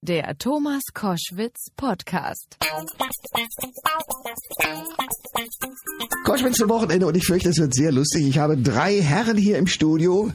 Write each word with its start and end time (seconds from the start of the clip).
Der 0.00 0.38
Thomas 0.38 0.82
Koschwitz 0.94 1.70
Podcast. 1.76 2.56
Koschwitz 6.24 6.58
zum 6.58 6.68
Wochenende 6.68 7.04
und 7.04 7.16
ich 7.16 7.26
fürchte, 7.26 7.48
es 7.48 7.58
wird 7.58 7.74
sehr 7.74 7.90
lustig. 7.90 8.28
Ich 8.28 8.38
habe 8.38 8.56
drei 8.56 9.02
Herren 9.02 9.36
hier 9.36 9.58
im 9.58 9.66
Studio, 9.66 10.30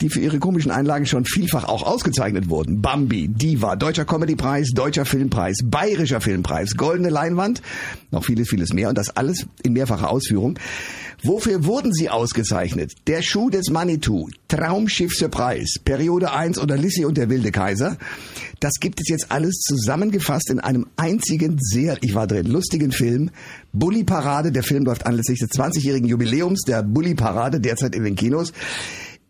die 0.00 0.08
für 0.08 0.20
ihre 0.20 0.38
komischen 0.38 0.70
Einlagen 0.70 1.04
schon 1.04 1.26
vielfach 1.26 1.64
auch 1.64 1.82
ausgezeichnet 1.82 2.48
wurden. 2.48 2.80
Bambi, 2.80 3.28
Diva, 3.28 3.76
Deutscher 3.76 4.06
Comedypreis, 4.06 4.70
Deutscher 4.70 5.04
Filmpreis, 5.04 5.58
Bayerischer 5.62 6.22
Filmpreis, 6.22 6.74
Goldene 6.74 7.10
Leinwand, 7.10 7.60
noch 8.10 8.24
vieles, 8.24 8.48
vieles 8.48 8.72
mehr 8.72 8.88
und 8.88 8.96
das 8.96 9.10
alles 9.10 9.46
in 9.62 9.74
mehrfacher 9.74 10.08
Ausführung. 10.08 10.58
Wofür 11.22 11.64
wurden 11.66 11.92
sie 11.92 12.08
ausgezeichnet? 12.08 12.92
Der 13.06 13.20
Schuh 13.20 13.50
des 13.50 13.68
Manitou, 13.70 14.28
Traumschiff 14.54 15.12
Surprise, 15.14 15.80
Periode 15.84 16.30
1 16.32 16.60
oder 16.60 16.76
Lissy 16.76 17.04
und 17.04 17.18
der 17.18 17.28
wilde 17.28 17.50
Kaiser. 17.50 17.96
Das 18.60 18.74
gibt 18.78 19.00
es 19.00 19.08
jetzt 19.08 19.32
alles 19.32 19.56
zusammengefasst 19.56 20.48
in 20.48 20.60
einem 20.60 20.86
einzigen, 20.96 21.58
sehr, 21.60 21.98
ich 22.02 22.14
war 22.14 22.28
drin, 22.28 22.46
lustigen 22.46 22.92
Film. 22.92 23.30
Bully 23.72 24.04
Parade, 24.04 24.52
der 24.52 24.62
Film 24.62 24.84
läuft 24.84 25.06
anlässlich 25.06 25.40
des 25.40 25.50
20-jährigen 25.50 26.08
Jubiläums 26.08 26.62
der 26.62 26.84
Bully 26.84 27.16
Parade, 27.16 27.58
derzeit 27.58 27.96
in 27.96 28.04
den 28.04 28.14
Kinos. 28.14 28.52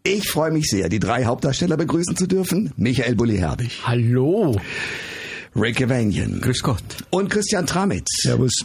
Ich 0.02 0.28
freue 0.28 0.50
mich 0.50 0.66
sehr, 0.66 0.90
die 0.90 0.98
drei 0.98 1.24
Hauptdarsteller 1.24 1.78
begrüßen 1.78 2.16
zu 2.16 2.26
dürfen. 2.26 2.74
Michael 2.76 3.14
Bully 3.14 3.38
Herbig. 3.38 3.80
Hallo. 3.82 4.60
Rick 5.56 5.80
Evanian. 5.80 6.42
Grüß 6.42 6.62
Gott. 6.62 6.84
Und 7.08 7.30
Christian 7.30 7.64
Tramitz. 7.64 8.08
Servus. 8.20 8.62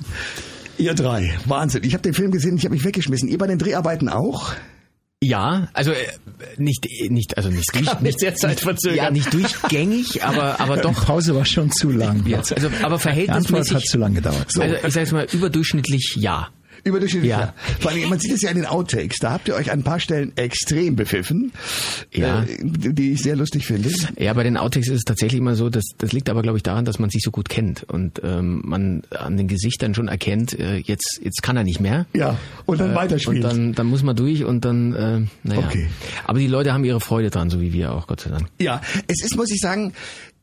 Ihr 0.78 0.94
drei. 0.94 1.38
Wahnsinn. 1.46 1.86
Ich 1.86 1.94
habe 1.94 2.02
den 2.02 2.14
Film 2.14 2.32
gesehen, 2.32 2.58
ich 2.58 2.66
habe 2.66 2.76
mich 2.76 2.84
weggeschmissen. 2.84 3.30
Ihr 3.30 3.38
bei 3.38 3.48
den 3.48 3.60
Dreharbeiten 3.60 4.10
auch? 4.10 4.56
Ja, 5.22 5.68
also 5.74 5.92
äh, 5.92 5.98
nicht 6.58 6.88
nicht 7.10 7.36
also 7.36 7.50
nicht 7.50 7.76
durch, 7.76 8.00
nicht 8.00 8.20
sehr 8.22 8.36
zeitverzögert. 8.36 8.98
Ja, 8.98 9.12
nicht 9.12 9.34
durchgängig, 9.34 10.24
aber 10.24 10.62
aber 10.62 10.78
doch. 10.78 10.98
Die 10.98 11.06
Pause 11.06 11.36
war 11.36 11.44
schon 11.46 11.72
zu 11.72 11.92
lang. 11.92 12.26
Ja, 12.26 12.38
also 12.38 12.54
aber 12.54 12.70
Die 12.70 12.84
Antwort 12.84 13.02
verhältnismäßig. 13.02 13.76
hat 13.76 13.84
zu 13.84 13.98
lang 13.98 14.14
gedauert. 14.14 14.48
Also 14.58 14.76
ich 14.76 14.82
sage 14.82 15.00
jetzt 15.00 15.12
mal 15.12 15.28
überdurchschnittlich 15.32 16.16
ja. 16.18 16.48
Überdurchschnittlich. 16.84 17.30
Ja. 17.32 17.40
Ja. 17.40 17.54
Vor 17.80 17.92
allem, 17.92 18.10
man 18.10 18.20
sieht 18.20 18.34
es 18.34 18.42
ja 18.42 18.50
in 18.50 18.58
den 18.58 18.66
Outtakes. 18.66 19.18
Da 19.20 19.32
habt 19.32 19.48
ihr 19.48 19.56
euch 19.56 19.72
an 19.72 19.80
ein 19.80 19.84
paar 19.84 20.00
Stellen 20.00 20.32
extrem 20.38 20.96
bepfiffen, 20.96 21.52
Ja. 22.14 22.44
äh, 22.44 22.48
die 22.62 23.14
ich 23.14 23.22
sehr 23.22 23.36
lustig 23.36 23.66
finde. 23.66 23.90
Ja, 24.18 24.34
bei 24.34 24.44
den 24.44 24.58
Outtakes 24.58 24.88
ist 24.90 24.96
es 24.98 25.04
tatsächlich 25.04 25.40
immer 25.40 25.56
so, 25.56 25.70
dass 25.70 25.84
das 25.98 26.12
liegt 26.14 26.30
aber 26.30 26.42
glaube 26.42 26.58
ich 26.58 26.64
daran, 26.64 26.86
dass 26.86 27.00
man 27.00 27.10
sich 27.10 27.22
so 27.24 27.32
gut 27.32 27.50
kennt 27.50 27.84
und 27.84 28.22
ähm, 28.24 28.62
man 28.66 29.04
an 29.12 29.38
den 29.38 29.48
Gesichtern 29.48 29.94
schon 29.94 30.08
erkennt, 30.08 30.58
äh, 30.58 30.78
jetzt 30.78 31.20
jetzt 31.24 31.42
kann 31.44 31.58
er 31.58 31.64
nicht 31.64 31.80
mehr. 31.80 32.06
Ja. 32.14 32.38
Und 32.66 32.80
dann 32.80 32.92
Äh, 32.92 32.96
weiterspielt. 32.96 33.38
Und 33.38 33.44
dann, 33.44 33.74
dann 33.74 33.88
muss 33.88 34.04
man 34.04 34.16
durch 34.16 34.44
und 34.44 34.66
dann, 34.66 34.94
äh, 34.94 35.22
naja. 35.44 35.60
Okay. 35.68 35.88
Aber 36.26 36.40
die 36.40 36.48
Leute 36.48 36.74
haben 36.74 36.84
ihre 36.86 37.00
Freude 37.00 37.30
dran, 37.30 37.50
so 37.50 37.62
wie 37.62 37.74
wir 37.74 37.92
auch, 37.94 38.08
Gott 38.08 38.22
sei 38.22 38.30
Dank. 38.30 38.48
Ja, 38.60 38.82
es 39.08 39.24
ist, 39.24 39.36
muss 39.36 39.50
ich 39.52 39.60
sagen, 39.60 39.94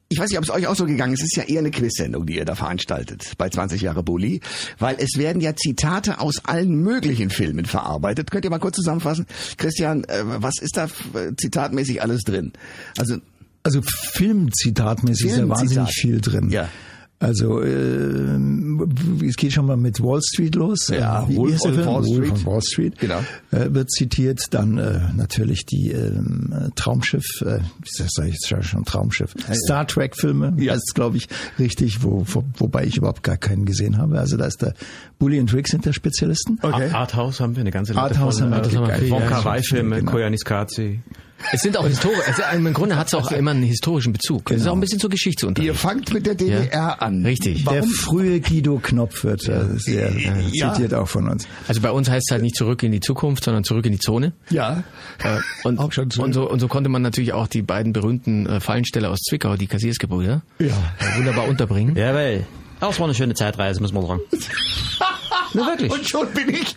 ich 0.09 0.19
weiß 0.19 0.31
nicht, 0.31 0.39
ob 0.39 0.45
es 0.45 0.51
euch 0.51 0.67
auch 0.67 0.77
so 0.77 0.87
gegangen 0.87 1.15
ist. 1.15 1.21
Es 1.21 1.27
ist 1.33 1.37
ja 1.37 1.43
eher 1.43 1.59
eine 1.61 1.71
Quizsendung, 1.71 2.27
die 2.27 2.37
ihr 2.37 2.45
da 2.45 2.55
veranstaltet 2.55 3.33
bei 3.39 3.49
20 3.49 3.83
Jahre 3.83 4.03
Bully, 4.03 4.41
weil 4.79 4.97
es 4.98 5.19
werden 5.19 5.41
ja 5.41 5.55
Zitate 5.57 6.21
aus 6.21 6.45
allen 6.45 6.77
möglichen 6.77 7.31
Filmen 7.31 7.65
verarbeitet. 7.65 8.31
Könnt 8.31 8.45
ihr 8.45 8.51
mal 8.51 8.61
kurz 8.61 8.77
zusammenfassen? 8.77 9.27
Christian, 9.57 10.05
äh, 10.05 10.23
was 10.25 10.55
ist 10.61 10.77
da 10.77 10.85
äh, 10.85 11.35
zitatmäßig 11.37 12.03
alles 12.03 12.23
drin? 12.23 12.53
Also, 12.98 13.17
Also 13.65 13.83
Filmzitatmäßig 13.83 15.27
ist 15.27 15.39
ja 15.39 15.48
wahnsinnig 15.48 15.91
viel 15.91 16.20
drin. 16.20 16.51
Ja. 16.51 16.69
Also 17.19 17.62
äh, 17.62 18.36
es 19.27 19.36
geht 19.36 19.53
schon 19.53 19.64
mal 19.67 19.77
mit 19.78 20.00
Wall 20.03 20.20
Street 20.22 20.55
los. 20.55 20.89
Ja, 20.89 21.23
Äh, 21.25 21.28
wie, 21.31 21.36
Wolf 21.36 21.61
Film? 21.62 21.77
Wall 21.78 22.05
Wolf 22.05 22.06
Street. 22.06 22.28
von 22.39 22.47
Wall 22.53 22.62
Street. 22.62 22.98
Genau. 22.98 23.19
Äh, 23.53 23.73
wird 23.73 23.91
zitiert. 23.91 24.41
Dann 24.50 24.77
äh, 24.77 25.00
natürlich 25.17 25.64
die 25.64 25.92
äh, 25.92 26.12
Traumschiff, 26.75 27.25
äh, 27.41 27.61
wie 27.83 27.89
sage 27.91 28.28
ich 28.28 28.34
jetzt 28.34 28.64
schon 28.67 28.84
Traumschiff? 28.84 29.34
Star 29.64 29.86
Trek 29.86 30.14
Filme, 30.14 30.53
Ja. 30.58 30.64
ja. 30.64 30.73
heißt 30.75 30.95
glaube 30.95 31.17
ich 31.17 31.28
richtig, 31.58 32.03
wo, 32.03 32.23
wo, 32.27 32.45
wobei 32.58 32.84
ich 32.84 32.98
überhaupt 32.98 33.23
gar 33.23 33.39
keinen 33.39 33.64
gesehen 33.64 33.97
habe. 33.97 34.19
Also 34.19 34.36
da 34.36 34.45
ist 34.47 34.61
der 34.61 34.75
Bully 35.19 35.41
und 35.41 35.53
Rick 35.55 35.69
sind 35.69 35.86
der 35.86 35.95
Spezialisten. 35.95 36.58
okay. 36.62 36.91
Arthouse 36.91 37.41
haben 37.41 37.56
wir 37.56 37.62
eine 37.62 37.70
ganze 37.70 37.92
Liste 37.92 38.03
Arthouse 38.03 38.41
von, 38.41 38.52
haben 38.55 38.62
wir 38.74 38.85
äh, 38.91 39.01
das 39.01 39.08
ja, 39.08 39.20
Kawaii-Filme, 39.20 39.96
genau. 40.01 40.11
Koyaanisqatsi. 40.12 41.01
Es 41.52 41.61
sind 41.61 41.77
auch 41.77 41.86
historisch, 41.86 42.19
also 42.27 42.42
im 42.55 42.73
Grunde 42.73 42.97
hat 42.97 43.08
es 43.08 43.14
auch 43.14 43.30
immer 43.30 43.51
einen 43.52 43.63
historischen 43.63 44.13
Bezug. 44.13 44.51
Es 44.51 44.63
ist 44.63 44.67
auch 44.67 44.73
ein 44.73 44.80
bisschen 44.80 44.98
so 44.98 45.08
Geschichtsunterricht. 45.08 45.67
Ihr 45.67 45.74
fangt 45.74 46.13
mit 46.13 46.27
der 46.27 46.35
DDR 46.35 47.01
an. 47.02 47.24
Richtig. 47.24 47.64
Der 47.64 47.80
Warum? 47.83 47.91
frühe 47.91 48.41
Guido 48.41 48.80
Knopf 48.83 49.23
wird 49.23 49.47
äh, 49.48 49.64
sehr 49.77 50.08
äh, 50.17 50.23
Ja. 50.52 50.73
zitiert 50.73 50.95
auch 50.95 51.07
von 51.08 51.29
uns. 51.29 51.47
Also 51.69 51.80
bei 51.83 51.91
uns 51.91 52.08
heißt 52.08 52.27
es 52.29 52.33
halt 52.33 52.42
nicht 52.42 52.57
zurück 52.57 52.83
in 52.83 52.91
die 52.92 53.01
Zukunft, 53.01 53.45
sondern 53.45 53.64
zurück 53.64 53.85
in 53.86 53.92
die 53.92 53.98
Zone. 53.98 54.33
Ja. 54.51 54.83
Äh, 55.23 55.39
Und, 55.64 55.79
Auch 55.86 55.92
schon 55.92 56.11
so. 56.11 56.23
und, 56.23 56.33
so, 56.33 56.51
und 56.51 56.58
so 56.58 56.69
konnte 56.69 56.89
man 56.89 57.02
natürlich 57.02 57.33
auch 57.35 57.47
die 57.47 57.63
beiden 57.63 57.92
berühmten 57.92 58.61
Fallensteller 58.61 59.11
aus 59.11 59.20
Zwickau, 59.20 59.57
die 59.57 59.67
Kassiersgebrüder, 59.67 60.42
Ja. 60.58 60.74
wunderbar 61.17 61.47
unterbringen. 61.48 61.95
Jawohl. 61.97 62.45
Das 62.80 62.98
war 62.98 63.07
eine 63.07 63.14
schöne 63.14 63.35
Zeitreise, 63.35 63.80
muss 63.80 63.92
man 63.92 64.07
sagen. 64.07 64.20
Na 65.55 65.67
wirklich. 65.67 65.90
Und 65.92 66.08
schon 66.08 66.29
bin 66.33 66.51
ich, 66.51 66.74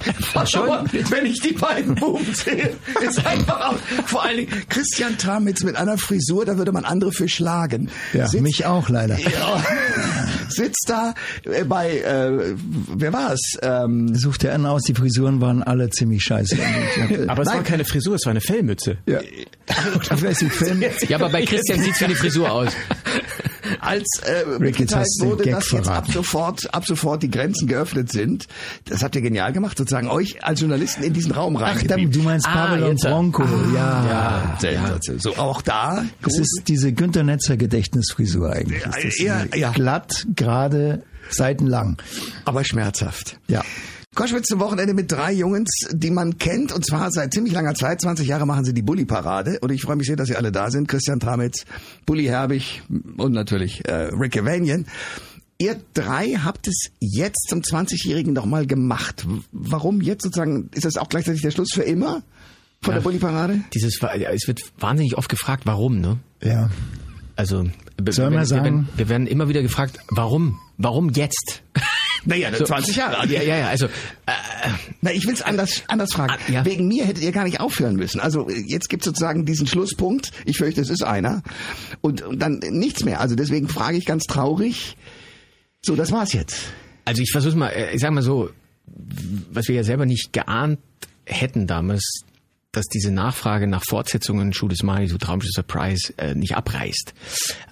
schon, 0.50 0.68
wenn 1.10 1.26
ich 1.26 1.40
die 1.42 1.54
beiden 1.54 1.96
Buben 1.96 2.34
sehe, 2.34 2.76
ist 3.02 3.26
einfach 3.26 3.70
auch, 3.70 3.76
vor 4.06 4.24
allen 4.24 4.38
Dingen 4.38 4.64
Christian 4.70 5.18
Tramitz 5.18 5.64
mit 5.64 5.76
einer 5.76 5.98
Frisur, 5.98 6.46
da 6.46 6.58
würde 6.58 6.72
man 6.72 6.86
andere 6.86 7.12
für 7.12 7.28
schlagen. 7.28 7.90
Ja, 8.14 8.28
Sitzt- 8.28 8.42
mich 8.44 8.66
auch 8.66 8.90
leider. 8.90 9.18
Ja, 9.20 9.64
sitzt 10.50 10.86
da 10.90 11.14
äh, 11.46 11.64
bei, 11.64 12.00
äh, 12.00 12.56
wer 12.96 13.14
war's? 13.14 13.40
Ähm, 13.62 14.16
Sucht 14.16 14.44
er 14.44 14.54
einen 14.54 14.66
aus, 14.66 14.84
die 14.84 14.94
Frisuren 14.94 15.42
waren 15.42 15.64
alle 15.64 15.90
ziemlich 15.90 16.24
scheiße. 16.24 16.58
Aber 17.28 17.42
es 17.42 17.48
Nein. 17.48 17.58
war 17.58 17.64
keine 17.64 17.86
Frisur, 17.86 18.16
es 18.16 18.26
war 18.26 18.32
eine 18.32 18.42
Fellmütze. 18.42 18.98
ja. 19.06 19.20
Ja, 21.08 21.18
aber 21.18 21.30
bei 21.30 21.46
Christian 21.46 21.80
sieht's 21.82 22.00
wie 22.02 22.06
eine 22.06 22.16
Frisur 22.16 22.52
aus. 22.52 22.72
als 23.82 24.22
äh, 24.24 24.44
du 24.46 24.60
den 24.60 25.30
wurde, 25.32 25.44
dass 25.52 25.72
jetzt 25.72 25.80
ab 25.80 25.86
verraten. 25.86 26.12
sofort, 26.12 26.74
ab 26.74 26.86
sofort 26.86 27.24
die 27.24 27.30
Grenzen 27.32 27.68
geöffnet 27.68 28.12
sind. 28.12 28.48
Das 28.86 29.04
habt 29.04 29.16
ihr 29.16 29.22
genial 29.22 29.54
gemacht, 29.54 29.78
sozusagen 29.78 30.08
euch 30.10 30.44
als 30.44 30.60
Journalisten 30.62 31.04
in 31.04 31.14
diesen 31.14 31.32
Raum 31.32 31.58
Ach, 31.58 31.62
rein. 31.62 32.12
du 32.12 32.20
meinst 32.22 32.48
Ah, 32.48 32.68
Babylon 32.68 32.98
äh, 32.98 33.00
Bronco. 33.10 33.44
ja. 33.74 34.58
Sensation. 34.60 35.20
So 35.20 35.36
auch 35.38 35.62
da. 35.62 36.04
Das 36.22 36.38
ist 36.38 36.64
diese 36.68 36.92
Günter 36.94 37.24
Netzer 37.24 37.58
Gedächtnisfrisur 37.58 38.52
eigentlich. 38.52 38.82
Ja, 38.84 38.96
Ist 38.96 39.06
das 39.06 39.20
ja, 39.20 39.44
diese 39.46 39.58
ja. 39.60 39.72
Glatt, 39.72 40.26
gerade, 40.36 41.04
seitenlang. 41.30 41.98
aber 42.46 42.64
schmerzhaft. 42.64 43.40
Ja. 43.48 43.64
Koschwitz 44.16 44.48
zum 44.48 44.60
Wochenende 44.60 44.94
mit 44.94 45.12
drei 45.12 45.32
Jungs, 45.34 45.70
die 45.92 46.10
man 46.10 46.38
kennt, 46.40 46.72
und 46.72 46.84
zwar 46.86 47.12
seit 47.12 47.32
ziemlich 47.34 47.54
langer 47.54 47.76
Zeit. 47.76 48.02
20 48.02 48.28
Jahre 48.28 48.46
machen 48.48 48.66
sie 48.66 48.74
die 48.74 48.82
Bully-Parade. 48.82 49.60
Und 49.62 49.72
ich 49.72 49.84
freue 49.84 49.96
mich 49.98 50.08
sehr, 50.08 50.16
dass 50.16 50.28
Sie 50.28 50.36
alle 50.36 50.52
da 50.52 50.72
sind. 50.72 50.88
Christian 50.88 51.20
Tramitz, 51.20 51.66
Bully 52.06 52.26
Herbig 52.26 52.82
und 53.18 53.32
natürlich 53.34 53.88
äh, 53.88 54.10
Rick 54.12 54.36
Evanian. 54.36 54.88
Ihr 55.60 55.80
drei 55.94 56.30
habt 56.44 56.68
es 56.68 56.90
jetzt 57.00 57.48
zum 57.50 57.60
20-Jährigen 57.62 58.34
nochmal 58.34 58.66
gemacht. 58.66 59.26
Warum 59.52 60.02
jetzt 60.02 60.24
sozusagen? 60.24 60.70
Ist 60.74 60.86
das 60.86 60.98
auch 60.98 61.10
gleichzeitig 61.10 61.42
der 61.42 61.52
Schluss 61.52 61.70
für 61.74 61.84
immer 61.84 62.24
von 62.82 62.96
der 62.96 63.02
Bully-Parade? 63.02 63.60
Dieses, 63.74 64.00
ja, 64.02 64.32
es 64.32 64.48
wird 64.48 64.62
wahnsinnig 64.80 65.18
oft 65.18 65.30
gefragt, 65.30 65.66
warum, 65.66 66.00
ne? 66.00 66.18
Ja. 66.42 66.70
Also, 67.36 67.64
Soll 68.10 68.32
wir, 68.32 68.40
wir, 68.40 68.46
sagen- 68.46 68.64
werden, 68.64 68.90
wir 68.98 69.08
werden 69.10 69.28
immer 69.28 69.48
wieder 69.50 69.62
gefragt, 69.62 70.00
warum? 70.10 70.58
Warum 70.78 71.10
jetzt? 71.12 71.62
Naja, 72.26 72.52
20 72.54 72.96
Jahre. 72.96 73.28
Ja, 73.28 73.42
ja, 73.42 73.58
ja, 73.58 73.68
also, 73.70 73.88
Na, 75.02 75.12
ich 75.12 75.26
will's 75.26 75.42
anders, 75.42 75.84
anders 75.88 76.14
fragen. 76.14 76.34
Ah, 76.34 76.52
ja. 76.52 76.66
Wegen 76.66 76.88
mir 76.88 77.06
hättet 77.06 77.24
ihr 77.24 77.32
gar 77.32 77.46
nicht 77.46 77.60
aufhören 77.60 77.96
müssen. 77.96 78.20
Also 78.20 78.50
äh, 78.50 78.64
jetzt 78.68 78.90
gibt's 78.90 79.06
sozusagen 79.06 79.46
diesen 79.46 79.68
Schlusspunkt. 79.68 80.32
Ich 80.46 80.58
fürchte, 80.58 80.82
es 80.82 80.90
ist 80.90 81.04
einer. 81.04 81.44
Und, 82.02 82.22
und 82.22 82.40
dann 82.40 82.60
nichts 82.60 83.04
mehr. 83.04 83.20
Also 83.22 83.36
deswegen 83.36 83.70
frage 83.70 83.98
ich 83.98 84.06
ganz 84.06 84.26
traurig. 84.26 84.98
So, 85.82 85.96
das 85.96 86.12
war's 86.12 86.34
jetzt. 86.34 86.58
Also 87.06 87.22
ich 87.22 87.32
versuche 87.32 87.56
mal, 87.56 87.70
äh, 87.70 87.94
ich 87.94 88.02
sag 88.02 88.12
mal 88.12 88.22
so, 88.22 88.50
was 89.52 89.68
wir 89.68 89.76
ja 89.76 89.84
selber 89.84 90.06
nicht 90.06 90.34
geahnt 90.34 90.80
hätten 91.26 91.68
damals, 91.68 92.04
dass 92.72 92.86
diese 92.88 93.12
Nachfrage 93.12 93.68
nach 93.68 93.84
Fortsetzungen 93.88 94.54
Schuh 94.54 94.68
des 94.68 94.84
Manitou, 94.84 95.18
Traumschiff 95.18 95.52
Surprise 95.54 96.14
äh, 96.18 96.36
nicht 96.36 96.56
abreißt. 96.56 97.14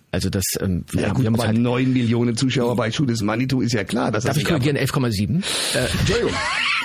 Also 0.09 0.29
das, 0.29 0.43
ähm, 0.61 0.85
wir, 0.89 1.01
Ja, 1.01 1.07
haben- 1.09 1.15
gut, 1.15 1.23
wir 1.23 1.27
haben 1.27 1.35
aber 1.35 1.47
halt, 1.47 1.57
neun 1.57 1.91
Millionen 1.91 2.37
Zuschauer 2.37 2.75
bei 2.77 2.91
Schuh 2.91 3.05
des 3.05 3.21
Manitou 3.21 3.59
ist 3.61 3.73
ja 3.73 3.83
klar. 3.83 4.09
Dass 4.09 4.23
darf 4.23 4.35
das 4.35 4.37
ich 4.37 4.43
nicht 4.43 4.49
korrigieren, 4.49 4.77
11,7? 4.77 5.39
ab- 5.43 5.89
Entschuldigung. 5.99 6.31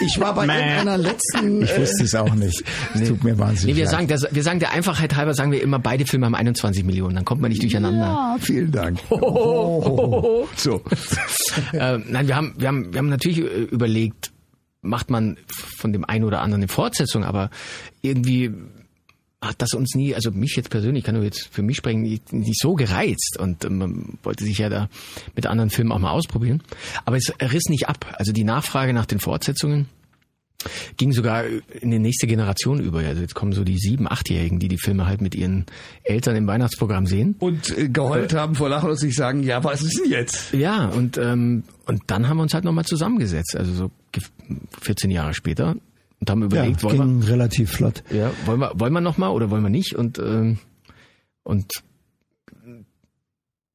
Ich 0.04 0.18
war 0.18 0.34
bei 0.34 0.42
irgendeiner 0.46 0.98
letzten... 0.98 1.62
Ich 1.62 1.70
äh, 1.70 1.80
wusste 1.82 2.02
es 2.02 2.14
auch 2.16 2.34
nicht. 2.34 2.64
Es 2.94 3.08
tut 3.08 3.22
mir 3.22 3.38
wahnsinnig 3.38 3.74
Nee, 3.76 3.78
wir 3.78 3.84
leid. 3.84 3.92
sagen, 3.92 4.08
das, 4.08 4.26
wir 4.32 4.42
sagen 4.42 4.58
der 4.58 4.72
Einfachheit 4.72 5.14
halber, 5.14 5.34
sagen 5.34 5.52
wir 5.52 5.62
immer, 5.62 5.78
beide 5.78 6.04
Filme 6.04 6.26
haben 6.26 6.34
21 6.34 6.82
Millionen, 6.84 7.14
dann 7.14 7.24
kommt 7.24 7.40
man 7.40 7.50
nicht 7.50 7.62
durcheinander. 7.62 8.00
Ja, 8.06 8.36
vielen 8.40 8.72
Dank. 8.72 8.98
So. 10.56 10.82
äh, 11.72 11.98
nein, 11.98 12.26
wir 12.26 12.36
haben, 12.36 12.54
wir 12.58 12.68
haben, 12.68 12.92
wir 12.92 12.98
haben 12.98 13.08
natürlich 13.08 13.38
äh, 13.38 13.62
überlegt, 13.70 14.32
macht 14.80 15.10
man 15.10 15.36
von 15.76 15.92
dem 15.92 16.04
einen 16.04 16.24
oder 16.24 16.40
anderen 16.40 16.62
eine 16.62 16.68
Fortsetzung, 16.68 17.24
aber 17.24 17.50
irgendwie 18.00 18.50
hat 19.42 19.56
das 19.58 19.72
uns 19.74 19.94
nie, 19.96 20.14
also 20.14 20.30
mich 20.30 20.54
jetzt 20.56 20.70
persönlich, 20.70 21.00
ich 21.00 21.04
kann 21.04 21.16
nur 21.16 21.24
jetzt 21.24 21.48
für 21.50 21.62
mich 21.62 21.76
sprechen, 21.76 22.02
nicht, 22.02 22.32
nicht 22.32 22.60
so 22.60 22.74
gereizt 22.74 23.36
und 23.40 23.64
ähm, 23.64 23.78
man 23.78 24.18
wollte 24.22 24.44
sich 24.44 24.58
ja 24.58 24.68
da 24.68 24.88
mit 25.34 25.46
anderen 25.46 25.68
Filmen 25.70 25.90
auch 25.92 25.98
mal 25.98 26.12
ausprobieren. 26.12 26.62
Aber 27.04 27.16
es 27.16 27.32
riss 27.40 27.64
nicht 27.68 27.88
ab. 27.88 28.14
Also 28.18 28.32
die 28.32 28.44
Nachfrage 28.44 28.92
nach 28.92 29.06
den 29.06 29.18
Fortsetzungen 29.18 29.88
ging 30.96 31.10
sogar 31.12 31.44
in 31.44 31.90
die 31.90 31.98
nächste 31.98 32.28
Generation 32.28 32.78
über. 32.78 33.00
Also 33.00 33.20
jetzt 33.20 33.34
kommen 33.34 33.52
so 33.52 33.64
die 33.64 33.78
sieben, 33.78 34.06
achtjährigen, 34.08 34.60
die 34.60 34.68
die 34.68 34.78
Filme 34.78 35.06
halt 35.06 35.20
mit 35.20 35.34
ihren 35.34 35.66
Eltern 36.04 36.36
im 36.36 36.46
Weihnachtsprogramm 36.46 37.06
sehen. 37.06 37.34
Und 37.40 37.76
äh, 37.76 37.88
geheult 37.88 38.32
haben 38.34 38.54
vor 38.54 38.68
Lachen 38.68 38.90
und 38.90 38.96
sich 38.96 39.16
sagen, 39.16 39.42
ja, 39.42 39.64
was 39.64 39.82
ist 39.82 39.98
denn 40.04 40.10
jetzt? 40.12 40.52
Ja, 40.52 40.86
und 40.86 41.18
ähm, 41.18 41.64
und 41.86 42.02
dann 42.06 42.28
haben 42.28 42.36
wir 42.36 42.44
uns 42.44 42.54
halt 42.54 42.62
nochmal 42.64 42.84
zusammengesetzt, 42.84 43.56
also 43.56 43.72
so 43.74 43.90
ge- 44.12 44.22
14 44.82 45.10
Jahre 45.10 45.34
später 45.34 45.74
und 46.22 46.30
haben 46.30 46.40
Ja, 46.42 46.46
überlegt, 46.46 46.84
wollen 46.84 46.98
wir 46.98 47.04
ging 47.04 47.22
relativ 47.24 47.72
flott. 47.72 48.04
Ja, 48.12 48.30
wollen 48.46 48.60
wir, 48.60 48.70
wollen 48.76 48.92
wir 48.92 49.00
noch 49.00 49.18
mal 49.18 49.30
oder 49.30 49.50
wollen 49.50 49.64
wir 49.64 49.70
nicht? 49.70 49.96
Und, 49.96 50.20
ähm, 50.20 50.58
und 51.42 51.72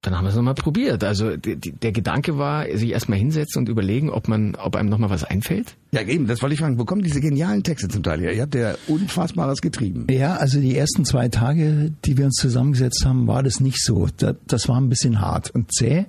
dann 0.01 0.15
haben 0.15 0.23
wir 0.23 0.29
es 0.29 0.35
nochmal 0.37 0.53
probiert. 0.53 1.03
Also 1.03 1.35
die, 1.35 1.57
die, 1.57 1.73
der 1.73 1.91
Gedanke 1.91 2.37
war, 2.37 2.65
sich 2.77 2.91
erstmal 2.91 3.19
hinsetzen 3.19 3.59
und 3.59 3.69
überlegen, 3.69 4.09
ob 4.09 4.29
man, 4.29 4.55
ob 4.55 4.77
einem 4.77 4.87
nochmal 4.87 5.09
was 5.09 5.25
einfällt. 5.25 5.75
Ja, 5.91 6.01
eben, 6.01 6.27
das 6.27 6.41
wollte 6.41 6.53
ich 6.53 6.59
fragen. 6.59 6.77
Wo 6.77 6.83
kommen 6.85 7.01
diese 7.01 7.21
genialen 7.21 7.63
Texte 7.63 7.87
zum 7.87 8.03
Teil 8.03 8.19
her? 8.19 8.33
Ihr 8.33 8.41
habt 8.41 8.55
ja 8.55 8.75
Unfassbares 8.87 9.61
getrieben. 9.61 10.05
Ja, 10.09 10.35
also 10.35 10.59
die 10.59 10.75
ersten 10.77 11.05
zwei 11.05 11.29
Tage, 11.29 11.91
die 12.03 12.17
wir 12.17 12.25
uns 12.25 12.35
zusammengesetzt 12.35 13.03
haben, 13.05 13.25
war 13.27 13.41
das 13.41 13.59
nicht 13.61 13.81
so. 13.81 14.07
Da- 14.17 14.35
Das 14.47 14.67
war 14.67 14.79
ein 14.81 14.89
bisschen 14.89 15.21
hart 15.21 15.49
und 15.51 15.71
zäh. 15.73 16.05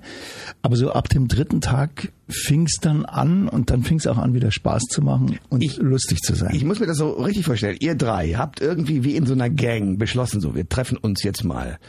Aber 0.61 0.75
so 0.75 0.91
ab 0.91 1.07
dem 1.09 1.27
dritten 1.29 1.61
Tag 1.61 2.11
fing 2.27 2.65
es 2.65 2.75
dann 2.81 3.05
an 3.05 3.47
und 3.47 3.71
dann 3.71 3.83
fing 3.83 3.97
es 3.97 4.05
auch 4.05 4.17
an, 4.19 4.33
wieder 4.35 4.51
Spaß 4.51 4.83
zu 4.83 5.01
machen 5.01 5.39
und 5.49 5.63
Ich- 5.63 5.77
lustig 5.77 6.19
zu 6.19 6.35
sein. 6.35 6.53
Ich 6.53 6.63
muss 6.65 6.79
mir 6.79 6.85
das 6.85 6.97
so 6.97 7.11
richtig 7.11 7.45
vorstellen. 7.45 7.77
Ihr 7.79 7.95
drei 7.95 8.33
habt 8.33 8.61
irgendwie 8.61 9.03
wie 9.03 9.15
in 9.15 9.25
so 9.25 9.33
einer 9.33 9.49
Gang 9.49 9.97
beschlossen, 9.97 10.39
so, 10.41 10.53
wir 10.55 10.67
treffen 10.69 10.97
uns 10.97 11.23
jetzt 11.23 11.43
mal. 11.43 11.79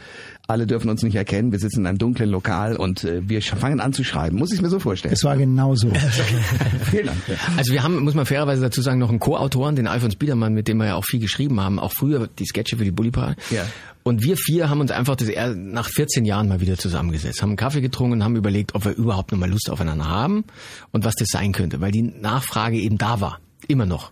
Alle 0.47 0.65
dürfen 0.65 0.89
uns 0.89 1.03
nicht 1.03 1.15
erkennen. 1.15 1.51
Wir 1.51 1.59
sitzen 1.59 1.81
in 1.81 1.87
einem 1.87 1.97
dunklen 1.99 2.29
Lokal 2.29 2.75
und 2.75 3.03
äh, 3.03 3.21
wir 3.29 3.41
fangen 3.43 3.79
an 3.79 3.93
zu 3.93 4.03
schreiben. 4.03 4.37
Muss 4.37 4.51
ich 4.51 4.61
mir 4.61 4.69
so 4.69 4.79
vorstellen? 4.79 5.13
es 5.13 5.23
war 5.23 5.37
genau 5.37 5.75
so. 5.75 5.89
Vielen 6.89 7.05
Dank. 7.05 7.17
Also 7.57 7.71
wir 7.71 7.80
haben, 7.83 8.03
muss 8.03 8.13
man 8.13 8.25
fairerweise 8.25 8.61
dazu 8.61 8.81
sagen, 8.81 8.99
noch 8.99 9.09
einen 9.09 9.19
Co-Autoren, 9.19 9.75
den 9.75 9.87
Alfons 9.87 10.15
Biedermann, 10.15 10.53
mit 10.53 10.67
dem 10.67 10.77
wir 10.77 10.87
ja 10.87 10.95
auch 10.95 11.05
viel 11.05 11.19
geschrieben 11.19 11.59
haben, 11.59 11.79
auch 11.79 11.91
früher 11.91 12.27
die 12.27 12.45
Sketche 12.45 12.77
für 12.77 12.83
die 12.83 12.91
Bulli-Parade. 12.91 13.35
Ja. 13.49 13.65
Und 14.03 14.23
wir 14.23 14.35
vier 14.37 14.69
haben 14.69 14.81
uns 14.81 14.91
einfach 14.91 15.15
das 15.15 15.29
nach 15.55 15.87
14 15.87 16.25
Jahren 16.25 16.47
mal 16.47 16.59
wieder 16.59 16.77
zusammengesetzt, 16.77 17.41
haben 17.41 17.51
einen 17.51 17.57
Kaffee 17.57 17.81
getrunken 17.81 18.13
und 18.13 18.23
haben 18.23 18.35
überlegt, 18.35 18.73
ob 18.73 18.85
wir 18.85 18.93
überhaupt 18.93 19.31
noch 19.31 19.39
mal 19.39 19.49
Lust 19.49 19.69
aufeinander 19.69 20.07
haben 20.09 20.43
und 20.91 21.05
was 21.05 21.15
das 21.15 21.27
sein 21.29 21.51
könnte, 21.51 21.81
weil 21.81 21.91
die 21.91 22.01
Nachfrage 22.01 22.77
eben 22.77 22.97
da 22.97 23.21
war, 23.21 23.39
immer 23.67 23.85
noch. 23.85 24.11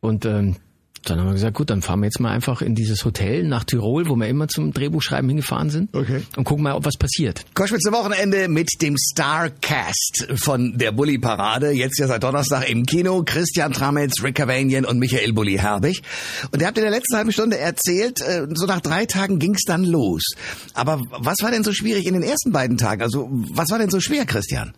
Und 0.00 0.24
ähm, 0.26 0.56
dann 1.04 1.18
haben 1.20 1.26
wir 1.26 1.32
gesagt, 1.34 1.56
gut, 1.56 1.70
dann 1.70 1.82
fahren 1.82 2.00
wir 2.00 2.06
jetzt 2.06 2.20
mal 2.20 2.30
einfach 2.30 2.62
in 2.62 2.74
dieses 2.74 3.04
Hotel 3.04 3.44
nach 3.44 3.64
Tirol, 3.64 4.08
wo 4.08 4.16
wir 4.16 4.26
immer 4.28 4.48
zum 4.48 4.72
Drehbuchschreiben 4.72 5.28
hingefahren 5.28 5.70
sind 5.70 5.94
Okay. 5.94 6.22
und 6.36 6.44
gucken 6.44 6.64
mal, 6.64 6.74
ob 6.74 6.84
was 6.84 6.96
passiert. 6.96 7.44
Koschwitzer 7.54 7.92
Wochenende 7.92 8.48
mit 8.48 8.68
dem 8.80 8.96
Starcast 8.98 10.26
von 10.36 10.76
der 10.78 10.92
Bully 10.92 11.18
Parade. 11.18 11.70
Jetzt 11.70 11.98
ja 11.98 12.06
seit 12.06 12.22
Donnerstag 12.22 12.68
im 12.68 12.86
Kino. 12.86 13.22
Christian 13.24 13.72
Tramitz, 13.72 14.22
Rick 14.22 14.36
Cavanian 14.36 14.84
und 14.84 14.98
Michael 14.98 15.32
Bulli 15.32 15.56
Herbig. 15.58 16.02
Und 16.52 16.60
ihr 16.60 16.66
habt 16.66 16.78
in 16.78 16.84
der 16.84 16.90
letzten 16.90 17.16
halben 17.16 17.32
Stunde 17.32 17.58
erzählt, 17.58 18.20
äh, 18.20 18.46
so 18.54 18.66
nach 18.66 18.80
drei 18.80 19.06
Tagen 19.06 19.38
ging's 19.38 19.62
dann 19.66 19.84
los. 19.84 20.22
Aber 20.74 21.00
was 21.10 21.36
war 21.42 21.50
denn 21.50 21.64
so 21.64 21.72
schwierig 21.72 22.06
in 22.06 22.14
den 22.14 22.22
ersten 22.22 22.52
beiden 22.52 22.76
Tagen? 22.78 23.02
Also 23.02 23.28
was 23.30 23.70
war 23.70 23.78
denn 23.78 23.90
so 23.90 24.00
schwer, 24.00 24.24
Christian? 24.26 24.72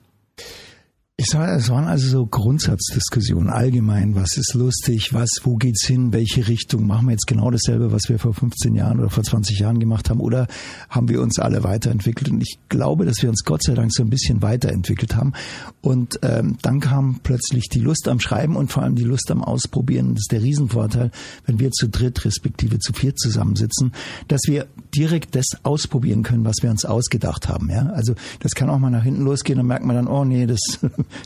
Es, 1.19 1.33
war, 1.33 1.49
es 1.57 1.71
waren 1.71 1.87
also 1.87 2.11
so 2.11 2.27
Grundsatzdiskussionen 2.27 3.49
allgemein. 3.49 4.15
Was 4.15 4.37
ist 4.37 4.53
lustig? 4.53 5.15
Was, 5.15 5.31
wo 5.45 5.57
geht's 5.57 5.87
hin? 5.87 6.13
Welche 6.13 6.47
Richtung? 6.47 6.87
Machen 6.87 7.07
wir 7.07 7.13
jetzt 7.13 7.27
genau 7.27 7.51
dasselbe, 7.51 7.91
was 7.91 8.11
wir 8.11 8.19
vor 8.19 8.35
15 8.35 8.75
Jahren 8.75 9.01
oder 9.01 9.09
vor 9.09 9.25
20 9.25 9.59
Jahren 9.59 9.79
gemacht 9.79 10.11
haben? 10.11 10.21
Oder 10.21 10.47
haben 10.91 11.09
wir 11.09 11.23
uns 11.23 11.39
alle 11.39 11.65
weiterentwickelt? 11.65 12.31
Und 12.31 12.43
ich 12.43 12.59
glaube, 12.69 13.07
dass 13.07 13.23
wir 13.23 13.31
uns 13.31 13.45
Gott 13.45 13.63
sei 13.63 13.73
Dank 13.73 13.95
so 13.95 14.03
ein 14.03 14.11
bisschen 14.11 14.43
weiterentwickelt 14.43 15.17
haben. 15.17 15.33
Und 15.81 16.19
ähm, 16.21 16.59
dann 16.61 16.81
kam 16.81 17.21
plötzlich 17.23 17.71
die 17.71 17.81
Lust 17.81 18.09
am 18.09 18.21
Schreiben 18.21 18.55
und 18.55 18.71
vor 18.71 18.83
allem 18.83 18.95
die 18.95 19.05
Lust 19.05 19.31
am 19.31 19.43
Ausprobieren. 19.43 20.17
Das 20.17 20.25
ist 20.25 20.33
der 20.33 20.43
Riesenvorteil, 20.43 21.11
wenn 21.47 21.59
wir 21.59 21.71
zu 21.71 21.89
dritt 21.89 22.27
respektive 22.27 22.79
zu 22.79 22.93
viert 22.93 23.19
zusammensitzen, 23.19 23.93
dass 24.29 24.43
wir 24.49 24.67
direkt 24.95 25.35
das 25.35 25.47
ausprobieren 25.63 26.23
können, 26.23 26.45
was 26.45 26.57
wir 26.61 26.69
uns 26.69 26.85
ausgedacht 26.85 27.49
haben. 27.49 27.71
Ja? 27.71 27.87
Also 27.87 28.15
das 28.41 28.53
kann 28.53 28.69
auch 28.69 28.79
mal 28.79 28.91
nach 28.91 29.05
hinten 29.05 29.23
losgehen, 29.23 29.57
dann 29.57 29.67
merkt 29.67 29.87
man 29.87 29.97
dann, 29.97 30.09
oh 30.09 30.27
nee, 30.27 30.45
das 30.45 30.61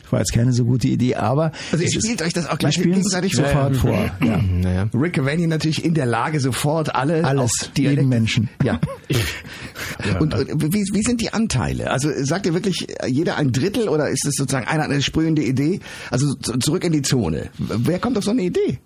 war 0.09 0.19
jetzt 0.19 0.33
keine 0.33 0.53
so 0.53 0.65
gute 0.65 0.87
Idee, 0.87 1.15
aber 1.15 1.51
Also 1.71 1.83
ihr 1.83 1.91
spielt 1.91 2.21
euch 2.21 2.33
das 2.33 2.47
auch 2.47 2.57
gleich 2.57 2.75
spielen 2.75 2.95
gegenseitig 2.95 3.33
sofort 3.33 3.75
vor. 3.75 3.91
vor. 3.91 4.27
Ja. 4.27 4.41
Naja. 4.41 4.89
Rick 4.93 5.13
Cavanian 5.13 5.49
natürlich 5.49 5.83
in 5.83 5.93
der 5.93 6.05
Lage, 6.05 6.39
sofort 6.39 6.93
alle 6.95 7.23
Alles, 7.23 7.71
jeden 7.77 8.09
Menschen. 8.09 8.49
Ja. 8.63 8.79
Und, 10.19 10.33
und 10.33 10.73
wie, 10.73 10.83
wie 10.93 11.01
sind 11.03 11.21
die 11.21 11.33
Anteile? 11.33 11.91
Also 11.91 12.09
sagt 12.23 12.45
ihr 12.45 12.53
wirklich 12.53 12.87
jeder 13.07 13.37
ein 13.37 13.51
Drittel 13.51 13.89
oder 13.89 14.09
ist 14.09 14.25
es 14.25 14.35
sozusagen 14.35 14.67
einer 14.67 14.83
eine 14.83 15.01
sprühende 15.01 15.43
Idee? 15.43 15.79
Also 16.09 16.33
zurück 16.35 16.83
in 16.83 16.91
die 16.93 17.01
Zone. 17.01 17.49
Wer 17.57 17.99
kommt 17.99 18.17
auf 18.17 18.23
so 18.23 18.31
eine 18.31 18.43
Idee? 18.43 18.79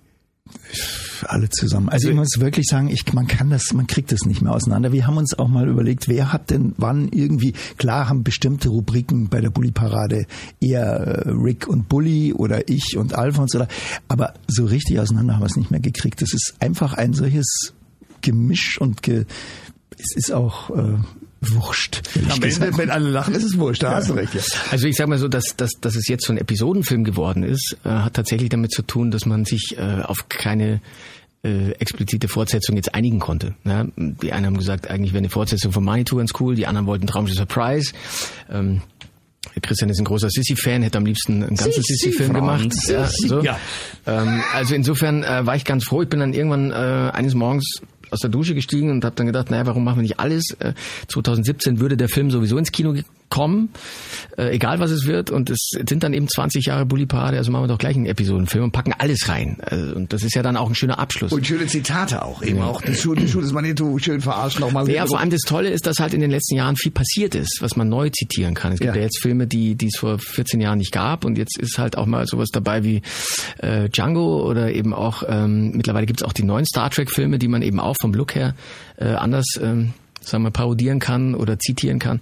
Alle 1.27 1.49
zusammen. 1.49 1.89
Also 1.89 2.09
ich 2.09 2.15
muss 2.15 2.39
wirklich 2.39 2.65
sagen, 2.67 2.89
ich, 2.89 3.11
man 3.13 3.27
kann 3.27 3.49
das, 3.49 3.73
man 3.73 3.87
kriegt 3.87 4.11
das 4.11 4.25
nicht 4.25 4.41
mehr 4.41 4.53
auseinander. 4.53 4.91
Wir 4.91 5.07
haben 5.07 5.17
uns 5.17 5.37
auch 5.37 5.47
mal 5.47 5.67
überlegt, 5.67 6.07
wer 6.07 6.31
hat 6.31 6.49
denn 6.49 6.73
wann 6.77 7.09
irgendwie, 7.09 7.53
klar 7.77 8.09
haben 8.09 8.23
bestimmte 8.23 8.69
Rubriken 8.69 9.29
bei 9.29 9.41
der 9.41 9.49
Bulli-Parade 9.49 10.27
eher 10.59 10.85
äh, 10.85 11.29
Rick 11.29 11.67
und 11.67 11.89
Bully 11.89 12.33
oder 12.33 12.69
ich 12.69 12.97
und 12.97 13.15
Alfons 13.15 13.55
oder, 13.55 13.67
aber 14.07 14.33
so 14.47 14.65
richtig 14.65 14.99
auseinander 14.99 15.35
haben 15.35 15.41
wir 15.41 15.47
es 15.47 15.55
nicht 15.57 15.71
mehr 15.71 15.79
gekriegt. 15.79 16.21
Das 16.21 16.33
ist 16.33 16.55
einfach 16.59 16.93
ein 16.93 17.13
solches 17.13 17.73
Gemisch 18.21 18.79
und 18.79 19.01
ge, 19.01 19.25
es 19.97 20.15
ist 20.15 20.31
auch 20.31 20.69
äh, 20.71 20.97
wurscht. 21.53 22.01
Am. 22.29 22.41
Ende, 22.41 22.77
wenn 22.77 22.89
alle 22.89 23.09
lachen, 23.09 23.33
ist 23.35 23.43
es 23.43 23.57
wurscht. 23.57 23.83
Da 23.83 23.95
hast 23.95 24.09
du 24.09 24.13
recht. 24.13 24.33
Ja. 24.33 24.41
Also 24.71 24.87
ich 24.87 24.95
sage 24.95 25.09
mal 25.09 25.17
so, 25.19 25.27
dass, 25.27 25.55
dass, 25.57 25.71
dass 25.81 25.95
es 25.95 26.07
jetzt 26.07 26.25
so 26.25 26.33
ein 26.33 26.37
Episodenfilm 26.37 27.03
geworden 27.03 27.43
ist, 27.43 27.77
äh, 27.85 27.89
hat 27.89 28.13
tatsächlich 28.13 28.49
damit 28.49 28.71
zu 28.71 28.81
tun, 28.81 29.11
dass 29.11 29.25
man 29.25 29.45
sich 29.45 29.75
äh, 29.77 30.01
auf 30.03 30.29
keine 30.29 30.81
äh, 31.43 31.71
explizite 31.73 32.27
Fortsetzung 32.27 32.75
jetzt 32.75 32.95
einigen 32.95 33.19
konnte. 33.19 33.53
Ja, 33.65 33.85
die 33.95 34.31
einen 34.33 34.45
haben 34.47 34.57
gesagt, 34.57 34.89
eigentlich 34.89 35.13
wäre 35.13 35.19
eine 35.19 35.29
Fortsetzung 35.29 35.71
von 35.71 35.83
Manitou 35.83 36.17
ganz 36.17 36.31
cool, 36.39 36.55
die 36.55 36.65
anderen 36.67 36.87
wollten 36.87 37.05
Traumschiff 37.07 37.37
Surprise. 37.37 37.93
Ähm, 38.49 38.81
Christian 39.61 39.89
ist 39.89 39.99
ein 39.99 40.05
großer 40.05 40.29
Sissy-Fan, 40.29 40.81
hätte 40.81 40.97
am 40.97 41.05
liebsten 41.05 41.43
einen 41.43 41.55
ganzen 41.55 41.71
Sissi, 41.71 41.93
Sissy-Film 41.95 42.33
gemacht. 42.33 42.61
Franz, 42.61 42.87
Ja, 42.89 43.05
Sissi. 43.05 43.27
so. 43.27 43.41
Ja. 43.41 43.59
Ähm, 44.07 44.41
also 44.53 44.73
insofern 44.75 45.23
äh, 45.23 45.45
war 45.45 45.55
ich 45.55 45.63
ganz 45.65 45.85
froh. 45.85 46.01
Ich 46.01 46.09
bin 46.09 46.19
dann 46.19 46.33
irgendwann 46.33 46.71
äh, 46.71 47.11
eines 47.13 47.35
Morgens 47.35 47.81
aus 48.15 48.21
der 48.21 48.29
Dusche 48.29 48.55
gestiegen 48.55 48.89
und 48.89 49.03
habe 49.05 49.15
dann 49.15 49.27
gedacht, 49.27 49.51
naja, 49.51 49.65
warum 49.65 49.83
machen 49.83 49.97
wir 49.97 50.03
nicht 50.03 50.19
alles? 50.19 50.55
Äh, 50.59 50.73
2017 51.09 51.79
würde 51.79 51.97
der 51.97 52.09
Film 52.09 52.31
sowieso 52.31 52.57
ins 52.57 52.71
Kino 52.71 52.95
kommen, 53.29 53.69
äh, 54.37 54.55
egal 54.55 54.79
was 54.79 54.91
es 54.91 55.05
wird. 55.05 55.29
Und 55.29 55.49
es 55.49 55.69
sind 55.71 56.03
dann 56.03 56.13
eben 56.13 56.27
20 56.27 56.65
Jahre 56.65 56.85
Bully 56.85 57.05
Parade, 57.05 57.37
also 57.37 57.51
machen 57.51 57.63
wir 57.63 57.67
doch 57.67 57.77
gleich 57.77 57.95
einen 57.95 58.05
Episodenfilm 58.05 58.65
und 58.65 58.71
packen 58.71 58.93
alles 58.97 59.27
rein. 59.29 59.57
Äh, 59.69 59.93
und 59.93 60.13
das 60.13 60.23
ist 60.23 60.35
ja 60.35 60.43
dann 60.43 60.57
auch 60.57 60.69
ein 60.69 60.75
schöner 60.75 60.99
Abschluss. 60.99 61.31
Und 61.31 61.45
schöne 61.45 61.67
Zitate 61.67 62.23
auch. 62.23 62.41
Eben 62.43 62.61
auch 62.61 62.81
die 62.81 62.95
Schule, 62.95 63.21
die 63.21 63.27
Schule 63.27 63.43
des 63.43 63.53
Manitou 63.53 63.97
schön 63.99 64.21
verarscht 64.21 64.59
nochmal. 64.59 64.89
Ja, 64.89 65.05
vor 65.07 65.19
allem 65.19 65.29
das 65.29 65.41
Tolle 65.41 65.69
ist, 65.69 65.85
dass 65.87 65.99
halt 65.99 66.13
in 66.13 66.21
den 66.21 66.31
letzten 66.31 66.55
Jahren 66.55 66.75
viel 66.75 66.91
passiert 66.91 67.35
ist, 67.35 67.57
was 67.61 67.75
man 67.75 67.89
neu 67.89 68.09
zitieren 68.09 68.53
kann. 68.53 68.73
Es 68.73 68.79
gibt 68.79 68.93
Ja. 68.95 68.99
ja, 68.99 69.03
jetzt 69.03 69.21
Filme, 69.21 69.47
die 69.47 69.75
die 69.75 69.87
es 69.87 69.97
vor 69.99 70.19
14 70.19 70.61
Jahren 70.61 70.77
nicht 70.77 70.91
gab 70.91 71.25
und 71.25 71.37
jetzt 71.37 71.57
ist 71.59 71.77
halt 71.77 71.97
auch 71.97 72.05
mal 72.05 72.25
sowas 72.27 72.49
dabei 72.51 72.83
wie 72.83 73.01
äh, 73.59 73.89
Django 73.89 74.47
oder 74.49 74.71
eben 74.71 74.93
auch 74.93 75.23
ähm, 75.27 75.71
mittlerweile 75.75 76.05
gibt 76.05 76.21
es 76.21 76.27
auch 76.27 76.33
die 76.33 76.43
neuen 76.43 76.65
Star 76.65 76.89
Trek 76.89 77.11
Filme, 77.11 77.39
die 77.39 77.47
man 77.47 77.61
eben 77.61 77.79
auch 77.79 77.95
vom 77.99 78.13
Look 78.13 78.35
her 78.35 78.55
äh, 78.97 79.05
anders 79.05 79.45
ähm, 79.61 79.93
sagen 80.25 80.43
wir 80.43 80.51
parodieren 80.51 80.99
kann 80.99 81.35
oder 81.35 81.59
zitieren 81.59 81.99
kann, 81.99 82.21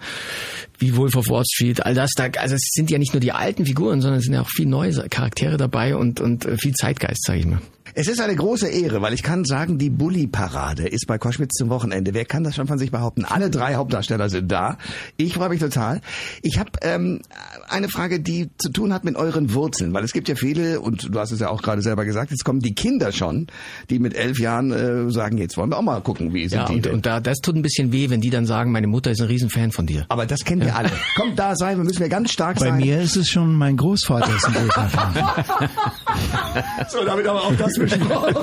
wie 0.79 0.95
Wolf 0.95 1.15
of 1.15 1.29
Wall 1.29 1.43
Street, 1.45 1.85
all 1.85 1.93
das. 1.93 2.11
Da, 2.15 2.27
also 2.37 2.55
es 2.55 2.69
sind 2.71 2.91
ja 2.91 2.97
nicht 2.97 3.13
nur 3.13 3.21
die 3.21 3.31
alten 3.31 3.65
Figuren, 3.65 4.01
sondern 4.01 4.19
es 4.19 4.25
sind 4.25 4.33
ja 4.33 4.41
auch 4.41 4.49
viel 4.49 4.67
neue 4.67 4.91
Charaktere 5.09 5.57
dabei 5.57 5.95
und 5.95 6.19
und 6.19 6.45
äh, 6.45 6.57
viel 6.57 6.73
Zeitgeist, 6.73 7.25
sage 7.25 7.39
ich 7.39 7.45
mal. 7.45 7.61
Es 7.95 8.07
ist 8.07 8.19
eine 8.19 8.35
große 8.35 8.67
Ehre, 8.67 9.01
weil 9.01 9.13
ich 9.13 9.21
kann 9.23 9.45
sagen, 9.45 9.77
die 9.77 9.89
Bulli-Parade 9.89 10.87
ist 10.87 11.05
bei 11.07 11.17
Koschwitz 11.17 11.53
zum 11.53 11.69
Wochenende. 11.69 12.13
Wer 12.13 12.25
kann 12.25 12.43
das 12.43 12.55
schon 12.55 12.67
von 12.67 12.77
sich 12.79 12.91
behaupten? 12.91 13.23
Alle 13.25 13.49
drei 13.49 13.75
Hauptdarsteller 13.75 14.29
sind 14.29 14.51
da. 14.51 14.77
Ich 15.17 15.35
freue 15.35 15.49
mich 15.49 15.59
total. 15.59 16.01
Ich 16.41 16.57
habe 16.57 16.71
ähm, 16.81 17.21
eine 17.69 17.89
Frage, 17.89 18.19
die 18.19 18.49
zu 18.57 18.69
tun 18.71 18.93
hat 18.93 19.03
mit 19.03 19.15
euren 19.15 19.53
Wurzeln, 19.53 19.93
weil 19.93 20.03
es 20.03 20.11
gibt 20.13 20.27
ja 20.27 20.35
viele, 20.35 20.81
und 20.81 21.13
du 21.13 21.19
hast 21.19 21.31
es 21.31 21.39
ja 21.39 21.49
auch 21.49 21.61
gerade 21.61 21.81
selber 21.81 22.03
gesagt, 22.05 22.31
jetzt 22.31 22.43
kommen 22.43 22.59
die 22.61 22.73
Kinder 22.73 23.11
schon, 23.11 23.47
die 23.89 23.99
mit 23.99 24.15
elf 24.15 24.39
Jahren 24.39 24.71
äh, 24.71 25.11
sagen, 25.11 25.37
jetzt 25.37 25.55
wollen 25.57 25.69
wir 25.69 25.77
auch 25.77 25.81
mal 25.83 26.01
gucken, 26.01 26.33
wie 26.33 26.47
sind 26.47 26.59
Ja, 26.59 26.65
die 26.65 26.75
und, 26.75 26.85
denn? 26.85 26.93
und 26.93 27.05
da, 27.05 27.19
das 27.19 27.39
tut 27.39 27.55
ein 27.55 27.61
bisschen 27.61 27.91
weh, 27.91 28.09
wenn 28.09 28.21
die 28.21 28.29
dann 28.31 28.45
sagen, 28.45 28.71
meine 28.71 28.87
Mutter 28.87 29.11
ist 29.11 29.21
ein 29.21 29.27
Riesenfan 29.27 29.71
von 29.71 29.85
dir. 29.85 30.05
Aber 30.09 30.25
das 30.25 30.39
kennen 30.45 30.61
wir 30.61 30.75
alle. 30.75 30.89
Kommt 31.15 31.37
da 31.37 31.55
sein, 31.55 31.77
wir 31.77 31.83
müssen 31.83 31.99
wir 31.99 32.09
ganz 32.09 32.31
stark 32.31 32.57
Bei 32.59 32.69
sein. 32.69 32.77
mir 32.77 33.01
ist 33.01 33.15
es 33.17 33.27
schon 33.29 33.53
mein 33.53 33.77
Großvater 33.77 34.35
ist 34.35 34.45
ein 34.47 34.53
großer 34.53 34.89
Fan. 34.89 35.13
So, 36.89 37.03
damit 37.05 37.25
aber 37.27 37.41
auch 37.43 37.55
das 37.55 37.77
besprochen. 37.85 38.35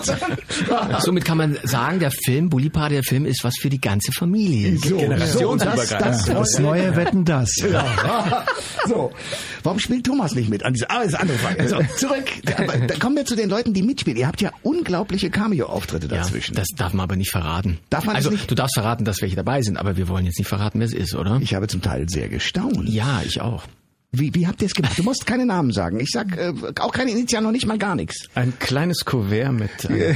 Somit 1.01 1.25
kann 1.25 1.39
man 1.39 1.59
sagen, 1.65 1.99
der 2.01 2.11
Film, 2.11 2.49
Bully 2.51 2.71
Party, 2.71 2.95
der 2.95 3.03
Film 3.05 3.27
ist 3.27 3.45
was 3.45 3.55
für 3.61 3.69
die 3.71 3.81
ganze 3.81 4.13
Familie. 4.13 4.77
So, 4.79 4.99
so, 5.27 5.57
das, 5.57 5.89
das, 5.89 6.25
Das 6.27 6.59
neue 6.59 6.95
Wetten 6.97 7.25
das. 7.25 7.55
Ja. 7.71 8.45
So, 8.87 9.13
warum 9.63 9.79
spielt 9.79 10.05
Thomas 10.07 10.35
nicht 10.35 10.49
mit 10.51 10.65
an 10.65 10.73
dieser? 10.75 10.91
Ah, 10.91 10.99
das 10.99 11.09
ist 11.09 11.15
eine 11.15 11.23
andere 11.23 11.39
Frage. 11.39 11.69
So, 11.69 11.79
zurück. 11.97 12.25
Aber 12.57 12.79
da 12.79 12.95
kommen 12.97 13.17
wir 13.17 13.25
zu 13.25 13.37
den 13.37 13.49
Leuten, 13.49 13.73
die 13.75 13.83
mitspielen. 13.83 14.19
Ihr 14.19 14.27
habt 14.27 14.41
ja 14.41 14.51
unglaubliche 14.63 15.31
Cameo-Auftritte 15.31 16.07
Ja, 16.09 16.17
dazwischen. 16.23 16.55
das 16.55 16.69
darf 16.77 16.93
man 16.93 17.05
aber 17.05 17.17
nicht 17.17 17.31
verraten. 17.31 17.79
Darf 17.91 18.05
man 18.05 18.17
also, 18.17 18.31
nicht? 18.31 18.51
du 18.51 18.55
darfst 18.55 18.75
verraten, 18.75 19.05
dass 19.05 19.21
welche 19.23 19.37
dabei 19.37 19.63
sind, 19.63 19.77
aber 19.77 19.97
wir 19.97 20.09
wollen 20.09 20.25
jetzt 20.27 20.39
nicht 20.39 20.49
verraten, 20.49 20.81
wer 20.81 20.87
es 20.87 20.93
ist, 20.95 21.15
oder? 21.15 21.39
ich 21.43 21.55
habe 21.55 21.69
zum 21.69 21.83
Teil 21.83 22.09
sehr 22.09 22.29
gestaunt. 22.29 22.89
ja, 22.89 23.21
ich 23.25 23.41
auch. 23.41 23.65
Wie, 24.13 24.35
wie 24.35 24.47
habt 24.47 24.61
ihr 24.61 24.67
es 24.67 24.75
gemacht? 24.75 24.99
Du 24.99 25.05
musst 25.05 25.25
keine 25.25 25.47
Namen 25.47 25.73
sagen. 25.73 26.01
Ich 26.01 26.11
sag 26.13 26.37
äh, 26.37 26.53
auch 26.81 26.93
keine 26.93 27.13
Initialen, 27.13 27.45
noch 27.45 27.53
nicht 27.53 27.67
mal 27.67 27.79
gar 27.79 27.95
nichts. 27.95 28.27
Ein 28.35 28.53
kleines 28.59 29.05
Kuvert 29.05 29.53
mit 29.53 29.85
äh, 29.85 30.15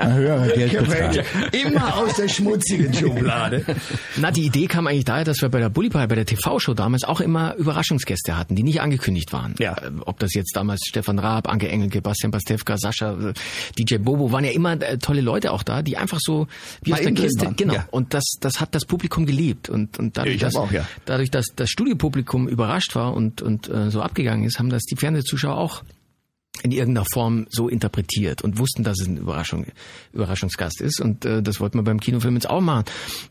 höherer 0.00 0.48
Geldbetrag. 0.48 1.24
Immer 1.52 1.96
aus 1.96 2.14
der 2.16 2.28
schmutzigen 2.28 2.92
Schublade. 2.92 3.64
Na, 4.16 4.30
die 4.30 4.42
Idee 4.46 4.66
kam 4.66 4.86
eigentlich 4.86 5.04
daher, 5.04 5.24
dass 5.24 5.40
wir 5.40 5.48
bei 5.48 5.60
der 5.60 5.68
Bully 5.68 5.88
Pie, 5.88 6.06
bei 6.06 6.14
der 6.14 6.26
TV-Show 6.26 6.74
damals 6.74 7.04
auch 7.04 7.20
immer 7.20 7.54
Überraschungsgäste 7.56 8.36
hatten, 8.36 8.56
die 8.56 8.62
nicht 8.62 8.80
angekündigt 8.80 9.32
waren. 9.32 9.54
Ja. 9.58 9.74
Äh, 9.74 9.90
Ob 10.04 10.18
das 10.18 10.34
jetzt 10.34 10.56
damals 10.56 10.80
Stefan 10.88 11.18
Raab, 11.18 11.48
Anke 11.48 11.68
Engelke, 11.68 12.02
Bastian 12.02 12.32
Pastewka, 12.32 12.76
Sascha, 12.76 13.12
äh, 13.12 13.32
DJ 13.78 13.98
Bobo, 13.98 14.32
waren 14.32 14.44
ja 14.44 14.50
immer 14.50 14.72
äh, 14.82 14.98
tolle 14.98 15.20
Leute 15.20 15.52
auch 15.52 15.62
da, 15.62 15.82
die 15.82 15.96
einfach 15.96 16.18
so 16.20 16.46
wie 16.82 16.90
Bei 16.90 16.96
aus 16.98 17.02
der 17.04 17.12
Kiste, 17.12 17.46
waren, 17.46 17.56
genau. 17.56 17.74
ja. 17.74 17.86
Und 17.90 18.14
das, 18.14 18.24
das 18.40 18.60
hat 18.60 18.74
das 18.74 18.84
Publikum 18.84 19.26
geliebt. 19.26 19.68
Und, 19.68 19.98
und 19.98 20.16
dadurch, 20.16 20.34
Ich 20.36 20.40
dass, 20.40 20.56
auch, 20.56 20.72
ja. 20.72 20.86
dadurch, 21.04 21.30
dass 21.30 21.46
das 21.54 21.70
Studiopublikum 21.84 22.48
überrascht 22.48 22.94
war 22.94 23.12
und, 23.14 23.42
und 23.42 23.68
äh, 23.68 23.90
so 23.90 24.00
abgegangen 24.00 24.44
ist, 24.46 24.58
haben 24.58 24.70
das 24.70 24.84
die 24.84 24.96
Fernsehzuschauer 24.96 25.56
auch 25.56 25.82
in 26.62 26.70
irgendeiner 26.72 27.04
Form 27.12 27.46
so 27.50 27.68
interpretiert 27.68 28.40
und 28.42 28.58
wussten, 28.58 28.84
dass 28.84 28.98
es 29.00 29.06
ein 29.08 29.18
Überraschung, 29.18 29.66
Überraschungsgast 30.14 30.80
ist. 30.80 31.00
Und 31.00 31.24
äh, 31.26 31.42
das 31.42 31.60
wollten 31.60 31.76
wir 31.78 31.82
beim 31.82 32.00
Kinofilm 32.00 32.34
jetzt 32.36 32.48
auch 32.48 32.60
machen. 32.62 32.84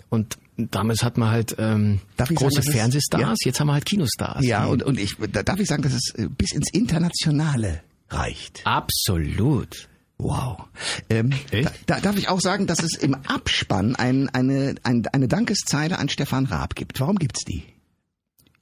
Und 0.09 0.37
damals 0.57 1.03
hat 1.03 1.17
man 1.17 1.31
halt 1.31 1.55
ähm, 1.57 1.99
sagen, 2.17 2.35
große 2.35 2.59
es- 2.59 2.69
Fernsehstars, 2.69 3.21
ja? 3.21 3.33
jetzt 3.45 3.59
haben 3.59 3.67
wir 3.67 3.73
halt 3.73 3.85
Kinostars. 3.85 4.45
Ja, 4.45 4.65
und, 4.65 4.83
und 4.83 4.99
ich, 4.99 5.15
da 5.31 5.41
darf 5.41 5.59
ich 5.59 5.67
sagen, 5.67 5.81
dass 5.81 5.93
es 5.93 6.13
äh, 6.15 6.27
bis 6.29 6.51
ins 6.51 6.69
Internationale 6.73 7.81
reicht. 8.09 8.61
Absolut. 8.65 9.87
Wow. 10.19 10.67
Ähm, 11.09 11.31
da, 11.51 11.71
da 11.87 11.99
darf 12.01 12.17
ich 12.17 12.29
auch 12.29 12.39
sagen, 12.39 12.67
dass 12.67 12.83
es 12.83 12.93
im 12.95 13.15
Abspann 13.15 13.95
ein, 13.95 14.29
eine, 14.29 14.75
ein, 14.83 15.07
eine 15.07 15.27
Dankeszeile 15.27 15.97
an 15.97 16.07
Stefan 16.07 16.45
Raab 16.45 16.75
gibt. 16.75 16.99
Warum 16.99 17.15
gibt's 17.17 17.43
die? 17.45 17.63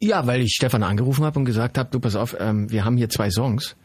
Ja, 0.01 0.25
weil 0.27 0.41
ich 0.41 0.53
Stefan 0.55 0.83
angerufen 0.83 1.23
habe 1.23 1.37
und 1.39 1.45
gesagt 1.45 1.77
habe, 1.77 1.89
du 1.91 1.99
pass 1.99 2.15
auf, 2.15 2.35
ähm, 2.39 2.71
wir 2.71 2.83
haben 2.85 2.97
hier 2.97 3.09
zwei 3.09 3.29
Songs 3.29 3.75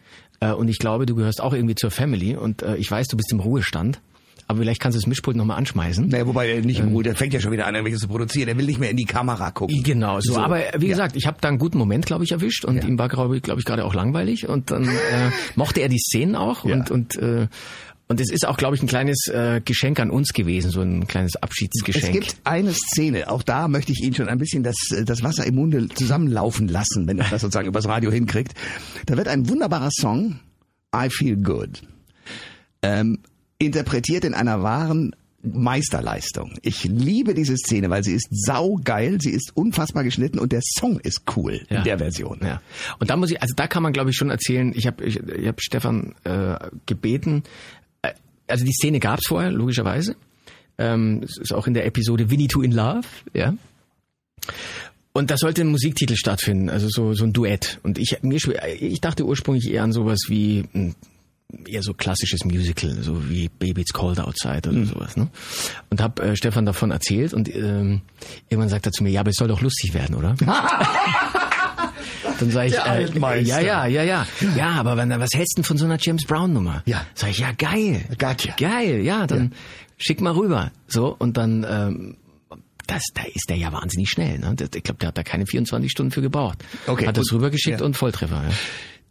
äh, 0.41 0.51
und 0.53 0.69
ich 0.69 0.79
glaube, 0.79 1.05
du 1.07 1.15
gehörst 1.15 1.43
auch 1.43 1.53
irgendwie 1.53 1.75
zur 1.75 1.91
Family 1.91 2.35
und 2.37 2.63
äh, 2.63 2.77
ich 2.77 2.91
weiß, 2.91 3.09
du 3.09 3.17
bist 3.17 3.31
im 3.33 3.41
Ruhestand, 3.41 4.01
aber 4.49 4.61
vielleicht 4.61 4.81
kannst 4.81 4.97
du 4.97 5.01
das 5.01 5.07
Mischpult 5.07 5.37
nochmal 5.37 5.59
anschmeißen. 5.59 6.09
Naja, 6.09 6.27
wobei 6.27 6.49
er 6.49 6.61
nicht 6.63 6.79
im 6.81 6.89
Ruhe, 6.89 7.03
der 7.03 7.17
fängt 7.17 7.35
ja 7.35 7.41
schon 7.41 7.51
wieder 7.53 7.67
an, 7.67 7.75
irgendwelches 7.75 8.01
zu 8.03 8.09
produzieren. 8.09 8.47
Der 8.47 8.57
will 8.57 8.65
nicht 8.65 8.79
mehr 8.79 8.91
in 8.91 8.97
die 8.97 9.05
Kamera 9.05 9.51
gucken. 9.51 9.83
Genau, 9.83 10.21
so. 10.21 10.35
So, 10.35 10.41
Aber 10.41 10.61
wie 10.79 10.87
ja. 10.87 10.91
gesagt, 10.93 11.17
ich 11.17 11.27
habe 11.27 11.37
da 11.41 11.49
einen 11.49 11.59
guten 11.59 11.79
Moment, 11.79 12.07
glaube 12.07 12.23
ich, 12.25 12.31
erwischt 12.33 12.65
und 12.65 12.85
ihm 12.85 12.97
war, 12.99 13.09
glaube 13.09 13.37
ich, 13.37 13.43
glaub 13.43 13.59
ich 13.59 13.65
gerade 13.65 13.85
auch 13.85 13.93
langweilig 13.95 14.49
und 14.49 14.71
dann 14.71 14.85
äh, 14.85 14.91
mochte 15.57 15.81
er 15.81 15.89
die 15.89 15.99
Szenen 15.99 16.37
auch 16.37 16.65
Ja. 16.65 16.77
und 16.77 16.91
und 16.93 17.17
äh, 17.17 17.49
und 18.09 18.21
es 18.21 18.31
ist 18.31 18.47
auch, 18.47 18.57
glaube 18.57 18.77
ich, 18.77 18.83
ein 18.83 18.87
kleines 18.87 19.27
äh, 19.29 19.61
Geschenk 19.65 19.99
an 19.99 20.11
uns 20.11 20.33
gewesen, 20.33 20.71
so 20.71 20.81
ein 20.81 21.09
kleines 21.09 21.37
Abschiedsgeschenk. 21.37 22.05
Es 22.05 22.13
gibt 22.13 22.37
eine 22.45 22.73
Szene, 22.73 23.29
auch 23.31 23.43
da 23.43 23.67
möchte 23.67 23.93
ich 23.93 24.03
Ihnen 24.03 24.15
schon 24.15 24.29
ein 24.29 24.39
bisschen 24.39 24.63
das, 24.63 24.77
das 25.05 25.23
Wasser 25.23 25.45
im 25.45 25.57
Munde 25.57 25.89
zusammenlaufen 25.89 26.69
lassen, 26.69 27.09
wenn 27.09 27.19
er 27.19 27.29
das 27.29 27.43
sozusagen 27.43 27.69
übers 27.69 27.89
Radio 27.89 28.13
hinkriegt. 28.13 28.55
Da 29.07 29.17
wird 29.17 29.27
ein 29.27 29.49
wunderbarer 29.49 29.91
Song, 29.91 30.39
I 30.95 31.11
Feel 31.11 31.37
Good, 31.37 31.83
ähm, 32.83 33.19
interpretiert 33.59 34.25
in 34.25 34.35
einer 34.35 34.63
wahren 34.63 35.15
Meisterleistung. 35.43 36.55
Ich 36.63 36.85
liebe 36.85 37.35
diese 37.35 37.57
Szene, 37.57 37.91
weil 37.91 38.03
sie 38.03 38.15
ist 38.15 38.29
saugeil, 38.31 39.21
sie 39.21 39.31
ist 39.31 39.57
unfassbar 39.57 40.05
geschnitten 40.05 40.39
und 40.39 40.53
der 40.53 40.61
Song 40.63 40.99
ist 41.01 41.23
cool 41.37 41.61
in 41.69 41.85
der 41.85 41.99
Version. 41.99 42.41
Ja. 42.43 42.61
Und 42.99 43.11
da 43.11 43.17
muss 43.17 43.31
ich, 43.31 43.41
also 43.41 43.55
da 43.55 43.67
kann 43.67 43.83
man 43.83 43.93
glaube 43.93 44.11
ich 44.11 44.17
schon 44.17 44.31
erzählen, 44.31 44.73
ich 44.75 44.87
habe 44.87 45.05
ich, 45.05 45.17
ich 45.17 45.47
hab 45.47 45.61
Stefan 45.61 46.15
äh, 46.25 46.57
gebeten, 46.87 47.43
äh, 47.45 47.76
also 48.47 48.65
die 48.65 48.73
Szene 48.73 49.01
gab 49.01 49.19
es 49.19 49.27
vorher, 49.27 49.51
logischerweise. 49.51 50.17
Ähm, 50.79 51.23
es 51.23 51.39
ist 51.39 51.53
auch 51.53 51.67
in 51.67 51.75
der 51.75 51.87
Episode 51.87 52.31
Winnie 52.31 52.49
Two 52.49 52.63
in 52.63 52.73
Love, 52.73 53.07
ja. 53.33 53.55
Und 55.13 55.31
da 55.31 55.39
sollte 55.39 55.63
ein 55.63 55.69
Musiktitel 55.69 56.15
stattfinden, 56.15 56.69
also 56.69 56.89
so, 56.91 57.15
so 57.15 57.25
ein 57.25 57.33
Duett. 57.33 57.81
Und 57.83 57.99
ich, 57.99 58.19
mir, 58.21 58.39
ich 58.79 59.01
dachte 59.01 59.25
ursprünglich 59.25 59.71
eher 59.71 59.83
an 59.83 59.93
sowas 59.93 60.19
wie 60.29 60.65
ein 60.75 60.95
eher 61.67 61.83
so 61.83 61.95
klassisches 61.95 62.45
Musical, 62.45 62.91
so 63.03 63.31
wie 63.31 63.49
Baby 63.49 63.81
It's 63.83 63.93
Cold 63.93 64.21
Outside 64.21 64.69
oder 64.69 64.85
sowas. 64.85 65.17
Ne? 65.17 65.29
Und 65.91 66.03
habe 66.03 66.23
äh, 66.23 66.37
Stefan 66.37 66.67
davon 66.67 66.91
erzählt 66.91 67.33
und 67.33 67.49
ähm, 67.55 68.03
irgendwann 68.49 68.69
sagt 68.69 68.87
er 68.87 68.93
zu 68.93 69.05
mir, 69.05 69.11
ja, 69.11 69.21
aber 69.21 69.31
es 69.31 69.37
soll 69.37 69.49
doch 69.49 69.63
lustig 69.63 69.95
werden, 69.95 70.17
oder? 70.17 70.35
Dann 72.39 72.51
sage 72.51 72.69
ich, 72.69 72.75
äh, 72.75 73.43
ja, 73.43 73.61
ja, 73.61 73.87
ja, 73.87 74.03
ja. 74.03 74.27
Ja, 74.57 74.71
aber 74.73 74.97
wenn, 74.97 75.11
was 75.11 75.31
hältst 75.35 75.57
du 75.57 75.63
denn 75.63 75.65
von 75.65 75.79
so 75.79 75.85
einer 75.85 75.99
James 76.01 76.25
Brown 76.27 76.53
Nummer? 76.53 76.83
Ja. 76.87 77.07
Sag 77.15 77.31
ich, 77.31 77.39
ja, 77.39 77.53
geil. 77.53 78.05
Gotcha. 78.19 78.55
Geil, 78.57 79.01
ja, 79.01 79.27
dann 79.27 79.53
schick 79.97 80.21
mal 80.21 80.33
rüber. 80.33 80.71
So, 80.87 81.15
und 81.19 81.37
dann, 81.37 81.67
ähm, 81.69 82.17
das, 82.87 83.03
da 83.15 83.23
ist 83.23 83.47
der 83.49 83.57
ja 83.57 83.73
wahnsinnig 83.73 84.09
schnell. 84.09 84.39
Ne? 84.39 84.55
Ich 84.75 84.83
glaube, 84.83 84.99
der 84.99 85.09
hat 85.09 85.19
da 85.19 85.23
keine 85.23 85.47
24 85.47 85.91
Stunden 85.91 86.13
für 86.13 86.23
gebraucht. 86.23 86.65
Okay, 86.87 87.07
Hat 87.07 87.17
das 87.17 87.33
rübergeschickt 87.33 87.81
ja. 87.81 87.87
und 87.87 87.97
Volltreffer. 87.97 88.45
Ja. 88.49 88.55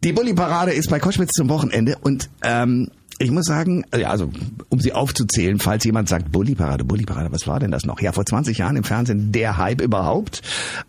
Die 0.04 0.12
Bulli-Parade 0.12 0.72
ist 0.72 0.90
bei 0.90 0.98
Koschwitz 0.98 1.32
zum 1.32 1.48
Wochenende 1.48 1.96
und 2.00 2.28
ähm, 2.42 2.90
ich 3.18 3.30
muss 3.30 3.46
sagen, 3.46 3.84
ja, 3.96 4.10
also 4.10 4.30
um 4.68 4.78
sie 4.78 4.92
aufzuzählen, 4.92 5.58
falls 5.58 5.84
jemand 5.84 6.08
sagt, 6.08 6.32
Bulli-Parade, 6.32 6.84
Bulli-Parade, 6.84 7.32
was 7.32 7.46
war 7.46 7.58
denn 7.60 7.70
das 7.70 7.86
noch? 7.86 8.00
Ja, 8.00 8.12
vor 8.12 8.26
20 8.26 8.58
Jahren 8.58 8.76
im 8.76 8.84
Fernsehen 8.84 9.32
der 9.32 9.56
Hype 9.56 9.80
überhaupt. 9.80 10.42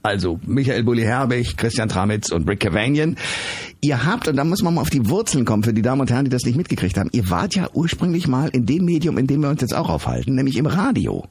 Also 0.03 0.39
Michael 0.45 0.83
Bulli-Herbig, 0.83 1.55
Christian 1.55 1.87
Tramitz 1.87 2.31
und 2.31 2.47
Rick 2.49 2.59
Cavanian. 2.61 3.15
Ihr 3.79 4.05
habt, 4.05 4.27
und 4.27 4.35
da 4.35 4.43
muss 4.43 4.61
man 4.61 4.73
mal 4.73 4.81
auf 4.81 4.89
die 4.89 5.07
Wurzeln 5.09 5.45
kommen 5.45 5.63
für 5.63 5.73
die 5.73 5.81
Damen 5.81 6.01
und 6.01 6.11
Herren, 6.11 6.25
die 6.25 6.31
das 6.31 6.43
nicht 6.43 6.57
mitgekriegt 6.57 6.97
haben, 6.97 7.09
ihr 7.13 7.29
wart 7.29 7.55
ja 7.55 7.69
ursprünglich 7.73 8.27
mal 8.27 8.49
in 8.49 8.65
dem 8.65 8.83
Medium, 8.83 9.17
in 9.17 9.27
dem 9.27 9.41
wir 9.41 9.49
uns 9.49 9.61
jetzt 9.61 9.75
auch 9.75 9.89
aufhalten, 9.89 10.35
nämlich 10.35 10.57
im 10.57 10.65
Radio. 10.65 11.25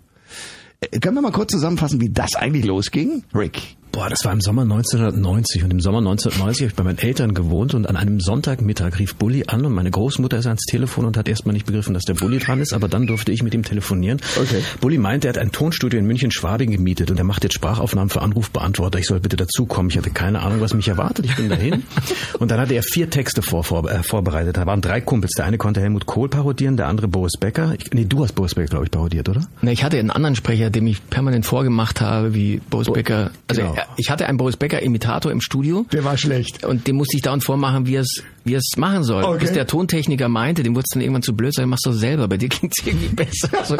Äh, 0.80 0.98
Können 1.00 1.16
wir 1.16 1.22
mal 1.22 1.32
kurz 1.32 1.52
zusammenfassen, 1.52 2.00
wie 2.00 2.10
das 2.10 2.34
eigentlich 2.36 2.64
losging? 2.64 3.24
Rick. 3.34 3.76
Boah, 3.96 4.10
das 4.10 4.26
war 4.26 4.32
im 4.34 4.42
Sommer 4.42 4.60
1990 4.60 5.64
und 5.64 5.70
im 5.70 5.80
Sommer 5.80 6.00
1990 6.00 6.64
habe 6.64 6.68
ich 6.68 6.76
bei 6.76 6.84
meinen 6.84 6.98
Eltern 6.98 7.32
gewohnt 7.32 7.72
und 7.72 7.88
an 7.88 7.96
einem 7.96 8.20
Sonntagmittag 8.20 8.98
rief 8.98 9.14
Bulli 9.14 9.44
an 9.46 9.64
und 9.64 9.72
meine 9.72 9.90
Großmutter 9.90 10.36
ist 10.36 10.44
ans 10.44 10.64
Telefon 10.66 11.06
und 11.06 11.16
hat 11.16 11.26
erstmal 11.26 11.54
nicht 11.54 11.64
begriffen, 11.64 11.94
dass 11.94 12.04
der 12.04 12.12
Bulli 12.12 12.38
dran 12.38 12.60
ist, 12.60 12.74
aber 12.74 12.88
dann 12.88 13.06
durfte 13.06 13.32
ich 13.32 13.42
mit 13.42 13.54
ihm 13.54 13.62
telefonieren. 13.62 14.20
Okay. 14.38 14.60
Bulli 14.82 14.98
meinte, 14.98 15.28
er 15.28 15.30
hat 15.30 15.38
ein 15.38 15.50
Tonstudio 15.50 15.98
in 15.98 16.04
München-Schwabing 16.06 16.72
gemietet 16.72 17.10
und 17.10 17.16
er 17.16 17.24
macht 17.24 17.42
jetzt 17.44 17.54
Sprachaufnahmen 17.54 18.10
für 18.10 18.20
Anrufbeantworter. 18.20 18.98
Ich 18.98 19.06
soll 19.06 19.20
bitte 19.20 19.36
dazukommen. 19.36 19.88
Ich 19.88 19.96
hatte 19.96 20.10
keine 20.10 20.40
Ahnung, 20.42 20.60
was 20.60 20.74
mich 20.74 20.88
erwartet. 20.88 21.24
Ich 21.24 21.34
bin 21.34 21.48
dahin 21.48 21.82
und 22.38 22.50
dann 22.50 22.60
hatte 22.60 22.74
er 22.74 22.82
vier 22.82 23.08
Texte 23.08 23.40
vor, 23.40 23.64
vor, 23.64 23.90
äh, 23.90 24.02
vorbereitet. 24.02 24.58
Da 24.58 24.66
waren 24.66 24.82
drei 24.82 25.00
Kumpels. 25.00 25.32
Der 25.38 25.46
eine 25.46 25.56
konnte 25.56 25.80
Helmut 25.80 26.04
Kohl 26.04 26.28
parodieren, 26.28 26.76
der 26.76 26.88
andere 26.88 27.08
Boris 27.08 27.38
Becker. 27.40 27.72
Ich, 27.78 27.90
nee, 27.94 28.04
du 28.04 28.22
hast 28.22 28.34
Boris 28.34 28.56
Becker, 28.56 28.68
glaube 28.68 28.84
ich, 28.84 28.90
parodiert, 28.90 29.30
oder? 29.30 29.48
Na, 29.62 29.72
ich 29.72 29.82
hatte 29.82 29.98
einen 29.98 30.10
anderen 30.10 30.36
Sprecher, 30.36 30.68
dem 30.68 30.86
ich 30.86 31.08
permanent 31.08 31.46
vorgemacht 31.46 32.02
habe, 32.02 32.34
wie 32.34 32.60
Boris 32.68 32.92
Becker. 32.92 33.30
Also 33.48 33.62
genau. 33.62 33.85
Ich 33.96 34.10
hatte 34.10 34.26
einen 34.26 34.38
Boris 34.38 34.56
Becker 34.56 34.82
Imitator 34.82 35.32
im 35.32 35.40
Studio. 35.40 35.86
Der 35.92 36.04
war 36.04 36.18
schlecht. 36.18 36.64
Und 36.64 36.86
dem 36.86 36.96
musste 36.96 37.16
ich 37.16 37.22
dauernd 37.22 37.44
vormachen, 37.44 37.86
wie 37.86 37.96
er 37.96 38.02
es 38.02 38.22
wie 38.44 38.54
es 38.54 38.72
machen 38.76 39.02
soll. 39.02 39.24
Okay. 39.24 39.38
Bis 39.40 39.52
der 39.52 39.66
Tontechniker 39.66 40.28
meinte, 40.28 40.62
dem 40.62 40.74
wurde 40.74 40.84
es 40.86 40.92
dann 40.92 41.02
irgendwann 41.02 41.22
zu 41.22 41.34
blöd, 41.34 41.52
sag 41.54 41.64
ich, 41.64 41.68
mach's 41.68 41.82
doch 41.82 41.92
selber, 41.92 42.28
bei 42.28 42.36
dir 42.36 42.48
klingt's 42.50 42.84
irgendwie 42.84 43.08
besser. 43.08 43.50
So, 43.64 43.76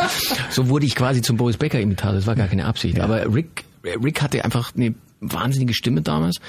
so 0.51 0.69
wurde 0.69 0.87
ich 0.87 0.95
quasi 0.95 1.23
zum 1.23 1.37
Boris 1.37 1.57
Becker 1.57 1.81
Imitator, 1.81 2.15
das 2.15 2.27
war 2.27 2.35
gar 2.35 2.49
keine 2.49 2.65
Absicht. 2.65 2.99
Aber 3.01 3.33
Rick, 3.33 3.65
Rick 3.85 4.23
hatte 4.23 4.45
einfach 4.45 4.75
eine 4.75 4.95
wahnsinnige 5.21 5.75
Stimme 5.75 6.03
damals 6.03 6.41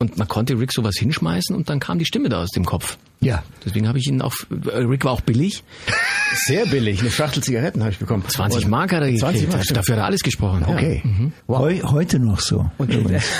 und 0.00 0.16
man 0.16 0.28
konnte 0.28 0.58
Rick 0.58 0.72
sowas 0.72 0.94
hinschmeißen 0.96 1.54
und 1.56 1.68
dann 1.68 1.80
kam 1.80 1.98
die 1.98 2.04
Stimme 2.04 2.28
da 2.28 2.42
aus 2.42 2.50
dem 2.50 2.64
Kopf. 2.64 2.98
Ja. 3.20 3.42
Deswegen 3.64 3.88
habe 3.88 3.98
ich 3.98 4.06
ihn 4.06 4.22
auch, 4.22 4.32
äh, 4.72 4.76
Rick 4.78 5.04
war 5.04 5.10
auch 5.12 5.20
billig, 5.22 5.64
Sehr 6.46 6.66
billig. 6.66 7.00
Eine 7.00 7.10
Schachtel 7.10 7.42
Zigaretten 7.42 7.80
habe 7.80 7.90
ich 7.92 7.98
bekommen. 7.98 8.22
20 8.28 8.64
Und- 8.64 8.70
Mark 8.70 8.92
hat 8.92 9.02
er 9.02 9.08
20 9.16 9.46
gekriegt, 9.46 9.52
Mark, 9.52 9.64
dafür 9.74 9.94
hat 9.96 10.02
er 10.02 10.04
alles 10.06 10.20
gesprochen. 10.20 10.62
Okay. 10.66 11.02
Heu, 11.48 11.80
heute 11.84 12.18
noch 12.20 12.38
so. 12.40 12.70
übrigens. 12.78 13.24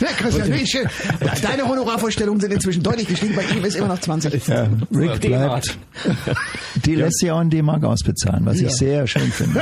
Ja, 0.00 0.08
Christian, 0.18 0.52
wie 0.52 0.66
schön. 0.66 0.86
Deine 1.42 1.66
Honorarvorstellungen 1.66 2.40
sind 2.40 2.52
inzwischen 2.52 2.82
deutlich 2.82 3.06
gestiegen, 3.08 3.34
bei 3.34 3.42
ihm 3.44 3.64
ist 3.64 3.76
immer 3.76 3.88
noch 3.88 3.98
20. 4.00 4.46
Ja, 4.48 4.68
Rick 4.94 5.20
bleibt. 5.20 5.78
Die 6.84 6.94
lässt 6.94 7.20
sich 7.20 7.30
auch 7.30 7.40
in 7.40 7.48
D-Mark 7.50 7.84
ausbezahlen, 7.84 8.44
was 8.44 8.60
ich 8.60 8.70
sehr 8.70 9.06
schön 9.06 9.30
finde. 9.30 9.60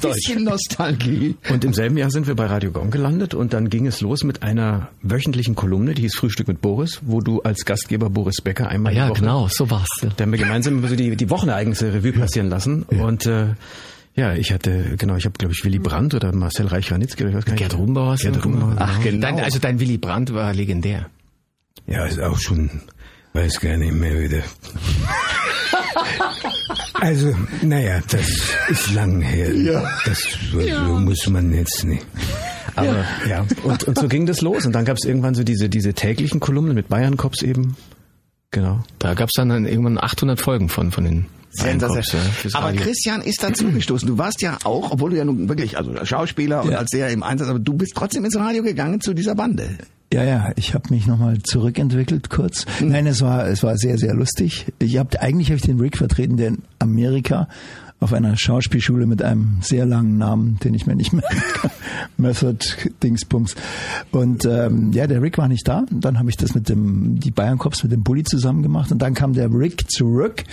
Bisschen 0.00 0.44
Nostalgie. 0.44 1.36
Und 1.50 1.64
im 1.64 1.72
selben 1.74 1.96
Jahr 1.96 2.10
sind 2.10 2.26
wir 2.26 2.34
bei 2.34 2.46
Radio 2.46 2.72
Gong 2.72 2.90
gelandet 2.90 3.34
und 3.34 3.52
dann 3.52 3.68
ging 3.70 3.86
es 3.86 4.00
los 4.00 4.24
mit 4.24 4.42
einer 4.42 4.88
wöchentlichen 5.02 5.23
Kolumne, 5.54 5.94
die 5.94 6.02
hieß 6.02 6.16
Frühstück 6.16 6.48
mit 6.48 6.60
Boris, 6.60 7.00
wo 7.02 7.20
du 7.20 7.42
als 7.42 7.64
Gastgeber 7.64 8.10
Boris 8.10 8.40
Becker 8.42 8.68
einmal 8.68 8.94
Ja, 8.94 9.04
die 9.06 9.10
Woche, 9.10 9.20
genau, 9.20 9.48
so 9.50 9.70
war's. 9.70 9.88
Ja. 10.02 10.10
da 10.16 10.24
haben 10.24 10.32
wir 10.32 10.38
gemeinsam 10.38 10.86
so 10.86 10.96
die, 10.96 11.16
die 11.16 11.30
Wochenereignisse 11.30 11.92
Revue 11.92 12.12
passieren 12.12 12.48
lassen 12.48 12.82
und 12.82 13.26
äh, 13.26 13.48
ja, 14.16 14.34
ich 14.34 14.52
hatte, 14.52 14.96
genau, 14.96 15.16
ich 15.16 15.24
habe 15.24 15.36
glaube 15.38 15.54
ich 15.54 15.64
Willy 15.64 15.80
Brandt 15.80 16.14
oder 16.14 16.32
Marcel 16.32 16.66
Reich-Ranitzky, 16.66 17.24
oder 17.24 17.30
ich 17.30 17.36
weiß 17.38 17.44
gar 17.46 17.52
nicht. 17.54 17.60
Gerd 17.60 17.72
du 17.72 17.78
Gerd 17.78 18.42
gemacht? 18.42 18.44
Rubenbauer. 18.44 18.76
Ach, 18.78 19.02
genau. 19.02 19.20
Dein, 19.20 19.40
also 19.40 19.58
dein 19.58 19.80
Willy 19.80 19.98
Brandt 19.98 20.32
war 20.32 20.54
legendär. 20.54 21.06
Ja, 21.86 22.04
ist 22.06 22.20
auch 22.20 22.38
schon, 22.38 22.70
weiß 23.34 23.60
gar 23.60 23.76
nicht 23.76 23.92
mehr 23.92 24.18
wieder. 24.18 24.42
Also, 26.94 27.34
naja, 27.62 28.00
das 28.08 28.28
ist 28.68 28.94
lang 28.94 29.20
her. 29.20 29.54
Ja. 29.54 29.90
Das 30.06 30.22
so 30.52 30.58
muss 30.98 31.28
man 31.28 31.52
jetzt 31.52 31.84
nicht. 31.84 32.06
Aber 32.76 33.04
ja, 33.28 33.44
und, 33.64 33.84
und 33.84 33.98
so 33.98 34.08
ging 34.08 34.26
das 34.26 34.40
los. 34.40 34.64
Und 34.64 34.72
dann 34.72 34.84
gab 34.84 34.96
es 34.96 35.04
irgendwann 35.04 35.34
so 35.34 35.44
diese, 35.44 35.68
diese 35.68 35.94
täglichen 35.94 36.40
Kolumnen 36.40 36.74
mit 36.74 36.88
Bayern 36.88 37.16
Cops 37.16 37.42
eben. 37.42 37.76
Genau. 38.52 38.82
Da 38.98 39.14
gab's 39.14 39.32
dann, 39.34 39.48
dann 39.48 39.66
irgendwann 39.66 39.98
800 39.98 40.40
Folgen 40.40 40.68
von, 40.68 40.92
von 40.92 41.04
den 41.04 41.26
Sensationell. 41.54 42.28
aber. 42.54 42.72
Christian 42.72 43.20
ist 43.22 43.42
dazu 43.42 43.70
gestoßen. 43.70 44.06
Du 44.08 44.18
warst 44.18 44.42
ja 44.42 44.58
auch, 44.64 44.90
obwohl 44.90 45.10
du 45.10 45.16
ja 45.16 45.24
nun 45.24 45.48
wirklich, 45.48 45.76
also 45.78 45.92
Schauspieler 46.04 46.62
und 46.62 46.70
Ja. 46.72 46.78
als 46.78 46.90
der 46.90 47.08
im 47.10 47.22
Einsatz, 47.22 47.48
aber 47.48 47.58
du 47.58 47.74
bist 47.74 47.92
trotzdem 47.94 48.24
ins 48.24 48.36
Radio 48.36 48.62
gegangen 48.62 49.00
zu 49.00 49.14
dieser 49.14 49.34
Bande. 49.34 49.68
Ja, 50.12 50.22
ja, 50.22 50.52
ich 50.56 50.74
habe 50.74 50.94
mich 50.94 51.06
nochmal 51.06 51.38
zurückentwickelt 51.42 52.30
kurz. 52.30 52.66
Nein, 52.80 53.06
es 53.06 53.20
war 53.20 53.46
es 53.48 53.62
war 53.64 53.76
sehr 53.76 53.98
sehr 53.98 54.14
lustig. 54.14 54.66
Ich 54.78 54.96
hab, 54.98 55.16
eigentlich 55.20 55.48
habe 55.48 55.56
ich 55.56 55.62
den 55.62 55.80
Rick 55.80 55.96
vertreten, 55.96 56.36
der 56.36 56.48
in 56.48 56.62
Amerika 56.78 57.48
auf 58.00 58.12
einer 58.12 58.36
Schauspielschule 58.36 59.06
mit 59.06 59.22
einem 59.22 59.58
sehr 59.62 59.86
langen 59.86 60.18
Namen, 60.18 60.58
den 60.62 60.74
ich 60.74 60.86
mir 60.86 60.94
nicht 60.94 61.12
merken 61.14 61.42
kann, 61.54 61.70
Method 62.16 62.58
Dingsbums. 63.02 63.54
Und 64.10 64.44
ähm, 64.44 64.92
ja, 64.92 65.06
der 65.06 65.22
Rick 65.22 65.38
war 65.38 65.48
nicht 65.48 65.66
da. 65.66 65.84
Und 65.90 66.04
dann 66.04 66.18
habe 66.18 66.30
ich 66.30 66.36
das 66.36 66.54
mit 66.54 66.68
dem 66.68 67.18
die 67.20 67.30
Bayern 67.30 67.58
Cops 67.58 67.82
mit 67.82 67.92
dem 67.92 68.02
Bully 68.02 68.24
zusammen 68.24 68.62
gemacht 68.62 68.92
und 68.92 69.00
dann 69.00 69.14
kam 69.14 69.32
der 69.32 69.52
Rick 69.52 69.90
zurück 69.90 70.44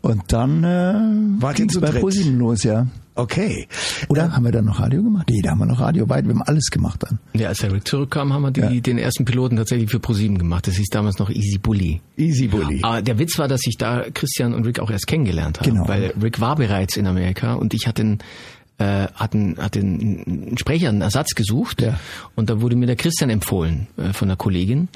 und 0.00 0.22
dann 0.28 0.64
äh, 0.64 1.68
zu 1.68 1.80
bei? 1.80 1.90
ProSieben 1.90 2.38
los, 2.38 2.62
ja. 2.62 2.86
Okay. 3.18 3.66
Oder 4.08 4.30
haben 4.32 4.44
wir 4.44 4.52
dann 4.52 4.64
noch 4.66 4.78
Radio 4.78 5.02
gemacht? 5.02 5.26
Nee, 5.28 5.40
da 5.42 5.50
haben 5.50 5.58
wir 5.58 5.66
noch 5.66 5.80
Radio 5.80 6.08
weit. 6.08 6.24
Wir 6.24 6.30
haben 6.34 6.42
alles 6.42 6.66
gemacht 6.70 7.02
dann. 7.02 7.18
Ja, 7.34 7.48
als 7.48 7.58
der 7.58 7.72
Rick 7.72 7.86
zurückkam, 7.88 8.32
haben 8.32 8.42
wir 8.42 8.50
die, 8.52 8.60
Ja. 8.60 8.70
den 8.80 8.96
ersten 8.96 9.24
Piloten 9.24 9.56
tatsächlich 9.56 9.90
für 9.90 9.98
ProSieben 9.98 10.38
gemacht. 10.38 10.68
Das 10.68 10.76
hieß 10.76 10.86
damals 10.92 11.18
noch 11.18 11.28
Easy 11.28 11.58
Bully. 11.58 12.00
Easy 12.16 12.46
Bully. 12.46 12.78
Aber 12.82 13.02
der 13.02 13.18
Witz 13.18 13.36
war, 13.38 13.48
dass 13.48 13.66
ich 13.66 13.76
da 13.76 14.04
Christian 14.14 14.54
und 14.54 14.64
Rick 14.64 14.78
auch 14.78 14.90
erst 14.90 15.08
kennengelernt 15.08 15.58
habe. 15.58 15.68
Genau. 15.70 15.88
Weil 15.88 16.14
Rick 16.22 16.40
war 16.40 16.54
bereits 16.54 16.96
in 16.96 17.08
Amerika 17.08 17.54
und 17.54 17.74
ich 17.74 17.88
hatte 17.88 18.02
einen, 18.02 18.18
äh, 18.78 19.08
hatte 19.14 19.36
einen 19.36 19.58
einen 20.24 20.56
Sprecher, 20.56 20.88
einen 20.88 21.00
Ersatz 21.00 21.34
gesucht. 21.34 21.82
Ja. 21.82 21.98
Und 22.36 22.50
da 22.50 22.60
wurde 22.60 22.76
mir 22.76 22.86
der 22.86 22.94
Christian 22.94 23.30
empfohlen 23.30 23.88
äh, 23.96 24.12
von 24.12 24.28
einer 24.28 24.36
Kollegin. 24.36 24.86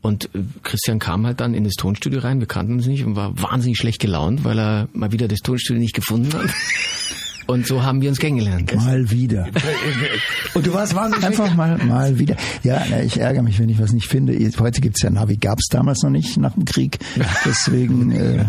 Und 0.00 0.26
äh, 0.26 0.38
Christian 0.62 1.00
kam 1.00 1.26
halt 1.26 1.40
dann 1.40 1.54
in 1.54 1.64
das 1.64 1.74
Tonstudio 1.74 2.20
rein, 2.20 2.38
wir 2.38 2.46
kannten 2.46 2.74
uns 2.74 2.86
nicht 2.86 3.04
und 3.04 3.16
war 3.16 3.32
wahnsinnig 3.42 3.78
schlecht 3.78 3.98
gelaunt, 4.00 4.44
weil 4.44 4.60
er 4.60 4.88
mal 4.92 5.10
wieder 5.10 5.26
das 5.26 5.40
Tonstudio 5.40 5.80
nicht 5.82 5.94
gefunden 5.96 6.32
hat. 6.34 6.48
Und 7.46 7.66
so 7.66 7.82
haben 7.82 8.00
wir 8.00 8.08
uns 8.08 8.18
kennengelernt. 8.18 8.74
Mal 8.74 9.10
wieder. 9.10 9.48
Und 10.54 10.66
du 10.66 10.72
warst 10.72 10.94
wahnsinnig 10.94 11.26
Einfach 11.26 11.54
mal, 11.54 11.78
mal 11.78 12.18
wieder. 12.18 12.36
Ja, 12.62 12.84
na, 12.88 13.02
ich 13.02 13.18
ärgere 13.18 13.42
mich, 13.42 13.58
wenn 13.58 13.68
ich 13.68 13.78
was 13.78 13.92
nicht 13.92 14.06
finde. 14.06 14.34
Heute 14.58 14.80
gibt's 14.80 15.02
ja 15.02 15.10
Navi, 15.10 15.36
gab's 15.36 15.68
damals 15.68 16.02
noch 16.02 16.10
nicht 16.10 16.36
nach 16.36 16.54
dem 16.54 16.64
Krieg. 16.64 16.98
Deswegen, 17.44 18.12
äh, 18.12 18.44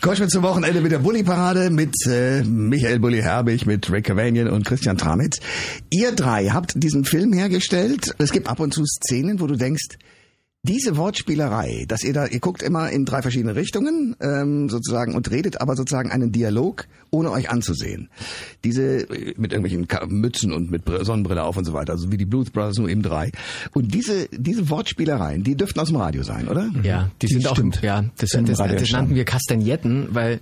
Koschwitz 0.00 0.32
zum 0.32 0.42
Wochenende 0.42 0.80
mit 0.80 0.92
der 0.92 0.98
Bulli-Parade 0.98 1.70
mit 1.70 1.94
äh, 2.06 2.42
Michael 2.42 2.98
Bulli 2.98 3.22
Herbig, 3.22 3.66
mit 3.66 3.90
Rick 3.90 4.06
Cavanian 4.06 4.48
und 4.48 4.66
Christian 4.66 4.98
Tramitz. 4.98 5.40
Ihr 5.90 6.12
drei 6.12 6.48
habt 6.48 6.72
diesen 6.74 7.04
Film 7.04 7.32
hergestellt. 7.32 8.14
Es 8.18 8.32
gibt 8.32 8.48
ab 8.48 8.60
und 8.60 8.74
zu 8.74 8.84
Szenen, 8.84 9.40
wo 9.40 9.46
du 9.46 9.56
denkst, 9.56 9.98
diese 10.64 10.96
Wortspielerei, 10.96 11.86
dass 11.88 12.04
ihr 12.04 12.12
da, 12.12 12.26
ihr 12.26 12.38
guckt 12.38 12.62
immer 12.62 12.88
in 12.90 13.04
drei 13.04 13.20
verschiedene 13.20 13.56
Richtungen 13.56 14.14
ähm, 14.20 14.68
sozusagen 14.68 15.16
und 15.16 15.28
redet 15.32 15.60
aber 15.60 15.74
sozusagen 15.74 16.12
einen 16.12 16.30
Dialog, 16.30 16.86
ohne 17.10 17.32
euch 17.32 17.50
anzusehen. 17.50 18.08
Diese 18.62 19.08
äh, 19.10 19.34
mit 19.36 19.52
irgendwelchen 19.52 19.88
Mützen 20.08 20.52
und 20.52 20.70
mit 20.70 20.84
Br- 20.84 21.04
Sonnenbrille 21.04 21.42
auf 21.42 21.56
und 21.56 21.64
so 21.64 21.72
weiter, 21.72 21.94
also 21.94 22.12
wie 22.12 22.16
die 22.16 22.26
Blues 22.26 22.50
Brothers 22.50 22.78
nur 22.78 22.88
eben 22.88 23.02
drei. 23.02 23.32
Und 23.74 23.92
diese 23.92 24.28
diese 24.30 24.70
Wortspielereien, 24.70 25.42
die 25.42 25.56
dürften 25.56 25.80
aus 25.80 25.88
dem 25.88 25.96
Radio 25.96 26.22
sein, 26.22 26.46
oder? 26.46 26.70
Ja, 26.84 27.10
die 27.20 27.26
sind 27.26 27.44
auch, 27.48 27.56
stimmt. 27.56 27.82
ja, 27.82 28.04
das, 28.18 28.32
Im 28.34 28.46
das, 28.46 28.58
das 28.58 28.90
nannten 28.92 29.16
wir 29.16 29.24
Kastagnetten, 29.24 30.08
weil 30.12 30.38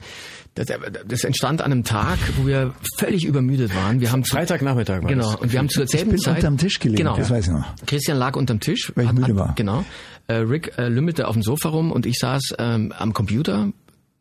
das, 0.65 0.79
das 1.07 1.25
entstand 1.25 1.63
an 1.63 1.73
einem 1.73 1.85
Tag, 1.85 2.19
wo 2.37 2.47
wir 2.47 2.75
völlig 2.99 3.25
übermüdet 3.25 3.75
waren. 3.75 4.01
Wir 4.01 4.13
haben 4.13 4.25
Freitagnachmittag 4.25 5.03
war 5.03 5.09
Genau, 5.09 5.37
und 5.39 5.53
wir 5.53 5.59
haben 5.59 5.69
zur 5.69 5.87
selben 5.87 6.11
bin 6.11 6.19
Zeit 6.21 6.37
unterm 6.37 6.59
Tisch 6.59 6.79
gelegen, 6.79 6.99
Genau, 6.99 7.17
das 7.17 7.31
weiß 7.31 7.47
ich 7.47 7.53
noch. 7.53 7.65
Christian 7.87 8.19
lag 8.19 8.37
unterm 8.37 8.61
Tisch, 8.61 8.93
Weil 8.95 9.07
ich 9.07 9.13
müde 9.13 9.37
war. 9.37 9.55
Genau. 9.57 9.85
Äh, 10.27 10.35
Rick 10.35 10.73
äh, 10.79 10.89
lümmelte 10.89 11.27
auf 11.29 11.35
dem 11.35 11.43
Sofa 11.43 11.71
rum 11.71 11.91
und 11.91 12.07
ich 12.07 12.19
saß 12.19 12.55
ähm, 12.59 12.93
am 12.97 13.13
Computer 13.15 13.73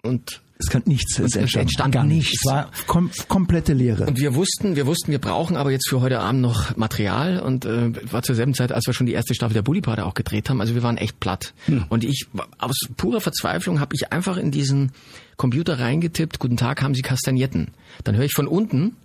und 0.01 0.41
es 0.61 0.69
kann 0.69 0.83
nichts. 0.85 1.17
Es 1.19 1.37
es 1.37 1.55
entstand 1.55 1.93
gar 1.93 2.03
nichts. 2.03 2.41
Es 2.43 2.51
war 2.51 2.69
kom 2.85 3.09
komplette 3.29 3.71
Leere. 3.71 4.05
und 4.05 4.19
wir 4.19 4.35
wussten, 4.35 4.75
wir 4.75 4.85
wussten, 4.85 5.09
wir 5.11 5.19
brauchen 5.19 5.55
aber 5.55 5.71
jetzt 5.71 5.87
für 5.87 6.01
heute 6.01 6.19
Abend 6.19 6.41
noch 6.41 6.75
Material 6.75 7.39
und 7.39 7.63
äh, 7.63 7.93
war 8.11 8.23
zur 8.23 8.35
selben 8.35 8.53
Zeit, 8.53 8.73
als 8.73 8.85
wir 8.85 8.93
schon 8.93 9.07
die 9.07 9.13
erste 9.13 9.33
Staffel 9.33 9.53
der 9.53 9.61
Bullyparade 9.61 10.05
auch 10.05 10.13
gedreht 10.13 10.49
haben. 10.49 10.59
Also 10.59 10.75
wir 10.75 10.83
waren 10.83 10.97
echt 10.97 11.19
platt. 11.21 11.53
Und 11.87 12.03
ich 12.03 12.27
aus 12.57 12.75
purer 12.97 13.21
Verzweiflung 13.21 13.79
habe 13.79 13.95
ich 13.95 14.11
einfach 14.11 14.35
in 14.35 14.51
diesen 14.51 14.91
Computer 15.37 15.79
reingetippt: 15.79 16.39
Guten 16.39 16.57
Tag, 16.57 16.81
haben 16.81 16.93
Sie 16.93 17.03
Kastagnetten? 17.03 17.69
Dann 18.03 18.17
höre 18.17 18.25
ich 18.25 18.33
von 18.33 18.47
unten 18.47 18.97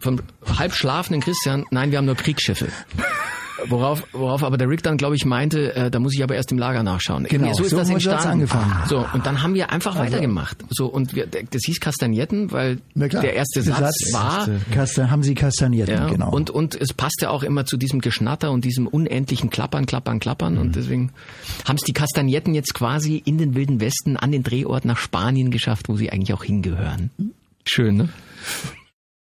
vom 0.00 0.20
halb 0.58 0.74
schlafenden 0.74 1.22
Christian: 1.22 1.66
Nein, 1.70 1.92
wir 1.92 1.98
haben 1.98 2.06
nur 2.06 2.16
Kriegsschiffe. 2.16 2.66
Worauf, 3.66 4.06
worauf 4.12 4.42
aber 4.42 4.56
der 4.56 4.68
Rick 4.68 4.82
dann, 4.82 4.96
glaube 4.96 5.16
ich, 5.16 5.24
meinte, 5.24 5.74
äh, 5.74 5.90
da 5.90 5.98
muss 5.98 6.14
ich 6.14 6.22
aber 6.22 6.34
erst 6.34 6.52
im 6.52 6.58
Lager 6.58 6.82
nachschauen. 6.82 7.24
Genau, 7.24 7.52
so 7.52 7.64
ist 7.64 7.70
so 7.70 7.76
das 7.76 7.90
entstanden. 7.90 8.28
angefangen. 8.28 8.72
So, 8.88 9.04
und 9.12 9.26
dann 9.26 9.42
haben 9.42 9.54
wir 9.54 9.70
einfach 9.70 9.96
weitergemacht. 9.96 10.58
So, 10.70 10.86
und 10.86 11.14
wir, 11.14 11.26
das 11.26 11.62
hieß 11.66 11.80
Kastagnetten, 11.80 12.52
weil 12.52 12.78
der 12.94 13.34
erste 13.34 13.62
Satz, 13.62 14.12
war, 14.12 14.48
Kasta 14.72 15.10
haben 15.10 15.22
Sie 15.22 15.34
Kastagnetten, 15.34 15.94
ja, 15.94 16.08
genau. 16.08 16.30
und, 16.30 16.50
und 16.50 16.74
es 16.74 16.92
passte 16.92 17.30
auch 17.30 17.42
immer 17.42 17.66
zu 17.66 17.76
diesem 17.76 18.00
Geschnatter 18.00 18.50
und 18.50 18.64
diesem 18.64 18.86
unendlichen 18.86 19.50
Klappern, 19.50 19.86
Klappern, 19.86 20.20
Klappern. 20.20 20.54
Mhm. 20.54 20.60
Und 20.60 20.76
deswegen 20.76 21.12
haben 21.66 21.76
es 21.76 21.82
die 21.82 21.92
Kastagnetten 21.92 22.54
jetzt 22.54 22.74
quasi 22.74 23.22
in 23.24 23.38
den 23.38 23.54
Wilden 23.54 23.80
Westen 23.80 24.16
an 24.16 24.32
den 24.32 24.42
Drehort 24.42 24.84
nach 24.84 24.98
Spanien 24.98 25.50
geschafft, 25.50 25.88
wo 25.88 25.96
sie 25.96 26.10
eigentlich 26.10 26.32
auch 26.32 26.44
hingehören. 26.44 27.10
Schön, 27.64 27.96
ne? 27.96 28.08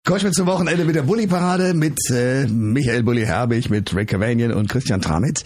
Koschwitz 0.05 0.35
zum 0.35 0.49
Wochenende 0.49 0.85
mit 0.85 0.97
der 0.97 1.03
Bulli-Parade 1.03 1.75
mit 1.75 1.97
äh, 2.11 2.49
Michael 2.49 3.05
Bulli 3.05 3.23
Herbig, 3.25 3.71
mit 3.71 3.95
Rick 3.95 4.09
Cavanian 4.09 4.51
und 4.53 4.69
Christian 4.69 5.01
Tramitz. 5.01 5.45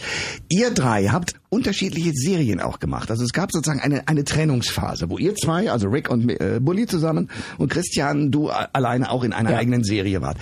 Ihr 0.49 0.71
drei 0.71 1.09
habt 1.09 1.35
unterschiedliche 1.49 2.11
Serien 2.15 2.59
auch 2.59 2.79
gemacht. 2.79 3.11
Also 3.11 3.23
es 3.23 3.33
gab 3.33 3.51
sozusagen 3.51 3.81
eine, 3.81 4.07
eine 4.07 4.23
Trennungsphase, 4.23 5.11
wo 5.11 5.19
ihr 5.19 5.35
zwei, 5.35 5.69
also 5.71 5.89
Rick 5.89 6.09
und 6.09 6.27
äh, 6.31 6.59
Bulli 6.59 6.87
zusammen 6.87 7.29
und 7.59 7.69
Christian, 7.69 8.31
du 8.31 8.49
alleine 8.49 9.11
auch 9.11 9.23
in 9.23 9.31
einer 9.31 9.51
Ja. 9.51 9.57
eigenen 9.57 9.83
Serie 9.83 10.23
wart. 10.23 10.39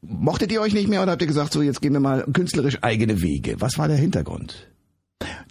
Mochtet 0.00 0.50
ihr 0.50 0.62
euch 0.62 0.72
nicht 0.72 0.88
mehr 0.88 1.02
oder 1.02 1.12
habt 1.12 1.20
ihr 1.20 1.28
gesagt, 1.28 1.52
so 1.52 1.60
jetzt 1.60 1.82
gehen 1.82 1.92
wir 1.92 2.00
mal 2.00 2.24
künstlerisch 2.32 2.78
eigene 2.80 3.20
Wege? 3.20 3.56
Was 3.58 3.76
war 3.76 3.88
der 3.88 3.98
Hintergrund? 3.98 4.68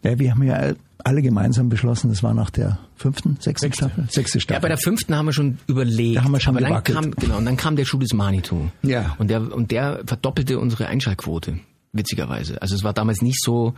Ja, 0.04 0.20
wir 0.20 0.32
haben 0.32 0.44
ja 0.44 0.74
alle 1.06 1.22
gemeinsam 1.22 1.68
beschlossen, 1.70 2.10
das 2.10 2.24
war 2.24 2.34
nach 2.34 2.50
der 2.50 2.80
fünften, 2.96 3.36
sechsten 3.40 3.74
Staffel? 3.74 4.06
Sechste 4.10 4.38
Ja, 4.38 4.42
Staffel. 4.42 4.62
bei 4.62 4.68
der 4.70 4.78
fünften 4.78 5.16
haben 5.16 5.26
wir 5.26 5.34
schon 5.34 5.58
überlegt. 5.68 6.18
Da 6.18 6.24
haben 6.24 6.32
wir 6.32 6.40
schon 6.40 6.56
aber 6.56 6.62
dann 6.62 6.70
gewackelt. 6.84 6.98
kam, 6.98 7.12
genau, 7.12 7.38
und 7.40 7.46
dann 7.46 7.58
kam 7.58 7.76
der 7.76 7.84
Schuh 7.86 7.98
des 8.00 8.14
Manitou. 8.14 8.70
Ja. 8.84 9.16
Und 9.18 9.30
der, 9.30 9.54
und 9.54 9.72
der 9.72 10.02
verdoppelte 10.06 10.60
unsere 10.60 10.88
Einschaltquote. 10.88 11.60
Witzigerweise. 11.96 12.60
Also 12.62 12.74
es 12.74 12.84
war 12.84 12.94
damals 12.94 13.22
nicht 13.22 13.40
so, 13.44 13.76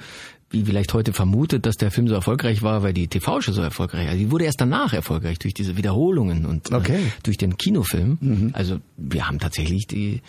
wie 0.50 0.64
vielleicht 0.64 0.94
heute 0.94 1.12
vermutet, 1.12 1.66
dass 1.66 1.76
der 1.76 1.92
Film 1.92 2.08
so 2.08 2.14
erfolgreich 2.14 2.62
war, 2.62 2.82
weil 2.82 2.94
die 2.94 3.08
TV-Show 3.10 3.52
so 3.52 3.62
erfolgreich 3.62 4.08
war. 4.08 4.16
Die 4.16 4.32
wurde 4.32 4.46
erst 4.46 4.62
danach 4.62 4.94
erfolgreich 4.94 5.38
durch 5.40 5.54
diese 5.54 5.76
Wiederholungen 5.76 6.46
und 6.46 6.72
Okay. 6.72 6.96
äh, 7.08 7.12
durch 7.24 7.38
den 7.38 7.58
Kinofilm. 7.58 8.52
Also 8.54 8.78
wir 8.96 9.28
haben 9.28 9.40
tatsächlich 9.40 9.88
die, 9.88 10.22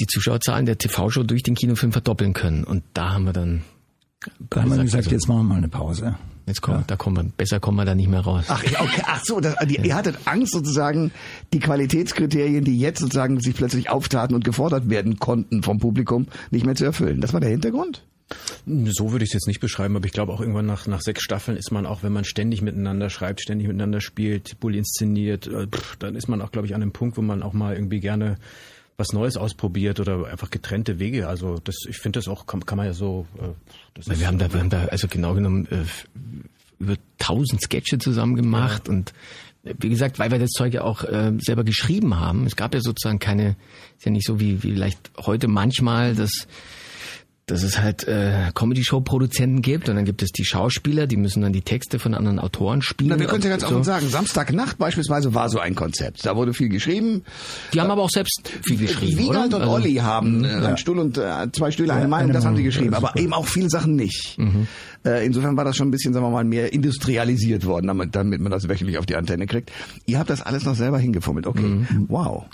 die 0.00 0.06
Zuschauerzahlen 0.06 0.66
der 0.66 0.78
TV-Show 0.78 1.22
durch 1.22 1.44
den 1.44 1.54
Kinofilm 1.54 1.92
verdoppeln 1.92 2.32
können. 2.32 2.64
Und 2.64 2.82
da 2.94 3.12
haben 3.12 3.24
wir 3.26 3.32
dann 3.32 3.62
da 4.50 4.62
haben 4.62 4.76
wir 4.76 4.82
gesagt, 4.82 5.10
jetzt 5.10 5.28
machen 5.28 5.40
wir 5.40 5.44
mal 5.44 5.56
eine 5.56 5.68
Pause. 5.68 6.16
jetzt 6.46 6.62
kommen, 6.62 6.84
da 6.86 6.96
kommen 6.96 7.16
wir, 7.16 7.24
besser 7.24 7.60
kommen 7.60 7.76
wir 7.76 7.84
da 7.84 7.94
nicht 7.94 8.08
mehr 8.08 8.20
raus. 8.20 8.46
Ach, 8.48 8.62
ja, 8.64 8.80
okay. 8.80 9.02
Ach 9.06 9.22
so, 9.24 9.40
das, 9.40 9.56
die, 9.66 9.76
ihr 9.76 9.94
hattet 9.94 10.18
Angst 10.24 10.52
sozusagen, 10.52 11.12
die 11.52 11.60
Qualitätskriterien, 11.60 12.64
die 12.64 12.78
jetzt 12.78 13.00
sozusagen 13.00 13.40
sich 13.40 13.54
plötzlich 13.54 13.90
auftaten 13.90 14.34
und 14.34 14.44
gefordert 14.44 14.88
werden 14.88 15.18
konnten 15.18 15.62
vom 15.62 15.78
Publikum, 15.78 16.26
nicht 16.50 16.64
mehr 16.66 16.74
zu 16.74 16.84
erfüllen. 16.84 17.20
Das 17.20 17.32
war 17.32 17.40
der 17.40 17.50
Hintergrund? 17.50 18.04
So 18.66 19.12
würde 19.12 19.24
ich 19.24 19.30
es 19.30 19.34
jetzt 19.34 19.46
nicht 19.46 19.60
beschreiben, 19.60 19.94
aber 19.94 20.06
ich 20.06 20.12
glaube 20.12 20.32
auch 20.32 20.40
irgendwann 20.40 20.66
nach, 20.66 20.88
nach 20.88 21.00
sechs 21.00 21.22
Staffeln 21.22 21.56
ist 21.56 21.70
man 21.70 21.86
auch, 21.86 22.02
wenn 22.02 22.12
man 22.12 22.24
ständig 22.24 22.60
miteinander 22.60 23.08
schreibt, 23.08 23.40
ständig 23.40 23.68
miteinander 23.68 24.00
spielt, 24.00 24.58
Bulli 24.58 24.78
inszeniert, 24.78 25.46
äh, 25.46 25.68
pff, 25.68 25.96
dann 25.96 26.16
ist 26.16 26.26
man 26.26 26.42
auch, 26.42 26.50
glaube 26.50 26.66
ich, 26.66 26.74
an 26.74 26.82
einem 26.82 26.92
Punkt, 26.92 27.16
wo 27.16 27.22
man 27.22 27.44
auch 27.44 27.52
mal 27.52 27.74
irgendwie 27.74 28.00
gerne 28.00 28.36
was 28.96 29.12
Neues 29.12 29.36
ausprobiert 29.36 30.00
oder 30.00 30.26
einfach 30.26 30.50
getrennte 30.50 30.98
Wege. 30.98 31.28
Also 31.28 31.58
das, 31.62 31.76
ich 31.88 31.98
finde 31.98 32.18
das 32.18 32.28
auch, 32.28 32.46
kann, 32.46 32.64
kann 32.64 32.78
man 32.78 32.86
ja 32.86 32.92
so. 32.92 33.26
Äh, 33.38 34.18
wir 34.18 34.26
haben 34.26 34.38
da, 34.38 34.52
wir 34.52 34.60
haben 34.60 34.70
da 34.70 34.86
also 34.86 35.08
genau 35.08 35.34
genommen 35.34 35.66
äh, 35.70 35.84
über 36.78 36.96
tausend 37.18 37.62
Sketche 37.62 37.98
zusammen 37.98 38.36
gemacht 38.36 38.88
und 38.88 39.12
äh, 39.64 39.74
wie 39.78 39.90
gesagt, 39.90 40.18
weil 40.18 40.30
wir 40.30 40.38
das 40.38 40.50
Zeug 40.50 40.74
ja 40.74 40.82
auch 40.82 41.04
äh, 41.04 41.32
selber 41.38 41.64
geschrieben 41.64 42.18
haben. 42.18 42.46
Es 42.46 42.56
gab 42.56 42.74
ja 42.74 42.80
sozusagen 42.80 43.18
keine, 43.18 43.56
ist 43.98 44.06
ja 44.06 44.10
nicht 44.10 44.26
so 44.26 44.40
wie, 44.40 44.62
wie 44.62 44.72
vielleicht 44.72 45.10
heute 45.18 45.48
manchmal, 45.48 46.14
dass 46.14 46.46
dass 47.46 47.62
es 47.62 47.80
halt 47.80 48.08
äh, 48.08 48.50
Comedy-Show-Produzenten 48.54 49.62
gibt 49.62 49.88
und 49.88 49.94
dann 49.94 50.04
gibt 50.04 50.20
es 50.20 50.32
die 50.32 50.44
Schauspieler, 50.44 51.06
die 51.06 51.16
müssen 51.16 51.42
dann 51.42 51.52
die 51.52 51.62
Texte 51.62 52.00
von 52.00 52.12
anderen 52.14 52.40
Autoren 52.40 52.82
spielen. 52.82 53.10
Na, 53.10 53.20
wir 53.20 53.28
können 53.28 53.42
ja 53.44 53.50
ganz 53.50 53.62
So. 53.62 53.68
offen 53.68 53.84
sagen, 53.84 54.08
Samstagnacht 54.08 54.78
beispielsweise 54.78 55.32
war 55.32 55.48
so 55.48 55.60
ein 55.60 55.76
Konzept. 55.76 56.26
Da 56.26 56.34
wurde 56.34 56.52
viel 56.52 56.68
geschrieben. 56.68 57.22
Die 57.72 57.80
haben 57.80 57.90
aber 57.92 58.02
auch 58.02 58.10
selbst 58.10 58.50
viel 58.64 58.76
geschrieben, 58.78 59.18
Wiegald 59.18 59.46
oder? 59.54 59.56
und 59.58 59.62
Also- 59.62 59.74
Olli 59.74 59.94
haben 59.94 60.44
äh, 60.44 60.48
einen 60.48 60.76
Stuhl 60.76 60.98
und 60.98 61.18
äh, 61.18 61.46
zwei 61.52 61.70
Stühle, 61.70 61.94
eine 61.94 62.08
Meinung, 62.08 62.32
das 62.32 62.44
haben 62.44 62.56
sie 62.56 62.64
geschrieben, 62.64 62.90
ja, 62.92 62.98
aber 62.98 63.16
eben 63.16 63.32
auch 63.32 63.46
viele 63.46 63.70
Sachen 63.70 63.94
nicht. 63.94 64.36
Äh, 65.04 65.24
insofern 65.24 65.56
war 65.56 65.64
das 65.64 65.76
schon 65.76 65.86
ein 65.86 65.92
bisschen, 65.92 66.12
sagen 66.12 66.26
wir 66.26 66.30
mal, 66.30 66.42
mehr 66.44 66.72
industrialisiert 66.72 67.64
worden, 67.64 67.86
damit, 67.86 68.16
damit 68.16 68.40
man 68.40 68.50
das 68.50 68.68
wöchentlich 68.68 68.98
auf 68.98 69.06
die 69.06 69.14
Antenne 69.14 69.46
kriegt. 69.46 69.70
Ihr 70.06 70.18
habt 70.18 70.30
das 70.30 70.42
alles 70.42 70.64
noch 70.64 70.74
selber 70.74 70.98
hingefummelt. 70.98 71.46
Okay, 71.46 71.86
wow. 72.08 72.44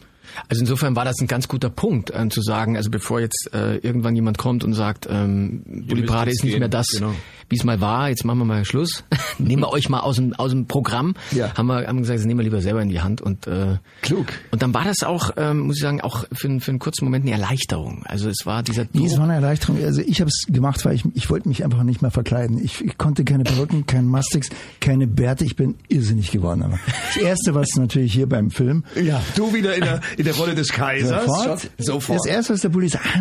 Also 0.48 0.60
insofern 0.60 0.96
war 0.96 1.04
das 1.04 1.16
ein 1.20 1.26
ganz 1.26 1.48
guter 1.48 1.70
Punkt, 1.70 2.10
äh, 2.10 2.28
zu 2.28 2.40
sagen, 2.42 2.76
also 2.76 2.90
bevor 2.90 3.20
jetzt 3.20 3.50
äh, 3.52 3.76
irgendwann 3.78 4.14
jemand 4.14 4.38
kommt 4.38 4.64
und 4.64 4.74
sagt, 4.74 5.06
ähm, 5.10 5.62
Bulli 5.88 6.02
Parade 6.02 6.30
ist 6.30 6.42
nicht 6.44 6.52
gehen, 6.52 6.60
mehr 6.60 6.68
das, 6.68 6.86
genau. 6.88 7.14
wie 7.48 7.56
es 7.56 7.64
mal 7.64 7.80
war, 7.80 8.08
jetzt 8.08 8.24
machen 8.24 8.38
wir 8.38 8.44
mal 8.44 8.64
Schluss. 8.64 9.04
nehmen 9.38 9.62
wir 9.62 9.70
euch 9.70 9.88
mal 9.88 10.00
aus 10.00 10.16
dem, 10.16 10.32
aus 10.34 10.50
dem 10.50 10.66
Programm. 10.66 11.14
Ja. 11.32 11.54
Haben 11.56 11.66
wir 11.66 11.86
haben 11.86 11.98
gesagt, 11.98 12.18
das 12.18 12.26
nehmen 12.26 12.40
wir 12.40 12.44
lieber 12.44 12.60
selber 12.60 12.82
in 12.82 12.88
die 12.88 13.00
Hand. 13.00 13.20
Und, 13.20 13.46
äh, 13.46 13.78
Klug. 14.02 14.26
Und 14.50 14.62
dann 14.62 14.72
war 14.74 14.84
das 14.84 15.02
auch, 15.02 15.30
ähm, 15.36 15.60
muss 15.60 15.76
ich 15.76 15.82
sagen, 15.82 16.00
auch 16.00 16.24
für, 16.32 16.48
einen- 16.48 16.60
für 16.60 16.70
einen 16.70 16.78
kurzen 16.78 17.04
Moment 17.04 17.24
eine 17.24 17.32
Erleichterung. 17.32 18.02
Also 18.06 18.28
es 18.28 18.44
war 18.46 18.62
dieser 18.62 18.86
Nee, 18.92 19.06
es 19.06 19.16
war 19.16 19.24
eine 19.24 19.34
Erleichterung. 19.34 19.82
Also 19.84 20.00
ich 20.02 20.20
habe 20.20 20.28
es 20.28 20.44
gemacht, 20.48 20.84
weil 20.84 20.94
ich, 20.94 21.04
ich 21.14 21.28
wollte 21.30 21.48
mich 21.48 21.64
einfach 21.64 21.82
nicht 21.82 22.02
mehr 22.02 22.10
verkleiden. 22.10 22.62
Ich, 22.62 22.84
ich 22.84 22.98
konnte 22.98 23.24
keine 23.24 23.44
Perücken, 23.44 23.86
keinen 23.86 24.08
Mastix, 24.08 24.48
keine 24.80 25.06
Bärte. 25.06 25.44
Ich 25.44 25.56
bin 25.56 25.74
irrsinnig 25.88 26.30
geworden. 26.30 26.62
Aber 26.62 26.78
das 27.14 27.22
Erste, 27.22 27.54
was 27.54 27.68
natürlich 27.76 28.12
hier 28.12 28.28
beim 28.28 28.50
Film 28.50 28.84
Ja, 29.02 29.20
du 29.36 29.52
wieder 29.54 29.74
in 29.74 29.82
der, 29.82 30.00
in 30.16 30.24
der 30.24 30.34
Rolle 30.34 30.54
des 30.54 30.68
Kaisers. 30.68 31.24
Sofort. 31.26 31.70
Sofort. 31.78 32.18
Das 32.20 32.26
erste, 32.26 32.54
was 32.54 32.60
der 32.60 32.68
Bulli 32.68 32.88
sagt, 32.88 33.04
ah, 33.14 33.20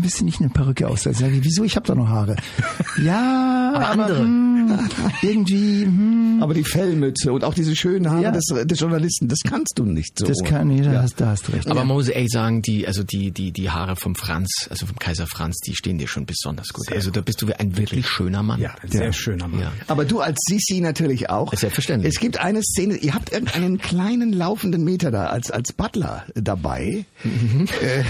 willst 0.00 0.20
du 0.20 0.24
nicht 0.24 0.40
eine 0.40 0.48
Perücke 0.50 0.88
aussetzen? 0.88 1.20
Sag 1.20 1.32
ich, 1.32 1.44
wieso? 1.44 1.64
Ich 1.64 1.76
habe 1.76 1.86
doch 1.86 1.94
noch 1.94 2.08
Haare. 2.08 2.36
Ja, 3.02 3.72
Aber 3.74 3.88
aber, 3.88 4.02
andere. 4.04 4.18
hm, 4.22 4.78
irgendwie, 5.22 5.84
hm, 5.84 6.38
Aber 6.42 6.52
die 6.54 6.64
Fellmütze 6.64 7.32
und 7.32 7.44
auch 7.44 7.54
diese 7.54 7.76
schönen 7.76 8.10
Haare 8.10 8.22
Ja. 8.22 8.30
des, 8.32 8.44
des 8.64 8.80
Journalisten, 8.80 9.28
das 9.28 9.38
kannst 9.44 9.78
du 9.78 9.84
nicht 9.84 10.18
so. 10.18 10.26
das 10.26 10.38
kann, 10.44 10.76
da, 10.82 11.02
hast, 11.02 11.20
da 11.20 11.28
hast 11.28 11.46
du 11.48 11.52
recht. 11.52 11.66
Aber 11.70 11.84
man 11.84 11.96
muss 11.96 12.08
echt 12.08 12.32
sagen, 12.32 12.62
die, 12.62 12.86
also 12.86 13.02
die, 13.04 13.30
die, 13.30 13.52
die 13.52 13.70
Haare 13.70 13.94
vom 13.96 14.14
Franz, 14.16 14.66
also 14.70 14.86
vom 14.86 14.98
Kaiser 14.98 15.26
Franz, 15.26 15.58
die 15.66 15.74
stehen 15.76 15.98
dir 15.98 16.08
schon 16.08 16.26
besonders 16.26 16.68
gut. 16.72 16.90
also 16.92 17.10
da 17.10 17.20
bist 17.20 17.40
du 17.42 17.46
ein 17.56 17.76
wirklich 17.76 18.08
schöner 18.08 18.42
Mann. 18.42 18.60
Ja, 18.60 18.74
ein 18.82 18.90
sehr 18.90 19.12
schöner 19.12 19.46
Mann. 19.48 19.60
Ja. 19.60 19.72
Aber 19.86 20.04
du 20.04 20.20
als 20.20 20.38
Sisi 20.48 20.80
natürlich 20.80 21.30
auch. 21.30 21.52
Selbstverständlich. 21.54 22.14
Es 22.14 22.20
gibt 22.20 22.38
eine 22.40 22.62
Szene, 22.62 22.96
ihr 22.96 23.14
habt 23.14 23.32
irgendeinen 23.32 23.78
kleinen 23.78 24.32
laufenden 24.32 24.82
Meter 24.84 25.10
da 25.10 25.26
als, 25.26 25.50
als 25.50 25.72
Butler 25.72 26.17
dabei. 26.34 27.04
Äh, 27.82 28.02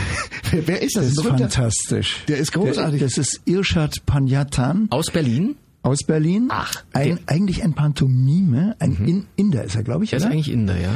wer, 0.66 0.83
ist 0.83 0.97
das? 0.97 1.05
Das 1.05 1.12
ist 1.12 1.16
berühmter- 1.16 1.38
fantastisch. 1.51 2.25
Der 2.29 2.38
ist 2.38 2.53
großartig. 2.53 3.01
Das 3.01 3.18
ist 3.18 3.40
Irshad 3.44 4.05
Panjatan 4.07 4.87
Aus 4.90 5.11
Berlin? 5.11 5.57
aus 5.83 6.03
Berlin. 6.05 6.49
Ach, 6.51 6.73
ein, 6.92 7.09
der- 7.09 7.18
eigentlich 7.27 7.62
ein 7.62 7.73
Pantomime, 7.75 8.77
ein 8.79 8.97
In 9.07 9.27
Inder 9.37 9.64
ist 9.64 9.77
er, 9.77 9.83
glaube 9.85 10.05
ich. 10.05 10.11
Der 10.11 10.18
ist 10.18 10.27
eigentlich 10.27 10.51
Inder, 10.51 10.79
ja. 10.79 10.90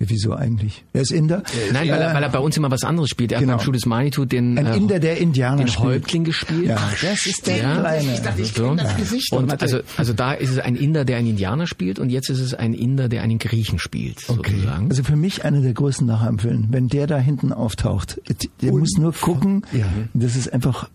Wieso 0.00 0.32
eigentlich? 0.32 0.84
Er 0.92 1.02
ist 1.02 1.10
Inder. 1.10 1.42
Nein, 1.72 1.88
weil 1.90 2.00
er, 2.00 2.14
weil 2.14 2.22
er 2.22 2.28
bei 2.28 2.38
uns 2.38 2.56
immer 2.56 2.70
was 2.70 2.84
anderes 2.84 3.10
spielt. 3.10 3.32
Er 3.32 3.40
genau. 3.40 3.54
hat 3.54 3.58
beim 3.58 3.64
Schuh 3.64 3.72
des 3.72 3.84
Manitou 3.86 4.24
den, 4.24 4.56
ein 4.56 4.66
äh, 4.66 4.76
Inder, 4.76 5.00
der 5.00 5.18
Indianer 5.18 5.56
den 5.64 5.68
spielt. 5.68 5.88
Häuptling 5.88 6.24
gespielt. 6.24 6.66
Ja, 6.66 6.78
das 7.02 7.26
ist 7.26 7.46
der 7.46 7.56
Ja. 7.56 7.80
Kleine. 7.80 8.14
Ich 8.14 8.20
dachte, 8.20 8.42
ich 8.42 8.52
So. 8.52 8.74
das 8.74 8.96
Gesicht 8.96 9.32
Und 9.32 9.60
also, 9.60 9.80
also 9.96 10.12
da 10.12 10.32
ist 10.34 10.50
es 10.50 10.58
ein 10.60 10.76
Inder, 10.76 11.04
der 11.04 11.16
einen 11.16 11.30
Indianer 11.30 11.66
spielt 11.66 11.98
und 11.98 12.10
jetzt 12.10 12.28
ist 12.30 12.38
es 12.40 12.54
ein 12.54 12.74
Inder, 12.74 13.08
der 13.08 13.22
einen 13.22 13.38
Griechen 13.38 13.78
spielt, 13.78 14.20
sozusagen. 14.20 14.88
Also 14.88 15.02
für 15.02 15.16
mich 15.16 15.44
einer 15.44 15.60
der 15.60 15.72
größten 15.72 16.08
Film. 16.38 16.68
Wenn 16.70 16.88
der 16.88 17.06
da 17.06 17.18
hinten 17.18 17.52
auftaucht, 17.52 18.20
der 18.62 18.72
muss 18.72 18.92
nur 18.98 19.12
gucken. 19.12 19.62
Ja. 19.72 19.86
Das 20.14 20.36
ist 20.36 20.52
einfach. 20.52 20.88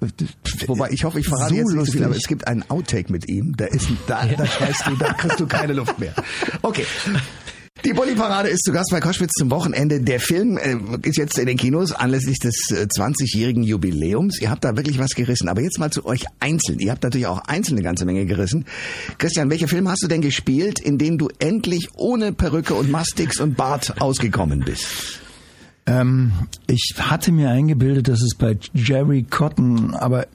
Wobei, 0.67 0.91
ich 0.91 1.03
hoffe, 1.03 1.19
ich 1.19 1.27
verrate 1.27 1.49
so 1.49 1.55
jetzt 1.55 1.67
nicht 1.67 1.75
lustig. 1.75 1.95
viel, 1.95 2.03
aber 2.05 2.15
es 2.15 2.27
gibt 2.27 2.47
einen 2.47 2.63
Outtake 2.69 3.11
mit 3.11 3.27
ihm. 3.27 3.55
Da 3.57 3.65
ist, 3.65 3.87
da, 4.07 4.25
da 4.25 4.45
schreist 4.45 4.87
du, 4.87 4.95
da 4.95 5.13
kriegst 5.13 5.39
du 5.39 5.45
keine 5.45 5.73
Luft 5.73 5.99
mehr. 5.99 6.13
Okay. 6.61 6.85
Die 7.85 7.91
Bulli-Parade 7.91 8.47
ist 8.47 8.63
zu 8.63 8.71
Gast 8.71 8.91
bei 8.91 9.01
Koschwitz 9.01 9.33
zum 9.33 9.51
Wochenende. 9.51 9.99
Der 9.99 10.21
Film 10.21 10.57
äh, 10.57 10.77
ist 11.01 11.17
jetzt 11.17 11.37
in 11.37 11.47
den 11.47 11.57
Kinos 11.57 11.91
anlässlich 11.91 12.39
des 12.39 12.55
äh, 12.69 12.85
20-jährigen 12.85 13.63
Jubiläums. 13.63 14.39
Ihr 14.39 14.51
habt 14.51 14.63
da 14.63 14.77
wirklich 14.77 14.99
was 14.99 15.15
gerissen. 15.15 15.49
Aber 15.49 15.59
jetzt 15.59 15.79
mal 15.79 15.91
zu 15.91 16.05
euch 16.05 16.23
einzeln. 16.39 16.79
Ihr 16.79 16.91
habt 16.91 17.03
natürlich 17.03 17.27
auch 17.27 17.39
einzeln 17.39 17.75
eine 17.75 17.83
ganze 17.83 18.05
Menge 18.05 18.25
gerissen. 18.25 18.65
Christian, 19.17 19.49
welche 19.49 19.67
Filme 19.67 19.89
hast 19.89 20.01
du 20.01 20.07
denn 20.07 20.21
gespielt, 20.21 20.79
in 20.79 20.97
denen 20.97 21.17
du 21.17 21.27
endlich 21.39 21.89
ohne 21.95 22.31
Perücke 22.31 22.73
und 22.73 22.89
Mastix 22.89 23.41
und 23.41 23.57
Bart 23.57 23.99
ausgekommen 24.01 24.61
bist? 24.61 24.87
Ähm, 25.85 26.31
ich 26.67 26.93
hatte 26.97 27.33
mir 27.33 27.49
eingebildet, 27.49 28.07
dass 28.07 28.21
es 28.21 28.35
bei 28.37 28.57
Jerry 28.73 29.23
Cotton, 29.23 29.93
aber 29.93 30.27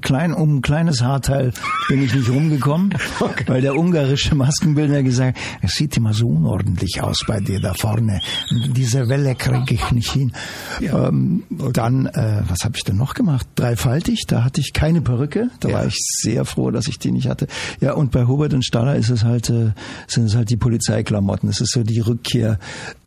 klein, 0.00 0.32
um 0.32 0.56
ein 0.56 0.62
kleines 0.62 1.02
Haarteil 1.02 1.52
bin 1.88 2.02
ich 2.02 2.14
nicht 2.14 2.28
rumgekommen, 2.28 2.94
weil 3.46 3.60
der 3.60 3.76
ungarische 3.76 4.34
Maskenbildner 4.34 5.02
gesagt, 5.02 5.38
es 5.62 5.72
sieht 5.72 5.96
immer 5.96 6.12
so 6.12 6.26
unordentlich 6.26 7.00
aus 7.02 7.24
bei 7.26 7.40
dir 7.40 7.60
da 7.60 7.74
vorne. 7.74 8.20
Diese 8.50 9.08
Welle 9.08 9.34
kriege 9.34 9.74
ich 9.74 9.90
nicht 9.92 10.10
hin. 10.10 10.32
Ähm, 10.80 11.44
dann, 11.72 12.06
äh, 12.06 12.42
was 12.48 12.64
habe 12.64 12.76
ich 12.76 12.84
denn 12.84 12.96
noch 12.96 13.14
gemacht? 13.14 13.46
Dreifaltig, 13.54 14.24
da 14.26 14.44
hatte 14.44 14.60
ich 14.60 14.72
keine 14.72 15.00
Perücke, 15.00 15.50
da 15.60 15.72
war 15.72 15.86
ich 15.86 15.96
sehr 16.20 16.44
froh, 16.44 16.70
dass 16.70 16.88
ich 16.88 16.98
die 16.98 17.12
nicht 17.12 17.28
hatte. 17.28 17.46
Ja, 17.80 17.94
und 17.94 18.10
bei 18.10 18.26
Hubert 18.26 18.54
und 18.54 18.64
Staller 18.64 18.96
ist 18.96 19.10
es 19.10 19.24
halt, 19.24 19.50
äh, 19.50 19.72
sind 20.06 20.26
es 20.26 20.34
halt 20.34 20.50
die 20.50 20.56
Polizeiklamotten. 20.56 21.48
Es 21.48 21.60
ist 21.60 21.72
so 21.72 21.82
die 21.82 22.00
Rückkehr 22.00 22.58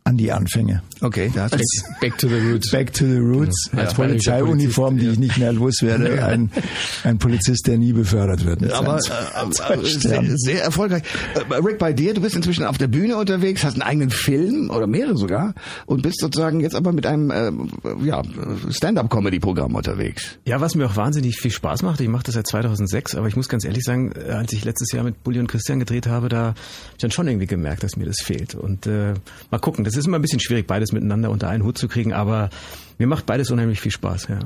an 0.04 0.16
die 0.16 0.32
Anfänge. 0.32 0.82
Okay, 1.02 1.30
da 1.34 1.44
hast 1.44 1.54
du 1.54 1.58
Back 2.00 2.18
to 2.18 2.28
the 2.28 2.34
Roots. 2.34 2.70
Back 2.70 2.92
to 2.92 3.04
the 3.06 3.18
Roots. 3.18 3.70
Ja, 3.72 3.80
Als 3.80 3.94
bayerischer 3.94 4.38
Polizeiuniform, 4.38 4.98
die 4.98 5.08
ich 5.08 5.18
nicht 5.18 5.38
mehr 5.38 5.52
loswerde. 5.52 6.24
Ein, 6.30 6.50
ein 7.04 7.18
Polizist, 7.18 7.66
der 7.66 7.78
nie 7.78 7.92
befördert 7.92 8.44
wird. 8.44 8.70
Aber 8.72 8.96
äh, 8.96 9.50
zwei 9.50 9.74
äh, 9.74 9.84
sehr, 9.84 10.22
sehr 10.36 10.64
erfolgreich. 10.64 11.02
Äh, 11.34 11.54
Rick, 11.54 11.78
bei 11.78 11.92
dir, 11.92 12.14
du 12.14 12.20
bist 12.20 12.36
inzwischen 12.36 12.64
auf 12.64 12.78
der 12.78 12.88
Bühne 12.88 13.16
unterwegs, 13.16 13.64
hast 13.64 13.74
einen 13.74 13.82
eigenen 13.82 14.10
Film 14.10 14.70
oder 14.70 14.86
mehrere 14.86 15.16
sogar 15.16 15.54
und 15.86 16.02
bist 16.02 16.20
sozusagen 16.20 16.60
jetzt 16.60 16.74
aber 16.74 16.92
mit 16.92 17.06
einem 17.06 17.30
äh, 17.30 17.50
ja, 18.04 18.22
Stand-up-Comedy-Programm 18.70 19.74
unterwegs. 19.74 20.38
Ja, 20.44 20.60
was 20.60 20.74
mir 20.74 20.86
auch 20.86 20.96
wahnsinnig 20.96 21.36
viel 21.36 21.50
Spaß 21.50 21.82
macht. 21.82 22.00
Ich 22.00 22.08
mache 22.08 22.24
das 22.24 22.34
seit 22.34 22.46
2006, 22.46 23.14
aber 23.14 23.28
ich 23.28 23.36
muss 23.36 23.48
ganz 23.48 23.64
ehrlich 23.64 23.84
sagen, 23.84 24.12
äh, 24.12 24.32
als 24.32 24.52
ich 24.52 24.64
letztes 24.64 24.92
Jahr 24.92 25.04
mit 25.04 25.22
Bulli 25.22 25.38
und 25.38 25.46
Christian 25.48 25.78
gedreht 25.78 26.06
habe, 26.06 26.28
da 26.28 26.40
habe 26.40 26.54
ich 26.92 26.98
dann 26.98 27.10
schon 27.10 27.28
irgendwie 27.28 27.46
gemerkt, 27.46 27.82
dass 27.82 27.96
mir 27.96 28.06
das 28.06 28.20
fehlt. 28.22 28.54
Und 28.54 28.86
äh, 28.86 29.14
mal 29.50 29.58
gucken, 29.58 29.84
das 29.90 29.98
ist 29.98 30.06
immer 30.06 30.18
ein 30.18 30.22
bisschen 30.22 30.40
schwierig, 30.40 30.66
beides 30.66 30.92
miteinander 30.92 31.30
unter 31.30 31.48
einen 31.48 31.64
Hut 31.64 31.78
zu 31.78 31.88
kriegen, 31.88 32.12
aber 32.12 32.50
mir 32.98 33.06
macht 33.06 33.26
beides 33.26 33.50
unheimlich 33.50 33.80
viel 33.80 33.92
Spaß, 33.92 34.28
ja. 34.28 34.40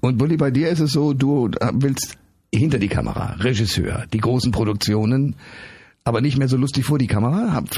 Und 0.00 0.18
Bulli, 0.18 0.36
bei 0.36 0.50
dir 0.50 0.68
ist 0.68 0.80
es 0.80 0.90
so, 0.90 1.12
du 1.12 1.50
willst 1.74 2.18
hinter 2.52 2.78
die 2.78 2.88
Kamera, 2.88 3.36
Regisseur, 3.38 4.04
die 4.12 4.18
großen 4.18 4.50
Produktionen, 4.50 5.36
aber 6.04 6.20
nicht 6.20 6.36
mehr 6.36 6.48
so 6.48 6.56
lustig 6.56 6.84
vor 6.84 6.98
die 6.98 7.06
Kamera. 7.06 7.52
Hab, 7.52 7.68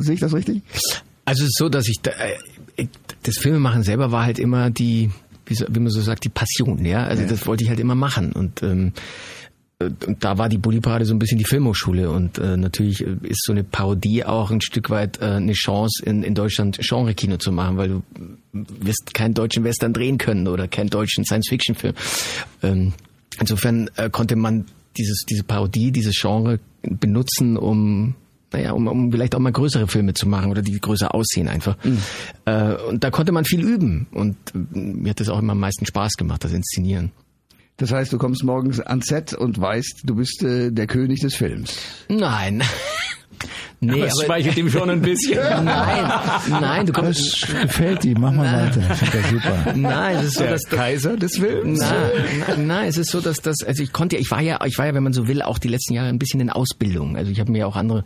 sehe 0.00 0.14
ich 0.14 0.20
das 0.20 0.32
richtig? 0.32 0.62
Also 1.26 1.42
es 1.42 1.50
ist 1.50 1.58
so, 1.58 1.68
dass 1.68 1.86
ich 1.86 1.98
da, 2.00 2.12
äh, 2.76 2.86
das 3.22 3.36
Filmemachen 3.38 3.82
selber 3.82 4.10
war 4.10 4.24
halt 4.24 4.38
immer 4.38 4.70
die, 4.70 5.10
wie, 5.44 5.80
man 5.80 5.90
so 5.90 6.00
sagt, 6.00 6.24
die 6.24 6.30
Passion, 6.30 6.84
ja. 6.84 7.04
Also 7.04 7.24
das 7.24 7.46
wollte 7.46 7.64
ich 7.64 7.68
halt 7.68 7.80
immer 7.80 7.94
machen 7.94 8.32
und 8.32 8.62
ähm, 8.62 8.88
äh, 8.88 9.00
und 9.78 10.24
da 10.24 10.38
war 10.38 10.48
die 10.48 10.56
Bulli-Parade 10.56 11.04
so 11.04 11.14
ein 11.14 11.18
bisschen 11.18 11.36
die 11.38 11.44
Filmhochschule 11.44 12.10
und 12.10 12.38
äh, 12.38 12.56
natürlich 12.56 13.02
äh, 13.02 13.16
ist 13.24 13.44
so 13.44 13.52
eine 13.52 13.62
Parodie 13.62 14.24
auch 14.24 14.50
ein 14.50 14.62
Stück 14.62 14.88
weit 14.88 15.20
äh, 15.20 15.26
eine 15.26 15.52
Chance 15.52 16.02
in, 16.02 16.22
in 16.22 16.34
Deutschland 16.34 16.78
Genre-Kino 16.80 17.36
zu 17.36 17.52
machen, 17.52 17.76
weil 17.76 17.88
du 17.88 18.02
wirst 18.52 19.12
keinen 19.12 19.34
deutschen 19.34 19.64
Western 19.64 19.92
drehen 19.92 20.16
können 20.16 20.48
oder 20.48 20.66
keinen 20.66 20.88
deutschen 20.88 21.26
Science-Fiction-Film. 21.26 21.94
Ähm, 22.62 22.94
insofern 23.38 23.90
äh, 23.96 24.08
konnte 24.08 24.34
man 24.36 24.64
dieses 24.96 25.24
diese 25.28 25.44
Parodie, 25.44 25.92
dieses 25.92 26.18
Genre 26.18 26.58
benutzen, 26.82 27.58
um 27.58 28.14
naja, 28.52 28.72
um, 28.72 28.86
um 28.86 29.12
vielleicht 29.12 29.34
auch 29.34 29.40
mal 29.40 29.52
größere 29.52 29.88
Filme 29.88 30.14
zu 30.14 30.26
machen 30.26 30.50
oder 30.50 30.62
die 30.62 30.80
größer 30.80 31.14
aussehen 31.14 31.48
einfach. 31.48 31.76
Äh, 32.46 32.76
und 32.88 33.04
da 33.04 33.10
konnte 33.10 33.32
man 33.32 33.44
viel 33.44 33.60
üben 33.60 34.06
und 34.12 34.36
äh, 34.54 34.78
mir 34.78 35.10
hat 35.10 35.20
das 35.20 35.28
auch 35.28 35.40
immer 35.40 35.52
am 35.52 35.60
meisten 35.60 35.84
Spaß 35.84 36.14
gemacht, 36.14 36.44
das 36.44 36.52
Inszenieren. 36.52 37.12
Das 37.78 37.92
heißt, 37.92 38.12
du 38.12 38.18
kommst 38.18 38.42
morgens 38.42 38.80
ans 38.80 39.06
Set 39.06 39.34
und 39.34 39.60
weißt, 39.60 40.02
du 40.04 40.16
bist 40.16 40.42
äh, 40.42 40.70
der 40.70 40.86
König 40.86 41.20
des 41.20 41.34
Films. 41.34 41.76
Nein. 42.08 42.62
Nee, 43.80 44.00
Das 44.00 44.22
schmeichelt 44.24 44.56
ihm 44.56 44.70
schon 44.70 44.88
ein 44.90 45.00
bisschen. 45.00 45.38
Nein, 45.64 46.10
nein, 46.48 46.86
du 46.86 46.92
kommst. 46.92 47.42
Das 47.42 47.62
gefällt 47.62 48.04
ihm. 48.04 48.18
Mach 48.20 48.32
mal 48.32 48.66
weiter. 48.66 48.80
Ich 48.90 48.98
finde 48.98 49.18
das 49.22 49.30
super. 49.30 49.72
Nein, 49.76 50.16
es 50.16 50.24
ist 50.26 50.34
so, 50.34 50.40
Der 50.42 50.50
dass 50.52 50.62
Kaiser 50.64 51.16
des 51.16 51.36
Films. 51.36 51.80
Nein, 51.80 52.66
nein, 52.66 52.88
es 52.88 52.96
ist 52.96 53.10
so, 53.10 53.20
dass 53.20 53.38
das, 53.40 53.56
also 53.66 53.82
ich 53.82 53.92
konnte 53.92 54.16
ja, 54.16 54.20
ich 54.22 54.30
war 54.30 54.40
ja, 54.40 54.58
ich 54.64 54.78
war 54.78 54.86
ja, 54.86 54.94
wenn 54.94 55.02
man 55.02 55.12
so 55.12 55.28
will, 55.28 55.42
auch 55.42 55.58
die 55.58 55.68
letzten 55.68 55.94
Jahre 55.94 56.08
ein 56.08 56.18
bisschen 56.18 56.40
in 56.40 56.50
Ausbildung. 56.50 57.16
Also 57.16 57.30
ich 57.30 57.40
habe 57.40 57.52
mir 57.52 57.58
ja 57.58 57.66
auch 57.66 57.76
andere, 57.76 58.04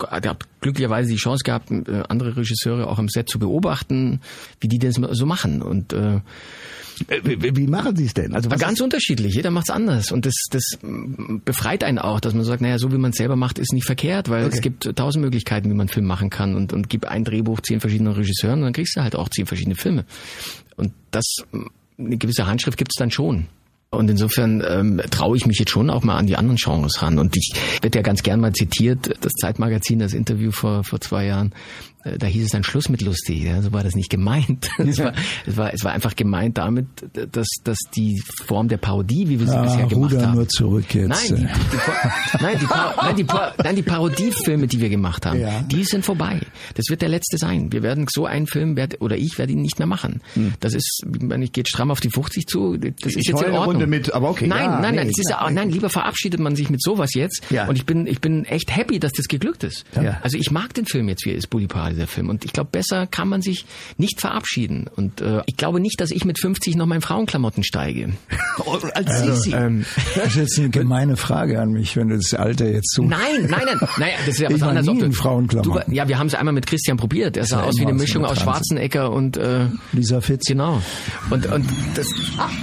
ich 0.00 0.06
habe 0.28 0.38
glücklicherweise 0.60 1.08
die 1.10 1.16
Chance 1.16 1.44
gehabt, 1.44 1.70
äh, 1.70 2.02
andere 2.08 2.36
Regisseure 2.36 2.86
auch 2.88 2.98
am 2.98 3.08
Set 3.08 3.28
zu 3.28 3.38
beobachten, 3.38 4.20
wie 4.60 4.68
die 4.68 4.78
das 4.78 4.96
so 4.96 5.26
machen. 5.26 5.62
Und 5.62 5.92
äh, 5.92 6.20
Äh, 7.08 7.20
Wie, 7.24 7.56
wie 7.56 7.66
machen 7.66 7.96
sie 7.96 8.04
es 8.04 8.14
denn? 8.14 8.34
Also 8.34 8.48
Aber 8.50 8.58
ganz 8.58 8.80
unterschiedlich, 8.80 9.34
jeder 9.34 9.50
macht's 9.50 9.70
anders 9.70 10.12
und 10.12 10.24
das, 10.26 10.34
das 10.50 10.62
befreit 11.44 11.82
einen 11.84 11.98
auch, 11.98 12.20
dass 12.20 12.34
man 12.34 12.44
sagt, 12.44 12.60
naja, 12.60 12.78
so 12.78 12.92
wie 12.92 12.98
man 12.98 13.10
es 13.12 13.16
selber 13.16 13.34
macht, 13.34 13.58
ist 13.58 13.72
nicht 13.72 13.86
verkehrt, 13.86 14.28
weil 14.28 14.44
Okay. 14.44 14.54
es 14.54 14.60
gibt 14.60 14.96
tausend 14.96 15.21
Möglichkeiten, 15.22 15.70
wie 15.70 15.74
man 15.74 15.88
Film 15.88 16.06
machen 16.06 16.28
kann 16.28 16.54
und, 16.54 16.72
und 16.72 16.88
gib 16.88 17.06
ein 17.06 17.24
Drehbuch 17.24 17.60
zehn 17.60 17.80
verschiedenen 17.80 18.12
Regisseuren 18.12 18.58
und 18.58 18.64
dann 18.64 18.72
kriegst 18.72 18.96
du 18.96 19.02
halt 19.02 19.16
auch 19.16 19.28
zehn 19.28 19.46
verschiedene 19.46 19.76
Filme. 19.76 20.04
Und 20.76 20.92
das, 21.10 21.24
mm, 21.52 21.62
eine 21.98 22.16
gewisse 22.18 22.46
Handschrift 22.46 22.76
gibt's 22.78 22.96
dann 22.96 23.10
schon. 23.10 23.46
Und 23.90 24.08
insofern 24.08 24.64
ähm, 24.66 25.02
traue 25.10 25.36
ich 25.36 25.44
mich 25.44 25.58
jetzt 25.58 25.70
schon 25.70 25.90
auch 25.90 26.02
mal 26.02 26.16
an 26.16 26.26
die 26.26 26.36
anderen 26.36 26.56
Genres 26.56 27.02
ran. 27.02 27.18
Und 27.18 27.36
ich 27.36 27.52
werde 27.82 27.98
ja 27.98 28.02
ganz 28.02 28.22
gern 28.22 28.40
mal 28.40 28.54
zitiert, 28.54 29.18
das 29.20 29.32
Zeitmagazin, 29.32 29.98
das 29.98 30.14
Interview 30.14 30.50
vor, 30.50 30.82
vor 30.82 30.98
zwei 31.02 31.26
Jahren, 31.26 31.52
da 32.18 32.26
hieß 32.26 32.44
es 32.44 32.50
dann 32.50 32.64
Schluss 32.64 32.88
mit 32.88 33.02
lustig. 33.02 33.42
Ja, 33.42 33.60
so 33.62 33.72
war 33.72 33.82
das 33.84 33.94
nicht 33.94 34.10
gemeint. 34.10 34.68
Es, 34.78 34.98
war, 34.98 35.12
es, 35.46 35.56
war, 35.56 35.72
es 35.74 35.84
war 35.84 35.92
einfach 35.92 36.16
gemeint 36.16 36.58
damit, 36.58 36.86
dass, 37.32 37.46
dass 37.64 37.78
die 37.94 38.20
Form 38.46 38.68
der 38.68 38.76
Parodie, 38.78 39.28
wie 39.28 39.38
wir 39.40 39.46
sie 39.46 39.52
Ah, 39.56 39.62
bisher 39.62 39.86
gemacht 39.86 40.12
ruder 40.12 40.26
haben. 40.26 40.34
nur 40.34 40.48
zurück 40.48 40.94
jetzt. 40.94 41.08
Nein, 41.08 41.20
die, 41.30 41.34
die, 41.36 41.46
die, 41.46 42.42
nein, 42.42 42.56
die, 42.60 42.66
nein, 42.66 43.16
die, 43.16 43.24
nein, 43.62 43.76
die 43.76 43.82
Parodiefilme, 43.82 44.66
die 44.66 44.80
wir 44.80 44.88
gemacht 44.88 45.24
haben, 45.26 45.40
Ja. 45.40 45.62
die 45.62 45.84
sind 45.84 46.04
vorbei. 46.04 46.40
Das 46.74 46.86
wird 46.88 47.02
der 47.02 47.08
letzte 47.08 47.38
sein. 47.38 47.72
Wir 47.72 47.82
werden 47.82 48.06
so 48.12 48.26
einen 48.26 48.46
Film, 48.46 48.76
werd, 48.76 49.00
oder 49.00 49.16
ich 49.16 49.38
werde 49.38 49.52
ihn 49.52 49.62
nicht 49.62 49.78
mehr 49.78 49.86
machen. 49.86 50.20
Das 50.60 50.74
ist, 50.74 51.02
wenn 51.06 51.42
ich 51.42 51.52
geht 51.52 51.68
stramm 51.68 51.90
auf 51.90 52.00
die 52.00 52.10
50 52.10 52.46
zu, 52.46 52.76
das 52.76 52.90
ist 52.90 53.12
Hm. 53.14 53.20
Ich 53.20 53.26
jetzt 53.28 53.42
in 53.42 53.52
Ordnung. 53.52 53.64
Runde 53.64 53.86
mit, 53.86 54.12
aber 54.12 54.30
okay. 54.30 54.46
Nein, 54.46 54.64
Ja, 54.64 54.80
nein, 54.80 54.94
nein, 54.96 55.06
nee, 55.06 55.12
ist 55.16 55.30
ja, 55.30 55.48
nein, 55.50 55.70
lieber 55.70 55.88
verabschiedet 55.90 56.40
man 56.40 56.56
sich 56.56 56.68
mit 56.70 56.82
sowas 56.82 57.14
jetzt. 57.14 57.42
Ja. 57.50 57.66
Und 57.68 57.76
ich 57.76 57.86
bin, 57.86 58.06
ich 58.06 58.20
bin 58.20 58.44
echt 58.44 58.74
happy, 58.74 58.98
dass 58.98 59.12
das 59.12 59.26
geglückt 59.28 59.62
ist. 59.64 59.84
Ja. 59.94 60.18
Also 60.22 60.36
ich 60.38 60.50
mag 60.50 60.74
den 60.74 60.86
Film 60.86 61.08
jetzt, 61.08 61.24
wie 61.26 61.30
er 61.30 61.36
ist 61.36 61.48
Bully 61.50 61.66
Parade, 61.68 61.91
der 61.94 62.06
Film. 62.06 62.28
Und 62.28 62.44
ich 62.44 62.52
glaube, 62.52 62.70
besser 62.72 63.06
kann 63.06 63.28
man 63.28 63.42
sich 63.42 63.64
nicht 63.96 64.20
verabschieden. 64.20 64.88
Und 64.96 65.20
äh, 65.20 65.42
ich 65.46 65.56
glaube 65.56 65.80
nicht, 65.80 66.00
dass 66.00 66.10
ich 66.10 66.24
mit 66.24 66.38
50 66.40 66.76
noch 66.76 66.86
mal 66.86 66.96
in 66.96 67.00
Frauenklamotten 67.00 67.62
steige. 67.64 68.12
Als 68.94 69.18
Sisi. 69.20 69.52
Ähm, 69.54 69.84
Das 70.14 70.26
ist 70.28 70.36
jetzt 70.36 70.58
eine 70.58 70.70
gemeine 70.82 71.16
Frage 71.16 71.60
an 71.60 71.70
mich, 71.72 71.96
wenn 71.96 72.08
du 72.08 72.16
das 72.16 72.34
Alter 72.34 72.68
jetzt 72.70 72.92
so. 72.94 73.02
Nein, 73.02 73.46
nein, 73.48 73.62
nein. 73.66 73.88
Naja, 73.98 74.14
das 74.26 74.34
ist 74.34 74.40
ja 74.40 74.48
was 74.48 74.56
Ich 74.56 74.60
war 74.62 74.68
anderes. 74.70 74.86
nie 74.86 74.92
ob 74.94 74.98
du- 75.00 75.04
in 75.06 75.12
Frauenklamotten. 75.12 75.72
Du, 75.72 75.78
war- 75.78 75.92
ja, 75.92 76.08
wir 76.08 76.18
haben 76.18 76.26
es 76.26 76.34
einmal 76.34 76.54
mit 76.54 76.66
Christian 76.66 76.96
probiert. 76.96 77.36
Er 77.36 77.44
sah 77.46 77.58
war 77.58 77.64
aus 77.66 77.76
wie 77.78 77.82
eine 77.82 77.94
Mischung 77.94 78.24
aus. 78.24 78.40
Schwarzenegger 78.40 79.10
und 79.12 79.36
äh, 79.36 79.66
Lisa 79.92 80.20
Fitz. 80.20 80.46
genau. 80.46 80.80
Und 81.30 81.46
und 81.46 81.66
das, 81.94 82.06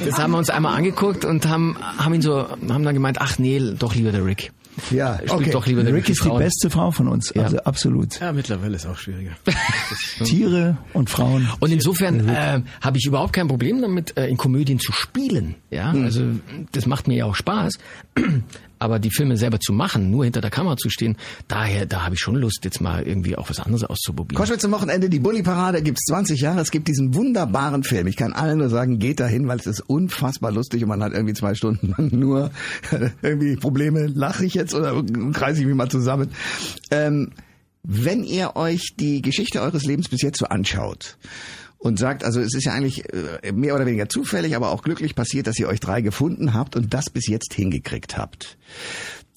das 0.06 0.18
haben 0.20 0.32
wir 0.32 0.38
uns 0.38 0.50
einmal 0.50 0.76
angeguckt 0.76 1.26
und 1.26 1.48
haben 1.48 1.78
haben 1.98 2.13
ihn 2.13 2.22
so 2.22 2.48
haben 2.50 2.84
dann 2.84 2.94
gemeint, 2.94 3.20
ach 3.22 3.38
nee, 3.39 3.60
doch 3.78 3.96
lieber 3.96 4.12
der 4.12 4.26
Rick. 4.26 4.52
Ja, 4.92 5.15
Spielt 5.18 5.32
okay. 5.32 5.50
doch 5.52 5.65
lieber 5.65 5.86
Rick 5.86 6.10
ist 6.10 6.24
die 6.24 6.28
Frauen. 6.30 6.39
beste 6.39 6.70
Frau 6.70 6.92
von 6.92 7.08
uns, 7.08 7.32
Ja. 7.36 7.44
also 7.44 7.58
absolut. 7.60 8.20
Ja, 8.20 8.32
mittlerweile 8.32 8.76
ist 8.76 8.86
auch 8.86 8.98
schwieriger. 8.98 9.32
Tiere 10.24 10.78
und 10.94 11.10
Frauen. 11.10 11.48
Und 11.60 11.72
insofern 11.72 12.28
äh, 12.30 12.62
habe 12.82 12.98
ich 12.98 13.06
überhaupt 13.06 13.34
kein 13.34 13.48
Problem 13.48 13.82
damit, 13.82 14.18
äh, 14.18 14.28
in 14.28 14.38
Komödien 14.38 14.80
zu 14.80 14.92
spielen. 14.92 15.56
Ja, 15.70 15.92
also 15.92 16.24
das 16.72 16.86
macht 16.86 17.08
mir 17.08 17.15
ja 17.18 17.26
auch 17.26 17.36
Spaß. 17.36 17.78
Aber 18.80 19.00
die 19.00 19.12
Filme 19.12 19.38
selber 19.38 19.60
zu 19.60 19.74
machen, 19.74 20.10
nur 20.10 20.24
hinter 20.24 20.42
der 20.42 20.50
Kamera 20.50 20.78
zu 20.78 20.89
stehen, 20.89 21.18
daher, 21.48 21.86
da 21.86 22.04
habe 22.04 22.15
ich 22.15 22.22
schon 22.22 22.36
Lust, 22.36 22.63
jetzt 22.63 22.82
mal 22.82 23.04
irgendwie 23.04 23.38
auch 23.38 23.50
was 23.50 23.60
anderes 23.60 23.84
auszuprobieren. 23.84 24.39
Koschwitz 24.39 24.63
am 24.65 24.72
Wochenende, 24.72 25.10
die 25.10 25.20
Bulli-Parade 25.20 25.82
gibt's 25.82 26.06
20 26.06 26.39
Jahre. 26.39 26.62
Es 26.62 26.72
gibt 26.72 26.88
diesen 26.88 27.13
wunderbaren 27.13 27.84
Film. 27.84 28.08
Ich 28.08 28.15
kann 28.15 28.34
allen 28.34 28.60
nur 28.60 28.70
sagen, 28.70 29.00
geht 29.00 29.20
dahin, 29.20 29.48
weil 29.48 29.60
es 29.60 29.68
ist 29.68 29.82
unfassbar 29.82 30.52
lustig 30.52 30.84
und 30.84 30.89
man 30.89 31.04
hat 31.04 31.13
irgendwie 31.13 31.34
zwei 31.34 31.54
Stunden 31.54 31.94
lang 31.98 32.10
nur 32.12 32.52
irgendwie 33.22 33.56
Probleme. 33.56 34.08
Lache 34.08 34.46
ich 34.46 34.54
jetzt 34.54 34.74
oder 34.74 35.04
kreise 35.34 35.62
ich 35.62 35.68
mich 35.68 35.76
mal 35.76 35.89
zusammen? 35.89 36.30
Ähm, 36.89 37.32
wenn 37.84 38.24
ihr 38.24 38.56
euch 38.56 38.96
die 38.98 39.22
Geschichte 39.22 39.62
eures 39.62 39.86
Lebens 39.86 40.10
bis 40.10 40.22
jetzt 40.22 40.39
so 40.39 40.46
anschaut 40.46 41.18
und 41.80 41.98
sagt, 41.98 42.24
also 42.24 42.42
es 42.42 42.54
ist 42.54 42.65
ja 42.65 42.74
eigentlich 42.74 43.06
äh, 43.13 43.52
mehr 43.54 43.74
oder 43.74 43.86
weniger 43.86 44.10
zufällig, 44.10 44.56
aber 44.56 44.72
auch 44.72 44.84
glücklich 44.84 45.15
passiert, 45.15 45.48
dass 45.48 45.58
ihr 45.58 45.68
euch 45.68 45.80
drei 45.80 46.02
gefunden 46.02 46.54
habt 46.54 46.76
und 46.76 46.94
das 46.94 47.10
bis 47.10 47.28
jetzt 47.28 47.54
hingekriegt 47.54 48.18
habt. 48.18 48.58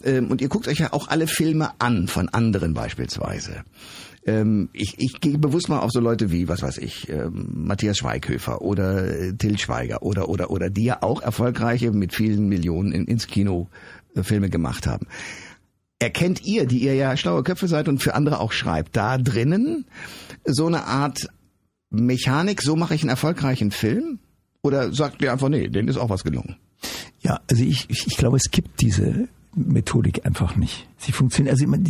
Ähm, 0.04 0.30
und 0.30 0.40
ihr 0.40 0.48
guckt 0.48 0.66
euch 0.66 0.80
ja 0.80 0.92
auch 0.92 1.08
alle 1.08 1.28
Filme 1.28 1.70
an, 1.78 2.08
von 2.08 2.28
anderen 2.28 2.74
beispielsweise. 2.74 3.62
Ähm, 4.26 4.70
ich, 4.72 4.94
ich 4.98 5.20
gehe 5.20 5.38
bewusst 5.38 5.68
mal 5.68 5.78
auf 5.78 5.92
so 5.92 6.00
Leute 6.00 6.32
wie, 6.32 6.48
was 6.48 6.62
weiß 6.62 6.78
ich, 6.78 7.08
ähm, 7.08 7.48
Matthias 7.54 7.98
Schweighöfer 7.98 8.60
oder 8.60 9.08
äh, 9.08 9.32
Till 9.34 9.58
Schweiger 9.58 10.02
oder, 10.02 10.28
oder, 10.28 10.50
oder, 10.50 10.68
die 10.68 10.84
ja 10.84 11.02
auch 11.02 11.22
erfolgreiche 11.22 11.92
mit 11.92 12.12
vielen 12.14 12.48
Millionen 12.48 12.92
in, 12.92 13.06
ins 13.06 13.28
Kino 13.28 13.68
äh, 14.14 14.24
Filme 14.24 14.50
gemacht 14.50 14.86
haben. 14.88 15.06
Erkennt 16.00 16.44
ihr, 16.44 16.66
die 16.66 16.78
ihr 16.78 16.94
ja 16.94 17.16
schlaue 17.16 17.44
Köpfe 17.44 17.68
seid 17.68 17.86
und 17.86 18.02
für 18.02 18.14
andere 18.14 18.40
auch 18.40 18.50
schreibt, 18.50 18.96
da 18.96 19.18
drinnen 19.18 19.86
so 20.44 20.66
eine 20.66 20.84
Art 20.86 21.28
Mechanik, 21.92 22.62
so 22.62 22.74
mache 22.74 22.94
ich 22.94 23.02
einen 23.02 23.10
erfolgreichen 23.10 23.70
Film? 23.70 24.18
Oder 24.62 24.92
sagt 24.92 25.22
ihr 25.22 25.32
einfach, 25.32 25.48
nee, 25.48 25.68
denen 25.68 25.88
ist 25.88 25.98
auch 25.98 26.08
was 26.08 26.24
gelungen? 26.24 26.56
Ja, 27.20 27.40
also 27.50 27.62
ich, 27.62 27.88
ich, 27.88 28.06
ich 28.06 28.16
glaube, 28.16 28.36
es 28.36 28.50
gibt 28.50 28.80
diese 28.80 29.28
Methodik 29.54 30.24
einfach 30.24 30.56
nicht. 30.56 30.88
Sie 30.98 31.12
funktioniert, 31.12 31.52
also 31.52 31.66
man, 31.66 31.86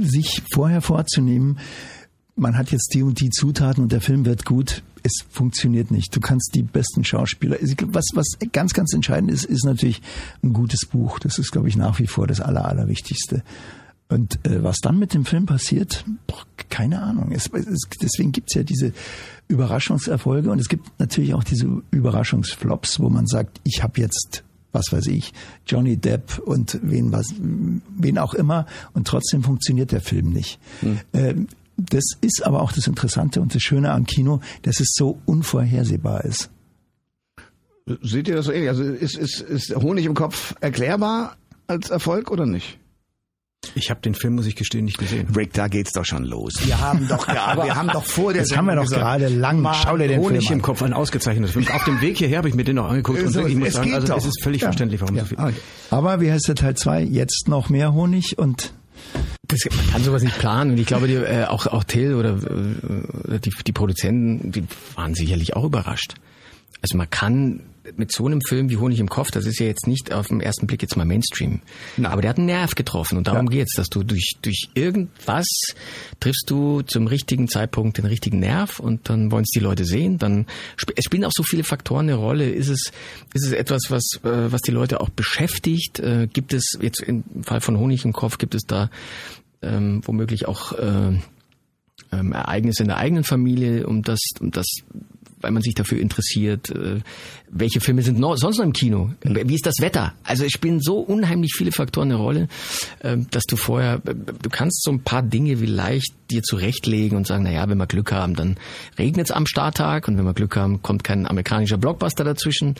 sich 0.00 0.42
vorher 0.52 0.80
vorzunehmen, 0.80 1.58
man 2.36 2.56
hat 2.56 2.72
jetzt 2.72 2.92
die 2.94 3.02
und 3.02 3.20
die 3.20 3.30
Zutaten 3.30 3.82
und 3.82 3.92
der 3.92 4.00
Film 4.00 4.24
wird 4.24 4.44
gut, 4.44 4.82
es 5.02 5.24
funktioniert 5.28 5.90
nicht. 5.90 6.16
Du 6.16 6.20
kannst 6.20 6.54
die 6.54 6.62
besten 6.62 7.04
Schauspieler, 7.04 7.58
was, 7.60 8.06
was 8.14 8.26
ganz, 8.52 8.72
ganz 8.72 8.92
entscheidend 8.94 9.30
ist, 9.30 9.44
ist 9.44 9.64
natürlich 9.64 10.00
ein 10.42 10.52
gutes 10.52 10.86
Buch. 10.86 11.18
Das 11.18 11.38
ist, 11.38 11.52
glaube 11.52 11.68
ich, 11.68 11.76
nach 11.76 11.98
wie 11.98 12.06
vor 12.06 12.26
das 12.26 12.40
Aller, 12.40 12.64
Allerwichtigste. 12.64 13.42
Und 14.08 14.44
äh, 14.46 14.62
was 14.62 14.78
dann 14.78 14.98
mit 14.98 15.14
dem 15.14 15.24
Film 15.24 15.46
passiert, 15.46 16.04
boah, 16.26 16.44
keine 16.68 17.02
Ahnung. 17.02 17.32
Es, 17.32 17.48
es, 17.52 17.80
deswegen 18.00 18.32
gibt's 18.32 18.54
ja 18.54 18.62
diese 18.62 18.92
Überraschungserfolge 19.48 20.50
und 20.50 20.58
es 20.58 20.68
gibt 20.68 20.86
natürlich 20.98 21.34
auch 21.34 21.44
diese 21.44 21.82
Überraschungsflops, 21.90 23.00
wo 23.00 23.08
man 23.08 23.26
sagt, 23.26 23.60
ich 23.64 23.82
habe 23.82 24.00
jetzt, 24.00 24.44
was 24.72 24.92
weiß 24.92 25.06
ich, 25.06 25.32
Johnny 25.66 25.96
Depp 25.96 26.38
und 26.38 26.78
wen 26.82 27.12
was, 27.12 27.34
wen 27.38 28.18
auch 28.18 28.34
immer 28.34 28.66
und 28.92 29.06
trotzdem 29.06 29.42
funktioniert 29.42 29.92
der 29.92 30.00
Film 30.00 30.30
nicht. 30.30 30.58
Ähm, 31.12 31.48
das 31.76 32.04
ist 32.20 32.44
aber 32.44 32.62
auch 32.62 32.72
das 32.72 32.86
Interessante 32.86 33.40
und 33.40 33.54
das 33.54 33.62
Schöne 33.62 33.90
am 33.90 34.04
Kino, 34.04 34.40
dass 34.62 34.80
es 34.80 34.92
so 34.94 35.18
unvorhersehbar 35.26 36.24
ist. 36.24 36.50
Seht 38.02 38.28
ihr 38.28 38.36
das 38.36 38.46
so 38.46 38.52
ähnlich? 38.52 38.70
Also 38.70 38.84
ist, 38.84 39.16
ist, 39.16 39.40
ist 39.40 39.74
Honig 39.76 40.06
im 40.06 40.14
Kopf 40.14 40.54
erklärbar 40.60 41.36
als 41.66 41.90
Erfolg 41.90 42.30
oder 42.30 42.46
nicht? 42.46 42.78
Ich 43.74 43.90
habe 43.90 44.00
den 44.00 44.14
Film, 44.14 44.34
muss 44.36 44.46
ich 44.46 44.56
gestehen, 44.56 44.84
nicht 44.84 44.98
gesehen. 44.98 45.28
Rick, 45.36 45.52
da 45.52 45.68
geht's 45.68 45.92
doch 45.92 46.04
schon 46.04 46.24
los. 46.24 46.54
Wir 46.64 46.80
haben 46.80 47.06
doch 47.08 47.26
gerade, 47.26 47.62
wir 47.64 47.74
haben 47.74 47.88
doch 47.88 48.04
vor 48.04 48.32
der 48.32 48.42
Das 48.42 48.56
haben 48.56 48.66
wir 48.66 48.76
doch 48.76 48.86
gerade 48.86 49.28
lang. 49.28 49.66
Schau 49.82 49.96
dir 49.96 50.08
den 50.08 50.20
Honig 50.20 50.46
Film 50.46 50.52
im 50.52 50.58
an. 50.58 50.62
Kopf, 50.62 50.82
ein 50.82 50.92
ausgezeichneter 50.92 51.52
Film. 51.52 51.66
Auf 51.72 51.84
dem 51.84 52.00
Weg 52.00 52.18
hierher 52.18 52.38
habe 52.38 52.48
ich 52.48 52.54
mir 52.54 52.64
den 52.64 52.76
noch 52.76 52.88
angeguckt 52.88 53.20
und 53.22 53.28
So, 53.28 53.34
wirklich, 53.40 53.54
ich 53.54 53.58
muss 53.58 53.68
es 53.68 53.74
sagen, 53.74 53.86
geht 53.86 53.94
also 53.96 54.08
doch. 54.12 54.18
es 54.18 54.26
ist 54.26 54.42
völlig 54.42 54.62
Ja. 54.62 54.68
verständlich, 54.68 55.00
warum 55.00 55.16
Ja. 55.16 55.22
so 55.22 55.28
viel. 55.28 55.38
Okay. 55.38 55.54
Aber 55.90 56.20
wie 56.20 56.30
heißt 56.32 56.48
der 56.48 56.54
Teil 56.54 56.74
2? 56.74 57.02
Jetzt 57.02 57.48
noch 57.48 57.68
mehr 57.68 57.92
Honig 57.92 58.38
und 58.38 58.72
Das, 59.48 59.60
man 59.76 59.86
kann 59.92 60.02
sowas 60.04 60.22
nicht 60.22 60.38
planen 60.38 60.72
und 60.72 60.78
ich 60.78 60.86
glaube, 60.86 61.06
die, 61.06 61.14
äh, 61.14 61.44
auch, 61.44 61.66
auch 61.66 61.84
Till 61.84 62.14
oder 62.14 62.30
äh, 62.36 63.38
die, 63.40 63.50
die 63.66 63.72
Produzenten, 63.72 64.50
die 64.52 64.64
waren 64.94 65.14
sicherlich 65.14 65.54
auch 65.56 65.64
überrascht. 65.64 66.14
Also 66.80 66.96
man 66.96 67.08
kann 67.08 67.60
mit 67.96 68.12
so 68.12 68.26
einem 68.26 68.40
Film 68.40 68.70
wie 68.70 68.76
Honig 68.78 68.98
im 68.98 69.08
Kopf, 69.08 69.30
das 69.30 69.46
ist 69.46 69.58
ja 69.58 69.66
jetzt 69.66 69.86
nicht 69.86 70.12
auf 70.12 70.28
den 70.28 70.40
ersten 70.40 70.66
Blick 70.66 70.80
jetzt 70.82 70.96
mal 70.96 71.04
Mainstream, 71.04 71.60
aber 72.02 72.22
der 72.22 72.30
hat 72.30 72.38
einen 72.38 72.46
Nerv 72.46 72.74
getroffen 72.74 73.18
und 73.18 73.26
darum 73.26 73.48
geht's, 73.48 73.74
dass 73.74 73.88
du 73.88 74.02
durch, 74.02 74.36
durch 74.42 74.68
irgendwas 74.74 75.46
triffst 76.20 76.48
du 76.48 76.82
zum 76.82 77.06
richtigen 77.06 77.48
Zeitpunkt 77.48 77.98
den 77.98 78.06
richtigen 78.06 78.40
Nerv 78.40 78.80
und 78.80 79.08
dann 79.10 79.30
wollen 79.30 79.44
es 79.44 79.50
die 79.50 79.60
Leute 79.60 79.84
sehen, 79.84 80.18
dann 80.18 80.46
es 80.96 81.04
spielen 81.04 81.24
auch 81.24 81.32
so 81.34 81.42
viele 81.42 81.64
Faktoren 81.64 82.06
eine 82.08 82.14
Rolle. 82.14 82.48
Ist 82.50 82.68
es, 82.68 82.90
ist 83.34 83.46
es 83.46 83.52
etwas, 83.52 83.82
was, 83.88 84.20
äh, 84.24 84.52
was 84.52 84.62
die 84.62 84.70
Leute 84.70 85.00
auch 85.00 85.10
beschäftigt? 85.10 86.00
Äh, 86.00 86.26
gibt 86.32 86.54
es 86.54 86.78
jetzt 86.80 87.00
im 87.02 87.24
Fall 87.42 87.60
von 87.60 87.78
Honig 87.78 88.04
im 88.04 88.12
Kopf, 88.12 88.38
gibt 88.38 88.54
es 88.54 88.62
da 88.62 88.90
ähm, 89.62 90.00
womöglich 90.04 90.46
auch 90.46 90.72
äh, 90.72 91.18
ähm, 92.12 92.32
Ereignisse 92.32 92.82
in 92.82 92.88
der 92.88 92.98
eigenen 92.98 93.24
Familie, 93.24 93.86
um 93.86 94.02
das, 94.02 94.20
um 94.40 94.50
das, 94.50 94.66
weil 95.44 95.50
man 95.50 95.62
sich 95.62 95.74
dafür 95.74 96.00
interessiert. 96.00 96.70
Äh, 96.70 97.00
welche 97.50 97.80
Filme 97.80 98.02
sind 98.02 98.18
noch, 98.18 98.36
sonst 98.36 98.56
noch 98.56 98.64
im 98.64 98.72
Kino? 98.72 99.10
Wie 99.22 99.54
ist 99.54 99.66
das 99.66 99.74
Wetter? 99.78 100.14
Also 100.24 100.44
es 100.44 100.52
spielen 100.52 100.80
so 100.80 100.98
unheimlich 100.98 101.52
viele 101.54 101.70
Faktoren 101.70 102.10
eine 102.10 102.18
Rolle, 102.18 102.48
äh, 103.00 103.18
dass 103.30 103.44
du 103.44 103.56
vorher, 103.56 104.00
äh, 104.06 104.14
du 104.14 104.48
kannst 104.50 104.82
so 104.82 104.90
ein 104.90 105.00
paar 105.00 105.22
Dinge 105.22 105.58
vielleicht 105.58 106.14
dir 106.30 106.42
zurechtlegen 106.42 107.18
und 107.18 107.26
sagen, 107.26 107.44
na 107.44 107.52
ja, 107.52 107.68
wenn 107.68 107.76
wir 107.76 107.86
Glück 107.86 108.10
haben, 108.10 108.34
dann 108.34 108.56
regnet 108.98 109.26
es 109.26 109.30
am 109.30 109.46
Starttag 109.46 110.08
und 110.08 110.16
wenn 110.16 110.24
wir 110.24 110.32
Glück 110.32 110.56
haben, 110.56 110.80
kommt 110.80 111.04
kein 111.04 111.26
amerikanischer 111.26 111.76
Blockbuster 111.76 112.24
dazwischen 112.24 112.74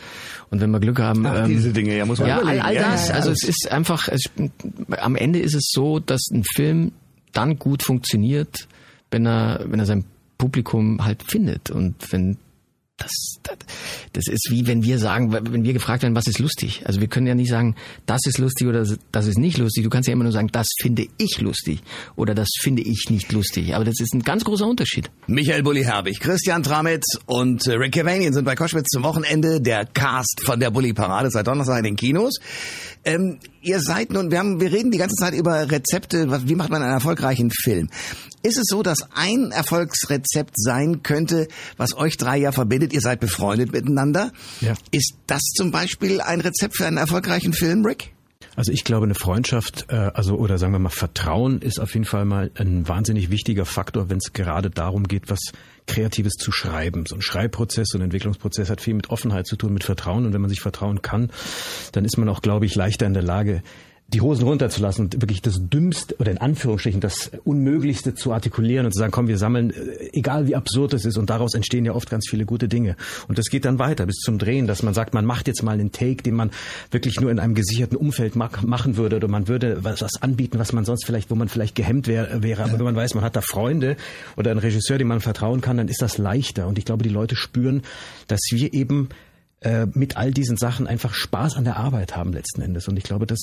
und 0.49 0.59
wenn 0.59 0.71
wir 0.71 0.79
Glück 0.79 0.99
haben, 0.99 1.25
Ach, 1.27 1.43
ähm, 1.43 1.49
diese 1.49 1.71
Dinge, 1.71 1.95
ja, 1.95 2.05
muss 2.05 2.17
man 2.17 2.29
ja, 2.29 2.39
all, 2.39 2.59
all 2.59 2.75
das. 2.75 3.11
also 3.11 3.29
es 3.29 3.43
ist 3.43 3.71
einfach, 3.71 4.07
es, 4.07 4.23
am 4.97 5.15
Ende 5.15 5.37
ist 5.37 5.53
es 5.53 5.69
so, 5.71 5.99
dass 5.99 6.31
ein 6.33 6.43
Film 6.43 6.93
dann 7.31 7.59
gut 7.59 7.83
funktioniert, 7.83 8.67
wenn 9.11 9.27
er, 9.27 9.63
wenn 9.67 9.79
er 9.79 9.85
sein 9.85 10.05
Publikum 10.37 11.05
halt 11.05 11.23
findet 11.23 11.69
und 11.69 11.95
wenn 12.11 12.37
das, 12.97 13.11
das, 13.43 13.57
das 14.13 14.27
ist 14.27 14.47
wie 14.49 14.67
wenn 14.67 14.83
wir 14.83 14.99
sagen, 14.99 15.33
wenn 15.33 15.63
wir 15.63 15.73
gefragt 15.73 16.03
werden, 16.03 16.15
was 16.15 16.27
ist 16.27 16.39
lustig. 16.39 16.83
Also 16.85 17.01
wir 17.01 17.07
können 17.07 17.27
ja 17.27 17.35
nicht 17.35 17.49
sagen, 17.49 17.75
das 18.05 18.21
ist 18.25 18.37
lustig 18.37 18.67
oder 18.67 18.85
das 19.11 19.27
ist 19.27 19.37
nicht 19.37 19.57
lustig. 19.57 19.83
Du 19.83 19.89
kannst 19.89 20.07
ja 20.07 20.13
immer 20.13 20.23
nur 20.23 20.31
sagen, 20.31 20.47
das 20.51 20.69
finde 20.81 21.07
ich 21.17 21.41
lustig 21.41 21.81
oder 22.15 22.33
das 22.33 22.47
finde 22.61 22.83
ich 22.83 23.07
nicht 23.09 23.33
lustig. 23.33 23.75
Aber 23.75 23.83
das 23.83 23.99
ist 23.99 24.13
ein 24.13 24.21
ganz 24.21 24.45
großer 24.45 24.65
Unterschied. 24.65 25.11
Michael 25.27 25.63
Bulli-Herbig, 25.63 26.21
Christian 26.21 26.63
Tramitz 26.63 27.19
und 27.25 27.67
äh, 27.67 27.73
Rick 27.73 27.95
Cavanian 27.95 28.33
sind 28.33 28.45
bei 28.45 28.55
Koschwitz 28.55 28.87
zum 28.87 29.03
Wochenende 29.03 29.59
der 29.59 29.85
Cast 29.85 30.41
von 30.45 30.59
der 30.59 30.71
Bulli-Parade 30.71 31.29
seit 31.31 31.47
Donnerstag 31.47 31.79
in 31.79 31.83
den 31.83 31.95
Kinos. 31.97 32.35
Ähm, 33.03 33.39
ihr 33.61 33.81
seid 33.81 34.11
nun, 34.13 34.31
wir 34.31 34.39
haben, 34.39 34.61
wir 34.61 34.71
reden 34.71 34.91
die 34.91 34.97
ganze 34.97 35.15
Zeit 35.15 35.33
über 35.33 35.69
Rezepte, 35.69 36.29
was, 36.29 36.47
wie 36.47 36.55
macht 36.55 36.69
man 36.69 36.81
einen 36.81 36.93
erfolgreichen 36.93 37.51
Film? 37.51 37.89
Ist 38.45 38.57
es 38.57 38.65
so, 38.67 38.83
dass 38.83 38.99
ein 39.15 39.51
Erfolgsrezept 39.51 40.53
sein 40.55 41.01
könnte, 41.01 41.47
was 41.77 41.97
euch 41.97 42.15
drei 42.15 42.37
ja 42.37 42.51
verbindet? 42.51 42.93
Ihr 42.93 43.01
seid 43.01 43.19
befreundet 43.19 43.71
miteinander. 43.71 44.31
Ja. 44.61 44.75
Ist 44.91 45.15
das 45.25 45.41
zum 45.41 45.71
Beispiel 45.71 46.21
ein 46.21 46.41
Rezept 46.41 46.77
für 46.77 46.85
einen 46.85 46.97
erfolgreichen 46.97 47.53
Film, 47.53 47.83
Rick? 47.83 48.13
Also 48.55 48.71
ich 48.71 48.83
glaube, 48.83 49.05
eine 49.05 49.15
Freundschaft, 49.15 49.87
äh, 49.89 49.95
also 50.13 50.35
oder 50.35 50.59
sagen 50.59 50.73
wir 50.73 50.79
mal 50.79 50.89
Vertrauen 50.89 51.59
ist 51.59 51.79
auf 51.79 51.95
jeden 51.95 52.05
Fall 52.05 52.25
mal 52.25 52.51
ein 52.53 52.87
wahnsinnig 52.87 53.31
wichtiger 53.31 53.65
Faktor, 53.65 54.11
wenn 54.11 54.17
es 54.17 54.31
gerade 54.31 54.69
darum 54.69 55.07
geht, 55.07 55.31
was 55.31 55.39
Kreatives 55.87 56.33
zu 56.33 56.51
schreiben. 56.51 57.07
So 57.07 57.15
ein 57.15 57.23
Schreibprozess, 57.23 57.87
so 57.89 57.97
ein 57.97 58.03
Entwicklungsprozess 58.03 58.69
hat 58.69 58.79
viel 58.79 58.93
mit 58.93 59.09
Offenheit 59.09 59.47
zu 59.47 59.55
tun, 59.55 59.73
mit 59.73 59.83
Vertrauen. 59.83 60.23
Und 60.23 60.33
wenn 60.33 60.41
man 60.41 60.51
sich 60.51 60.61
vertrauen 60.61 61.01
kann, 61.01 61.31
dann 61.93 62.05
ist 62.05 62.17
man 62.17 62.29
auch, 62.29 62.43
glaube 62.43 62.67
ich, 62.67 62.75
leichter 62.75 63.07
in 63.07 63.15
der 63.15 63.23
Lage, 63.23 63.63
die 64.07 64.21
Hosen 64.21 64.43
runterzulassen 64.47 65.05
und 65.05 65.21
wirklich 65.21 65.41
das 65.41 65.55
Dümmste 65.59 66.15
oder 66.19 66.31
in 66.31 66.37
Anführungsstrichen 66.37 67.01
das 67.01 67.31
Unmöglichste 67.43 68.13
zu 68.13 68.31
artikulieren 68.31 68.85
und 68.85 68.91
zu 68.91 68.99
sagen, 68.99 69.11
komm, 69.11 69.27
wir 69.27 69.39
sammeln, 69.39 69.71
äh, 69.71 70.09
egal 70.13 70.47
wie 70.47 70.55
absurd 70.55 70.93
es 70.93 71.05
ist 71.05 71.17
und 71.17 71.29
daraus 71.29 71.55
entstehen 71.55 71.85
ja 71.85 71.93
oft 71.93 72.09
ganz 72.09 72.27
viele 72.29 72.45
gute 72.45 72.67
Dinge. 72.67 72.95
Und 73.27 73.39
das 73.39 73.47
geht 73.47 73.65
dann 73.65 73.79
weiter 73.79 74.05
bis 74.05 74.17
zum 74.17 74.37
Drehen, 74.37 74.67
dass 74.67 74.83
man 74.83 74.93
sagt, 74.93 75.15
man 75.15 75.25
macht 75.25 75.47
jetzt 75.47 75.63
mal 75.63 75.71
einen 75.71 75.91
Take, 75.91 76.21
den 76.21 76.35
man 76.35 76.51
wirklich 76.91 77.19
nur 77.19 77.31
in 77.31 77.39
einem 77.39 77.55
gesicherten 77.55 77.97
Umfeld 77.97 78.35
machen 78.35 78.97
würde 78.97 79.15
oder 79.15 79.27
man 79.27 79.47
würde 79.47 79.83
was, 79.83 80.01
was 80.01 80.21
anbieten, 80.21 80.59
was 80.59 80.71
man 80.71 80.85
sonst 80.85 81.05
vielleicht, 81.05 81.31
wo 81.31 81.35
man 81.35 81.49
vielleicht 81.49 81.73
gehemmt 81.73 82.07
wär, 82.07 82.43
wäre. 82.43 82.63
Aber 82.63 82.73
wenn 82.73 82.85
man 82.85 82.95
weiß, 82.95 83.15
man 83.15 83.23
hat 83.23 83.35
da 83.35 83.41
Freunde 83.41 83.97
oder 84.37 84.51
einen 84.51 84.59
Regisseur, 84.59 84.99
dem 84.99 85.07
man 85.07 85.19
vertrauen 85.19 85.61
kann, 85.61 85.77
dann 85.77 85.87
ist 85.87 86.03
das 86.03 86.19
leichter. 86.19 86.67
Und 86.67 86.77
ich 86.77 86.85
glaube, 86.85 87.03
die 87.03 87.09
Leute 87.09 87.35
spüren, 87.35 87.81
dass 88.27 88.41
wir 88.51 88.73
eben 88.73 89.09
äh, 89.65 89.87
mit 89.93 90.15
all 90.15 90.31
diesen 90.31 90.57
Sachen 90.57 90.85
einfach 90.85 91.15
Spaß 91.15 91.55
an 91.55 91.63
der 91.63 91.77
Arbeit 91.77 92.15
haben 92.15 92.33
letzten 92.33 92.61
Endes. 92.61 92.87
Und 92.87 92.97
ich 92.97 93.03
glaube, 93.03 93.25
das 93.25 93.39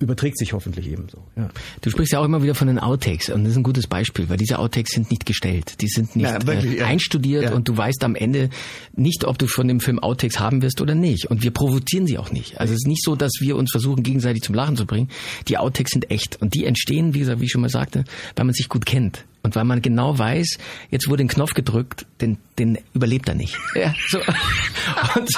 überträgt 0.00 0.36
sich 0.36 0.52
hoffentlich 0.52 0.90
ebenso. 0.90 1.18
Ja. 1.36 1.48
Du 1.80 1.90
sprichst 1.90 2.12
ja 2.12 2.18
auch 2.18 2.24
immer 2.24 2.42
wieder 2.42 2.56
von 2.56 2.66
den 2.66 2.80
Outtakes 2.80 3.30
und 3.30 3.44
das 3.44 3.52
ist 3.52 3.56
ein 3.56 3.62
gutes 3.62 3.86
Beispiel, 3.86 4.28
weil 4.28 4.36
diese 4.36 4.58
Outtakes 4.58 4.90
sind 4.90 5.12
nicht 5.12 5.26
gestellt, 5.26 5.80
die 5.80 5.86
sind 5.86 6.16
nicht 6.16 6.26
ja, 6.26 6.44
wirklich, 6.44 6.80
äh, 6.80 6.82
einstudiert 6.82 7.44
ja. 7.44 7.52
und 7.52 7.68
du 7.68 7.76
weißt 7.76 8.02
am 8.02 8.16
Ende 8.16 8.50
nicht, 8.96 9.24
ob 9.24 9.38
du 9.38 9.46
von 9.46 9.68
dem 9.68 9.78
Film 9.78 10.00
Outtakes 10.00 10.40
haben 10.40 10.60
wirst 10.60 10.80
oder 10.80 10.96
nicht. 10.96 11.26
Und 11.26 11.44
wir 11.44 11.52
provozieren 11.52 12.04
sie 12.08 12.18
auch 12.18 12.32
nicht. 12.32 12.58
Also 12.58 12.72
es 12.72 12.80
ist 12.80 12.88
nicht 12.88 13.04
so, 13.04 13.14
dass 13.14 13.34
wir 13.38 13.54
uns 13.54 13.70
versuchen, 13.70 14.02
gegenseitig 14.02 14.42
zum 14.42 14.56
Lachen 14.56 14.76
zu 14.76 14.86
bringen. 14.86 15.08
Die 15.46 15.56
Outtakes 15.56 15.92
sind 15.92 16.10
echt 16.10 16.42
und 16.42 16.54
die 16.54 16.64
entstehen, 16.64 17.14
wie 17.14 17.20
gesagt, 17.20 17.40
wie 17.40 17.44
ich 17.44 17.52
schon 17.52 17.60
mal 17.60 17.70
sagte, 17.70 18.02
weil 18.34 18.44
man 18.44 18.54
sich 18.54 18.68
gut 18.68 18.86
kennt. 18.86 19.24
Und 19.42 19.56
weil 19.56 19.64
man 19.64 19.80
genau 19.80 20.18
weiß, 20.18 20.58
jetzt 20.90 21.08
wurde 21.08 21.24
ein 21.24 21.28
Knopf 21.28 21.54
gedrückt, 21.54 22.06
den, 22.20 22.36
den 22.58 22.78
überlebt 22.92 23.28
er 23.28 23.34
nicht. 23.34 23.56
Ja, 23.74 23.94
so. 24.08 24.18
und, 25.18 25.30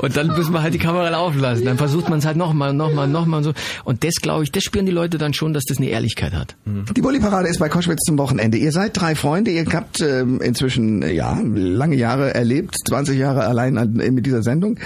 und 0.00 0.16
dann 0.16 0.26
müssen 0.28 0.52
wir 0.52 0.62
halt 0.62 0.74
die 0.74 0.78
Kamera 0.78 1.08
laufen 1.08 1.38
lassen. 1.38 1.64
Dann 1.64 1.78
versucht 1.78 2.08
man 2.08 2.18
es 2.18 2.26
halt 2.26 2.36
nochmal 2.36 2.70
und 2.70 2.76
nochmal 2.76 3.06
und 3.06 3.12
nochmal 3.12 3.38
und 3.38 3.44
so. 3.44 3.52
Und 3.84 4.02
das, 4.02 4.16
glaube 4.16 4.42
ich, 4.42 4.50
das 4.50 4.64
spüren 4.64 4.86
die 4.86 4.92
Leute 4.92 5.18
dann 5.18 5.34
schon, 5.34 5.52
dass 5.52 5.64
das 5.64 5.78
eine 5.78 5.86
Ehrlichkeit 5.86 6.32
hat. 6.32 6.56
Die 6.64 7.00
Bulli-Parade 7.00 7.48
ist 7.48 7.60
bei 7.60 7.68
Koschwitz 7.68 8.02
zum 8.04 8.18
Wochenende. 8.18 8.58
Ihr 8.58 8.72
seid 8.72 9.00
drei 9.00 9.14
Freunde, 9.14 9.52
ihr 9.52 9.64
habt 9.72 10.00
ähm, 10.00 10.40
inzwischen, 10.40 11.02
ja, 11.14 11.38
lange 11.44 11.94
Jahre 11.96 12.34
erlebt, 12.34 12.76
20 12.88 13.16
Jahre 13.16 13.46
allein 13.46 13.78
an, 13.78 13.92
mit 13.92 14.26
dieser 14.26 14.42
Sendung. 14.42 14.80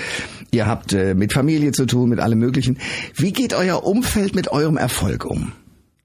Ihr 0.50 0.66
habt 0.66 0.92
äh, 0.92 1.14
mit 1.14 1.32
Familie 1.32 1.72
zu 1.72 1.86
tun, 1.86 2.10
mit 2.10 2.20
allem 2.20 2.38
Möglichen. 2.38 2.78
Wie 3.14 3.32
geht 3.32 3.54
euer 3.54 3.84
Umfeld 3.84 4.34
mit 4.34 4.48
eurem 4.48 4.76
Erfolg 4.76 5.24
um? 5.24 5.52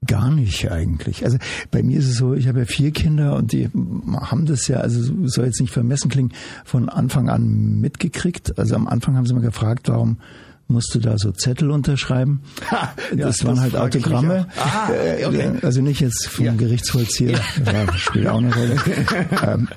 Gar 0.06 0.30
nicht 0.30 0.70
eigentlich. 0.70 1.24
Also 1.24 1.38
bei 1.70 1.82
mir 1.82 1.98
ist 1.98 2.08
es 2.08 2.16
so, 2.16 2.34
ich 2.34 2.48
habe 2.48 2.60
ja 2.60 2.64
vier 2.64 2.90
Kinder 2.90 3.36
und 3.36 3.52
die 3.52 3.68
haben 3.68 4.46
das 4.46 4.68
ja, 4.68 4.78
also 4.78 5.26
soll 5.26 5.46
jetzt 5.46 5.60
nicht 5.60 5.72
vermessen 5.72 6.10
klingen, 6.10 6.32
von 6.64 6.88
Anfang 6.88 7.28
an 7.28 7.80
mitgekriegt. 7.80 8.58
Also 8.58 8.74
am 8.74 8.88
Anfang 8.88 9.16
haben 9.16 9.26
sie 9.26 9.34
mal 9.34 9.40
gefragt, 9.40 9.88
warum 9.88 10.18
musst 10.66 10.94
du 10.94 10.98
da 10.98 11.18
so 11.18 11.30
Zettel 11.32 11.70
unterschreiben. 11.70 12.42
Ha, 12.70 12.94
das, 13.10 13.38
das 13.38 13.44
waren 13.44 13.60
halt 13.60 13.76
Autogramme. 13.76 14.48
Ah, 14.56 14.88
okay. 15.26 15.52
Also 15.62 15.82
nicht 15.82 16.00
jetzt 16.00 16.28
vom 16.28 16.46
ja. 16.46 16.54
Gerichtsvollzieher. 16.54 17.40
Ja. 17.64 17.72
ja, 17.72 17.92
spielt 17.96 18.26
auch 18.28 18.38
eine 18.38 18.54
Rolle. 18.54 18.76
Ähm. 19.44 19.68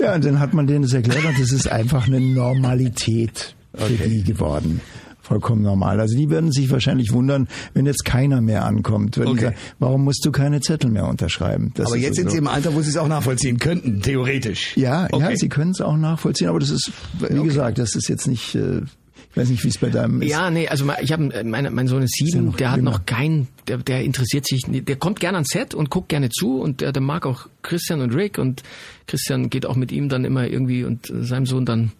ja, 0.00 0.14
und 0.14 0.24
dann 0.24 0.40
hat 0.40 0.54
man 0.54 0.66
denen 0.66 0.82
das 0.82 0.92
erklärt 0.92 1.24
und 1.24 1.38
das 1.38 1.52
ist 1.52 1.68
einfach 1.68 2.06
eine 2.06 2.20
Normalität 2.20 3.54
für 3.74 3.84
okay. 3.84 4.08
die 4.08 4.22
geworden 4.22 4.80
vollkommen 5.28 5.62
normal. 5.62 6.00
Also 6.00 6.16
die 6.16 6.30
würden 6.30 6.50
sich 6.52 6.70
wahrscheinlich 6.70 7.12
wundern, 7.12 7.48
wenn 7.74 7.86
jetzt 7.86 8.04
keiner 8.04 8.40
mehr 8.40 8.64
ankommt. 8.64 9.18
Wenn 9.18 9.28
okay. 9.28 9.44
sagen, 9.44 9.56
warum 9.78 10.04
musst 10.04 10.24
du 10.24 10.32
keine 10.32 10.60
Zettel 10.60 10.90
mehr 10.90 11.06
unterschreiben? 11.06 11.72
Das 11.74 11.88
aber 11.88 11.96
jetzt 11.96 12.16
so. 12.16 12.22
sind 12.22 12.30
Sie 12.30 12.38
im 12.38 12.48
Alter, 12.48 12.74
wo 12.74 12.80
Sie 12.80 12.90
es 12.90 12.96
auch 12.96 13.08
nachvollziehen 13.08 13.58
könnten, 13.58 14.00
theoretisch. 14.00 14.76
Ja, 14.76 15.06
okay. 15.12 15.30
ja, 15.30 15.36
Sie 15.36 15.48
können 15.48 15.72
es 15.72 15.80
auch 15.80 15.96
nachvollziehen, 15.96 16.48
aber 16.48 16.58
das 16.58 16.70
ist, 16.70 16.90
wie 17.18 17.38
okay. 17.38 17.42
gesagt, 17.42 17.78
das 17.78 17.94
ist 17.94 18.08
jetzt 18.08 18.26
nicht. 18.26 18.54
Äh, 18.54 18.82
ich 19.30 19.36
weiß 19.36 19.50
nicht, 19.50 19.62
wie 19.62 19.68
es 19.68 19.78
bei 19.78 19.90
deinem 19.90 20.22
ist. 20.22 20.30
Ja, 20.30 20.50
nee, 20.50 20.68
also 20.68 20.86
ich 21.02 21.12
habe 21.12 21.32
äh, 21.34 21.44
meine, 21.44 21.70
mein 21.70 21.86
Sohn 21.86 22.02
ist 22.02 22.14
sieben, 22.14 22.48
ist 22.48 22.60
der 22.60 22.72
hat 22.72 22.80
noch 22.80 23.04
kein, 23.04 23.46
der, 23.68 23.76
der 23.76 24.02
interessiert 24.02 24.46
sich, 24.46 24.62
der 24.66 24.96
kommt 24.96 25.20
gerne 25.20 25.36
ans 25.36 25.50
Set 25.50 25.74
und 25.74 25.90
guckt 25.90 26.08
gerne 26.08 26.30
zu 26.30 26.60
und 26.60 26.80
der, 26.80 26.92
der 26.92 27.02
mag 27.02 27.26
auch 27.26 27.46
Christian 27.62 28.00
und 28.00 28.14
Rick 28.14 28.38
und 28.38 28.62
Christian 29.06 29.50
geht 29.50 29.66
auch 29.66 29.76
mit 29.76 29.92
ihm 29.92 30.08
dann 30.08 30.24
immer 30.24 30.48
irgendwie 30.48 30.82
und 30.82 31.12
seinem 31.20 31.44
Sohn 31.44 31.66
dann 31.66 31.92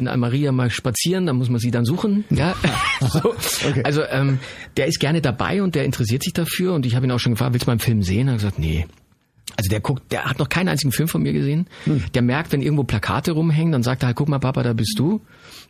in 0.00 0.08
Almeria 0.08 0.52
mal 0.52 0.70
spazieren, 0.70 1.26
da 1.26 1.32
muss 1.32 1.48
man 1.48 1.60
sie 1.60 1.70
dann 1.70 1.84
suchen. 1.84 2.24
Ja, 2.30 2.54
so. 3.00 3.34
okay. 3.68 3.82
Also 3.84 4.02
ähm, 4.04 4.38
der 4.76 4.86
ist 4.86 5.00
gerne 5.00 5.20
dabei 5.20 5.62
und 5.62 5.74
der 5.74 5.84
interessiert 5.84 6.22
sich 6.22 6.32
dafür 6.32 6.74
und 6.74 6.86
ich 6.86 6.94
habe 6.94 7.06
ihn 7.06 7.12
auch 7.12 7.18
schon 7.18 7.32
gefragt, 7.32 7.52
willst 7.52 7.66
du 7.66 7.70
mal 7.70 7.72
einen 7.72 7.80
Film 7.80 8.02
sehen? 8.02 8.28
Er 8.28 8.34
hat 8.34 8.40
gesagt, 8.40 8.58
nee. 8.58 8.86
Also 9.56 9.70
der 9.70 9.80
guckt, 9.80 10.12
der 10.12 10.24
hat 10.24 10.38
noch 10.38 10.48
keinen 10.48 10.68
einzigen 10.68 10.92
Film 10.92 11.08
von 11.08 11.22
mir 11.22 11.32
gesehen. 11.32 11.66
Hm. 11.84 12.04
Der 12.14 12.22
merkt, 12.22 12.52
wenn 12.52 12.62
irgendwo 12.62 12.84
Plakate 12.84 13.32
rumhängen, 13.32 13.72
dann 13.72 13.82
sagt 13.82 14.04
er, 14.04 14.08
halt, 14.08 14.16
guck 14.16 14.28
mal, 14.28 14.38
Papa, 14.38 14.62
da 14.62 14.72
bist 14.72 14.94
du. 14.98 15.20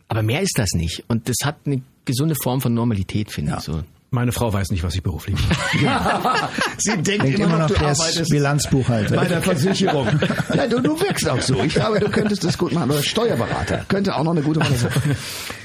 Aber 0.07 0.21
mehr 0.21 0.41
ist 0.41 0.57
das 0.57 0.73
nicht. 0.73 1.03
Und 1.07 1.27
das 1.27 1.37
hat 1.43 1.57
eine 1.65 1.81
gesunde 2.05 2.35
Form 2.35 2.61
von 2.61 2.73
Normalität, 2.73 3.31
finde 3.31 3.51
ja. 3.51 3.57
ich 3.57 3.63
so. 3.63 3.83
Meine 4.11 4.31
Frau 4.31 4.51
weiß 4.51 4.71
nicht, 4.71 4.83
was 4.83 4.95
ich 4.95 5.03
beruflich 5.03 5.35
mache. 5.35 5.83
Ja. 5.83 6.49
Sie 6.79 6.97
denkt, 6.97 7.25
denkt 7.25 7.39
immer, 7.39 7.59
noch, 7.59 7.67
du 7.67 7.75
arbeitest 7.75 8.31
Bilanzbuchhalter. 8.31 9.15
Bei 9.15 9.25
der 9.25 9.41
Versicherung. 9.41 10.07
ja, 10.55 10.65
du, 10.65 10.79
du 10.79 10.99
wirkst 10.99 11.29
auch 11.29 11.41
so. 11.41 11.61
Ich 11.61 11.75
glaube, 11.75 11.99
du 11.99 12.09
könntest 12.09 12.43
das 12.43 12.57
gut 12.57 12.73
machen. 12.73 12.89
Oder 12.89 13.03
Steuerberater. 13.03 13.85
Könnte 13.87 14.15
auch 14.15 14.23
noch 14.23 14.31
eine 14.31 14.41
gute 14.41 14.61
Rolle 14.61 14.75
sein. 14.75 14.91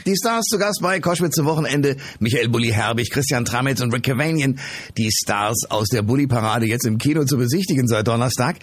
Die 0.07 0.15
Stars 0.15 0.45
zu 0.45 0.59
Gast 0.59 0.81
bei 0.83 1.01
Koschwitz 1.01 1.37
zum 1.37 1.47
Wochenende. 1.47 1.97
Michael 2.19 2.51
Bulli 2.51 2.69
Herbig, 2.69 3.11
Christian 3.11 3.47
Tramitz 3.47 3.81
und 3.81 3.95
Rick 3.95 4.03
Cavanian. 4.03 4.59
Die 4.99 5.11
Stars 5.11 5.65
aus 5.71 5.89
der 5.89 6.03
Bulli-Parade 6.03 6.67
jetzt 6.67 6.85
im 6.85 6.99
Kino 6.99 7.25
zu 7.25 7.39
besichtigen 7.39 7.89
seit 7.89 8.07
Donnerstag. 8.07 8.57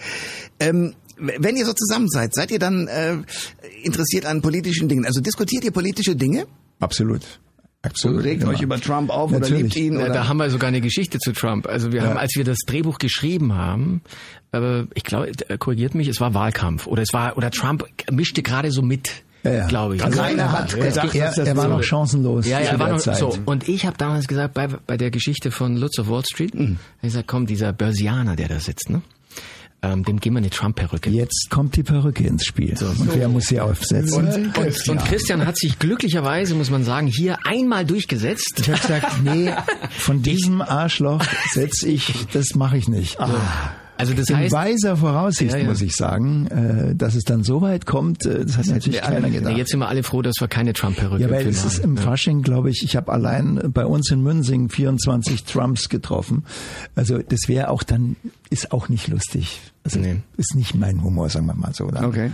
Ähm, 0.60 0.94
wenn 1.16 1.56
ihr 1.56 1.66
so 1.66 1.72
zusammen 1.72 2.08
seid, 2.08 2.34
seid 2.34 2.52
ihr 2.52 2.60
dann 2.60 2.86
äh, 2.86 3.16
interessiert 3.82 4.26
an 4.26 4.42
politischen 4.42 4.88
Dingen? 4.88 5.06
Also 5.06 5.20
diskutiert 5.20 5.64
ihr 5.64 5.72
politische 5.72 6.14
Dinge? 6.14 6.46
Absolut. 6.78 7.22
Absolut. 7.82 8.22
Regt 8.22 8.44
euch 8.44 8.62
über 8.62 8.80
Trump 8.80 9.10
auf 9.10 9.32
Natürlich. 9.32 9.52
oder 9.52 9.62
liebt 9.62 9.76
ihn? 9.76 9.96
Oder? 9.96 10.10
Da 10.10 10.28
haben 10.28 10.36
wir 10.36 10.48
sogar 10.50 10.68
eine 10.68 10.80
Geschichte 10.80 11.18
zu 11.18 11.32
Trump. 11.32 11.66
Also 11.66 11.90
wir 11.90 12.02
ja. 12.02 12.08
haben, 12.08 12.16
als 12.16 12.36
wir 12.36 12.44
das 12.44 12.58
Drehbuch 12.64 12.98
geschrieben 12.98 13.54
haben, 13.54 14.02
äh, 14.52 14.84
ich 14.94 15.02
glaube, 15.02 15.32
korrigiert 15.58 15.96
mich, 15.96 16.06
es 16.06 16.20
war 16.20 16.32
Wahlkampf 16.32 16.86
oder 16.86 17.02
es 17.02 17.12
war 17.12 17.36
oder 17.36 17.50
Trump 17.50 17.84
mischte 18.10 18.42
gerade 18.42 18.70
so 18.70 18.82
mit. 18.82 19.10
Ja, 19.44 19.52
ja. 19.52 19.66
glaube 19.66 19.96
ich. 19.96 20.04
Also 20.04 20.20
Keiner 20.20 20.52
hat 20.52 20.76
gesagt, 20.76 21.16
er, 21.16 21.36
er 21.36 21.56
war 21.56 21.66
noch 21.66 21.82
chancenlos. 21.82 22.46
Ja, 22.46 22.60
ja 22.60 22.70
er 22.70 22.78
war 22.78 22.90
noch 22.90 23.00
Zeit. 23.00 23.16
so. 23.16 23.36
Und 23.44 23.68
ich 23.68 23.84
habe 23.84 23.98
damals 23.98 24.28
gesagt, 24.28 24.54
bei, 24.54 24.68
bei 24.68 24.96
der 24.96 25.10
Geschichte 25.10 25.50
von 25.50 25.76
Lutz 25.76 25.98
of 25.98 26.08
Wall 26.08 26.22
Street, 26.24 26.54
mhm. 26.54 26.78
ich 26.98 27.08
gesagt, 27.08 27.26
komm, 27.26 27.46
dieser 27.46 27.72
Börsianer, 27.72 28.36
der 28.36 28.46
da 28.46 28.60
sitzt, 28.60 28.88
ne? 28.88 29.02
Ähm, 29.82 30.04
dem 30.04 30.20
geben 30.20 30.36
wir 30.36 30.38
eine 30.38 30.50
Trump-Perücke. 30.50 31.10
Jetzt 31.10 31.48
kommt 31.50 31.76
die 31.76 31.82
Perücke 31.82 32.24
ins 32.24 32.44
Spiel. 32.44 32.76
So, 32.76 32.86
und 32.86 32.96
so. 32.96 33.14
wer 33.14 33.28
muss 33.28 33.46
sie 33.46 33.60
aufsetzen? 33.60 34.28
Und, 34.28 34.56
und, 34.56 34.88
und, 34.88 35.04
Christian 35.04 35.44
hat 35.44 35.56
sich 35.56 35.78
glücklicherweise, 35.78 36.54
muss 36.54 36.70
man 36.70 36.84
sagen, 36.84 37.08
hier 37.08 37.38
einmal 37.44 37.84
durchgesetzt. 37.84 38.60
Ich 38.60 38.70
habe 38.70 38.80
gesagt, 38.80 39.22
nee, 39.24 39.52
von 39.90 40.22
diesem 40.22 40.62
Arschloch 40.62 41.24
setze 41.52 41.88
ich, 41.88 42.26
das 42.32 42.54
mache 42.54 42.76
ich 42.76 42.88
nicht. 42.88 43.18
Ah. 43.18 43.74
Also 44.02 44.14
das 44.14 44.30
in 44.30 44.36
heißt, 44.36 44.52
weiser 44.52 44.96
Voraussicht, 44.96 45.52
ja, 45.52 45.58
ja. 45.58 45.64
muss 45.64 45.80
ich 45.80 45.94
sagen, 45.94 46.46
äh, 46.48 46.94
dass 46.94 47.14
es 47.14 47.24
dann 47.24 47.44
so 47.44 47.60
weit 47.60 47.86
kommt, 47.86 48.26
äh, 48.26 48.44
das 48.44 48.58
hat 48.58 48.66
natürlich 48.66 49.00
keiner 49.00 49.30
gedacht. 49.30 49.56
jetzt 49.56 49.70
sind 49.70 49.80
wir 49.80 49.88
alle 49.88 50.02
froh, 50.02 50.22
dass 50.22 50.36
wir 50.40 50.48
keine 50.48 50.72
Trump-Perücke 50.72 51.22
Ja, 51.22 51.30
weil 51.30 51.46
es 51.46 51.64
ist 51.64 51.78
im 51.78 51.96
Fasching, 51.96 52.42
glaube 52.42 52.70
ich, 52.70 52.82
ich 52.82 52.96
habe 52.96 53.12
allein 53.12 53.70
bei 53.72 53.86
uns 53.86 54.10
in 54.10 54.22
Münsing 54.22 54.70
24 54.70 55.44
Trumps 55.44 55.88
getroffen. 55.88 56.44
Also 56.96 57.18
das 57.18 57.48
wäre 57.48 57.68
auch 57.68 57.82
dann, 57.82 58.16
ist 58.50 58.72
auch 58.72 58.88
nicht 58.88 59.08
lustig. 59.08 59.60
Also 59.84 59.98
nee. 59.98 60.20
ist 60.36 60.54
nicht 60.54 60.74
mein 60.76 61.02
Humor, 61.02 61.28
sagen 61.28 61.46
wir 61.46 61.54
mal 61.54 61.74
so. 61.74 61.84
Oder? 61.84 62.06
Okay. 62.06 62.30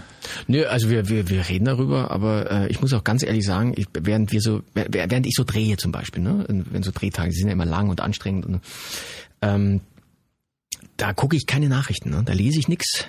Nö, 0.48 0.66
also 0.66 0.90
wir, 0.90 1.08
wir, 1.08 1.30
wir 1.30 1.48
reden 1.48 1.64
darüber, 1.64 2.11
aber 2.11 2.50
äh, 2.50 2.68
ich 2.68 2.80
muss 2.82 2.92
auch 2.92 3.04
ganz 3.04 3.22
ehrlich 3.22 3.44
sagen, 3.44 3.72
ich, 3.74 3.87
während 3.98 4.32
wir 4.32 4.42
so, 4.42 4.62
während 4.74 5.26
ich 5.26 5.34
so 5.34 5.44
drehe 5.44 5.78
zum 5.78 5.90
Beispiel, 5.90 6.22
ne, 6.22 6.44
wenn 6.48 6.82
so 6.82 6.90
Drehtage, 6.90 7.30
die 7.30 7.37
sind 7.37 7.48
ja 7.48 7.54
immer 7.54 7.64
lang 7.64 7.88
und 7.88 8.00
anstrengend 8.00 8.44
und 8.44 8.61
ähm, 9.40 9.80
da 10.98 11.14
gucke 11.14 11.37
ich 11.37 11.46
keine 11.46 11.68
Nachrichten, 11.68 12.11
ne? 12.11 12.22
da 12.24 12.34
lese 12.34 12.58
ich 12.58 12.68
nichts, 12.68 13.06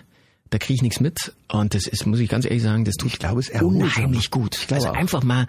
da 0.52 0.58
kriege 0.58 0.76
ich 0.76 0.82
nichts 0.84 1.02
mit 1.02 1.34
und 1.52 1.74
das 1.74 1.86
ist, 1.86 2.06
muss 2.06 2.20
ich 2.20 2.30
ganz 2.30 2.46
ehrlich 2.46 2.64
sagen, 2.64 2.86
das 2.86 2.96
tut 2.96 3.12
ich 3.12 3.20
glaube, 3.20 3.42
es 3.42 3.50
unheimlich 3.50 4.32
gut. 4.32 4.68
Also 4.72 4.90
auch. 4.90 4.94
einfach 4.94 5.24
mal 5.24 5.48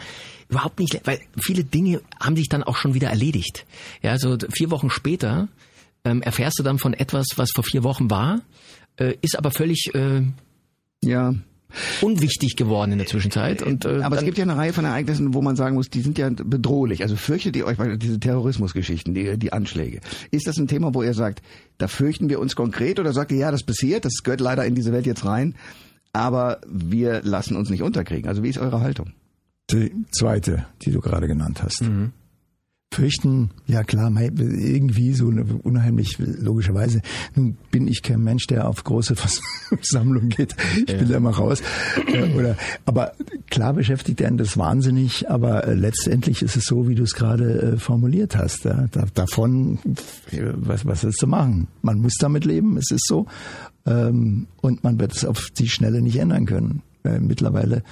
überhaupt 0.49 0.81
nicht, 0.81 1.01
weil 1.05 1.21
viele 1.41 1.63
Dinge 1.63 2.01
haben 2.19 2.37
sich 2.37 2.49
dann 2.49 2.65
auch 2.65 2.77
schon 2.77 2.95
wieder 2.95 3.09
erledigt. 3.09 3.67
Ja, 4.03 4.19
so 4.19 4.37
vier 4.53 4.71
Wochen 4.71 4.91
später 4.91 5.49
ähm, 6.05 6.23
erfährst 6.23 6.59
du 6.59 6.63
dann 6.63 6.79
von 6.79 6.95
etwas, 6.95 7.27
was 7.37 7.51
vor 7.55 7.65
vier 7.65 7.85
Wochen 7.85 8.11
war, 8.11 8.41
äh, 9.01 9.15
ist 9.23 9.37
aber 9.37 9.51
völlig 9.51 9.91
äh, 9.95 10.23
ja 11.03 11.35
unwichtig 12.01 12.57
geworden 12.57 12.93
in 12.93 12.99
der 12.99 13.07
Zwischenzeit. 13.07 13.63
Und, 13.63 13.85
äh, 13.85 14.01
Aber 14.03 14.17
es 14.17 14.25
gibt 14.25 14.39
ja 14.39 14.45
eine 14.45 14.57
Reihe 14.57 14.73
von 14.73 14.85
Ereignissen, 14.85 15.35
wo 15.35 15.43
man 15.43 15.57
sagen 15.57 15.77
muss, 15.77 15.89
die 15.89 16.01
sind 16.01 16.19
ja 16.19 16.29
bedrohlich. 16.31 17.03
Also 17.03 17.17
fürchtet 17.17 17.57
ihr 17.57 17.67
euch, 17.67 17.79
weil 17.79 17.97
diese 17.97 18.19
Terrorismusgeschichten, 18.19 19.15
die, 19.15 19.39
die 19.39 19.53
Anschläge. 19.53 20.01
Ist 20.31 20.47
das 20.47 20.59
ein 20.59 20.67
Thema, 20.67 20.95
wo 20.95 21.03
ihr 21.03 21.15
sagt, 21.15 21.43
da 21.79 21.89
fürchten 21.89 22.29
wir 22.29 22.41
uns 22.41 22.57
konkret 22.57 22.99
oder 22.99 23.13
sagt 23.13 23.33
ihr, 23.33 23.39
ja, 23.39 23.51
das 23.51 23.63
passiert, 23.63 24.05
das 24.05 24.23
gehört 24.25 24.41
leider 24.41 24.65
in 24.65 24.75
diese 24.75 24.93
Welt 24.93 25.07
jetzt 25.07 25.25
rein, 25.25 25.55
aber 26.13 26.61
wir 26.67 27.23
lassen 27.23 27.57
uns 27.57 27.71
nicht 27.71 27.83
unterkriegen. 27.83 28.29
Also 28.29 28.43
wie 28.43 28.49
ist 28.49 28.59
eure 28.59 28.81
Haltung? 28.81 29.13
Die 29.71 29.93
zweite, 30.11 30.67
die 30.83 30.91
du 30.91 31.01
gerade 31.01 31.29
genannt 31.29 31.63
hast. 31.63 31.83
Fürchten, 32.93 33.51
ja 33.69 33.85
klar, 33.85 34.11
irgendwie 34.21 35.13
so 35.13 35.29
eine 35.29 35.45
unheimlich 35.45 36.19
logischerweise. 36.19 37.03
Nun 37.37 37.57
bin 37.71 37.87
ich 37.87 38.03
kein 38.03 38.21
Mensch, 38.25 38.49
der 38.49 38.69
auf 38.69 38.83
große 38.83 39.15
Versammlungen 39.69 40.29
geht. 40.29 40.57
Ich 40.77 40.99
bin 40.99 41.09
da 41.09 41.19
immer 41.19 41.31
raus. 41.31 41.63
Äh, 42.13 42.35
Oder, 42.35 42.57
aber 42.87 43.13
klar 43.49 43.75
beschäftigt 43.75 44.25
einen 44.25 44.39
das 44.39 44.57
wahnsinnig, 44.59 45.31
aber 45.31 45.69
äh, 45.69 45.75
letztendlich 45.75 46.43
ist 46.43 46.57
es 46.57 46.65
so, 46.65 46.89
wie 46.89 46.97
du 46.97 47.05
es 47.05 47.15
gerade 47.15 47.75
äh, 47.75 47.77
formuliert 47.77 48.37
hast. 48.37 48.65
Ja. 48.65 48.89
Da, 48.91 49.07
davon, 49.15 49.79
was, 50.57 50.85
was 50.85 51.05
ist 51.05 51.19
zu 51.19 51.29
machen? 51.29 51.69
Man 51.83 52.01
muss 52.01 52.17
damit 52.19 52.45
leben, 52.45 52.77
es 52.77 52.91
ist 52.91 53.07
so. 53.07 53.27
Ähm, 53.87 54.49
und 54.63 54.83
man 54.83 54.99
wird 54.99 55.15
es 55.15 55.25
auf 55.25 55.51
die 55.57 55.69
Schnelle 55.69 56.03
nicht 56.03 56.17
ändern 56.17 56.45
können. 56.45 56.83
Mittlerweile 57.03 57.83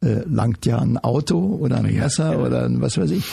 langt 0.00 0.66
ja 0.66 0.78
ein 0.78 0.96
Auto 0.96 1.38
oder 1.38 1.78
ein 1.78 1.94
Messer 1.94 2.40
oder 2.44 2.64
ein 2.64 2.80
was 2.80 2.98
weiß 2.98 3.10
ich. 3.12 3.24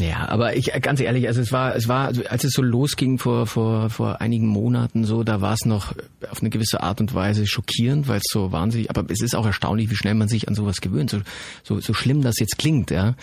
Ja, 0.00 0.28
aber 0.28 0.56
ich 0.56 0.74
äh, 0.74 0.80
ganz 0.80 1.00
ehrlich, 1.00 1.26
also 1.26 1.40
es 1.40 1.52
war, 1.52 1.74
es 1.74 1.88
war, 1.88 2.06
also 2.06 2.22
als 2.28 2.44
es 2.44 2.52
so 2.52 2.62
losging 2.62 3.18
vor 3.18 3.46
vor 3.46 3.90
vor 3.90 4.20
einigen 4.20 4.46
Monaten 4.46 5.04
so, 5.04 5.24
da 5.24 5.40
war 5.40 5.54
es 5.54 5.64
noch 5.64 5.94
auf 6.30 6.40
eine 6.40 6.50
gewisse 6.50 6.82
Art 6.82 7.00
und 7.00 7.14
Weise 7.14 7.46
schockierend, 7.46 8.08
weil 8.08 8.18
es 8.18 8.26
so 8.30 8.52
wahnsinnig. 8.52 8.90
Aber 8.90 9.04
es 9.10 9.20
ist 9.20 9.34
auch 9.34 9.46
erstaunlich, 9.46 9.90
wie 9.90 9.96
schnell 9.96 10.14
man 10.14 10.28
sich 10.28 10.48
an 10.48 10.54
sowas 10.54 10.80
gewöhnt. 10.80 11.10
So 11.10 11.20
so, 11.62 11.80
so 11.80 11.94
schlimm 11.94 12.22
das 12.22 12.38
jetzt 12.38 12.58
klingt, 12.58 12.90
ja. 12.90 13.14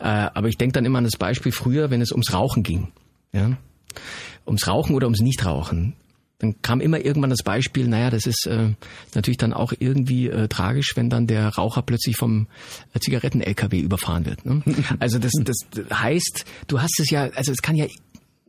Äh, 0.00 0.30
aber 0.34 0.48
ich 0.48 0.56
denke 0.56 0.72
dann 0.72 0.84
immer 0.84 0.98
an 0.98 1.04
das 1.04 1.16
Beispiel 1.16 1.52
früher, 1.52 1.90
wenn 1.90 2.00
es 2.00 2.12
ums 2.12 2.32
Rauchen 2.32 2.62
ging, 2.62 2.88
ja, 3.32 3.56
ums 4.46 4.66
Rauchen 4.66 4.94
oder 4.94 5.06
ums 5.06 5.20
Nichtrauchen. 5.20 5.94
Dann 6.38 6.60
kam 6.62 6.80
immer 6.80 6.98
irgendwann 7.04 7.30
das 7.30 7.42
Beispiel, 7.44 7.86
naja, 7.88 8.10
das 8.10 8.26
ist 8.26 8.46
äh, 8.46 8.70
natürlich 9.14 9.38
dann 9.38 9.52
auch 9.52 9.72
irgendwie 9.78 10.28
äh, 10.28 10.48
tragisch, 10.48 10.92
wenn 10.96 11.08
dann 11.08 11.26
der 11.26 11.48
Raucher 11.50 11.82
plötzlich 11.82 12.16
vom 12.16 12.48
äh, 12.92 12.98
Zigaretten-LKW 12.98 13.78
überfahren 13.80 14.26
wird. 14.26 14.44
Ne? 14.44 14.62
Also 14.98 15.18
das, 15.18 15.30
das 15.44 15.56
heißt, 15.92 16.44
du 16.66 16.80
hast 16.80 16.98
es 17.00 17.10
ja, 17.10 17.28
also 17.34 17.52
es 17.52 17.62
kann 17.62 17.76
ja, 17.76 17.86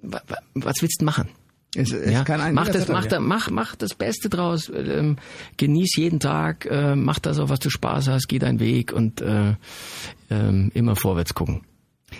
wa- 0.01 0.21
wa- 0.27 0.37
was 0.55 0.81
willst 0.81 1.01
du 1.01 1.05
machen? 1.05 1.29
Es, 1.77 1.91
es 1.91 2.11
Ja, 2.11 2.23
kann 2.23 2.53
mach 2.55 2.69
das, 2.69 2.87
mach, 2.87 3.05
da, 3.05 3.19
mach, 3.19 3.51
mach 3.51 3.75
das 3.75 3.93
Beste 3.95 4.29
draus, 4.29 4.71
ähm, 4.73 5.17
genieß 5.57 5.97
jeden 5.97 6.19
Tag, 6.21 6.65
äh, 6.65 6.95
mach 6.95 7.19
das, 7.19 7.37
auf 7.37 7.49
was 7.49 7.59
du 7.59 7.69
Spaß 7.69 8.07
hast, 8.07 8.27
geh 8.29 8.39
deinen 8.39 8.59
Weg 8.61 8.93
und 8.93 9.19
äh, 9.21 9.55
ähm, 10.29 10.71
immer 10.73 10.95
vorwärts 10.95 11.33
gucken. 11.33 11.61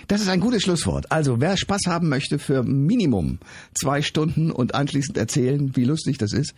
Das 0.08 0.20
ist 0.20 0.28
ein 0.28 0.40
gutes 0.40 0.62
Schlusswort. 0.62 1.10
Also 1.10 1.40
wer 1.40 1.56
Spaß 1.56 1.82
haben 1.86 2.08
möchte 2.08 2.38
für 2.38 2.62
Minimum 2.62 3.38
zwei 3.74 4.02
Stunden 4.02 4.50
und 4.52 4.74
anschließend 4.74 5.18
erzählen, 5.18 5.74
wie 5.74 5.84
lustig 5.84 6.18
das 6.18 6.32
ist, 6.32 6.54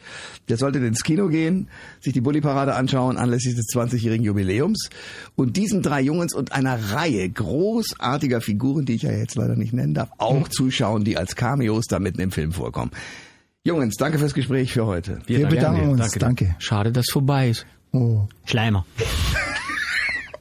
der 0.49 0.59
sollte 0.59 0.79
ins 0.79 1.03
Kino 1.03 1.29
gehen, 1.29 1.69
sich 2.01 2.13
die 2.13 2.21
Bulli-Parade 2.21 2.75
anschauen 2.75 3.17
anlässlich 3.17 3.55
des 3.55 3.67
20-jährigen 3.75 4.25
Jubiläums 4.25 4.91
und 5.35 5.57
diesen 5.57 5.83
drei 5.83 6.03
Jungs 6.03 6.35
und 6.35 6.53
einer 6.53 6.93
Reihe 6.93 7.29
großartiger 7.29 8.41
Figuren, 8.41 8.85
die 8.85 8.95
ich 8.95 9.03
ja 9.03 9.13
jetzt 9.13 9.37
leider 9.37 9.57
nicht 9.57 9.73
nennen 9.73 9.95
darf, 9.95 10.11
auch 10.19 10.49
zuschauen, 10.49 11.05
die 11.05 11.17
als 11.17 11.35
Cameos 11.37 11.87
da 11.87 11.99
mitten 11.99 12.21
im 12.21 12.31
Film 12.31 12.53
vorkommen. 12.53 12.91
Jungs, 13.65 13.97
danke 13.97 14.19
fürs 14.19 14.35
Gespräch 14.35 14.73
für 14.73 14.87
heute. 14.87 15.21
Wir 15.27 15.41
danke 15.41 15.57
bedanken 15.57 15.89
uns. 15.91 16.13
Danke. 16.13 16.55
Schade, 16.59 16.93
dass 16.93 17.07
vorbei 17.11 17.51
ist. 17.51 17.67
Oh. 17.93 18.27
Schleimer. 18.45 18.87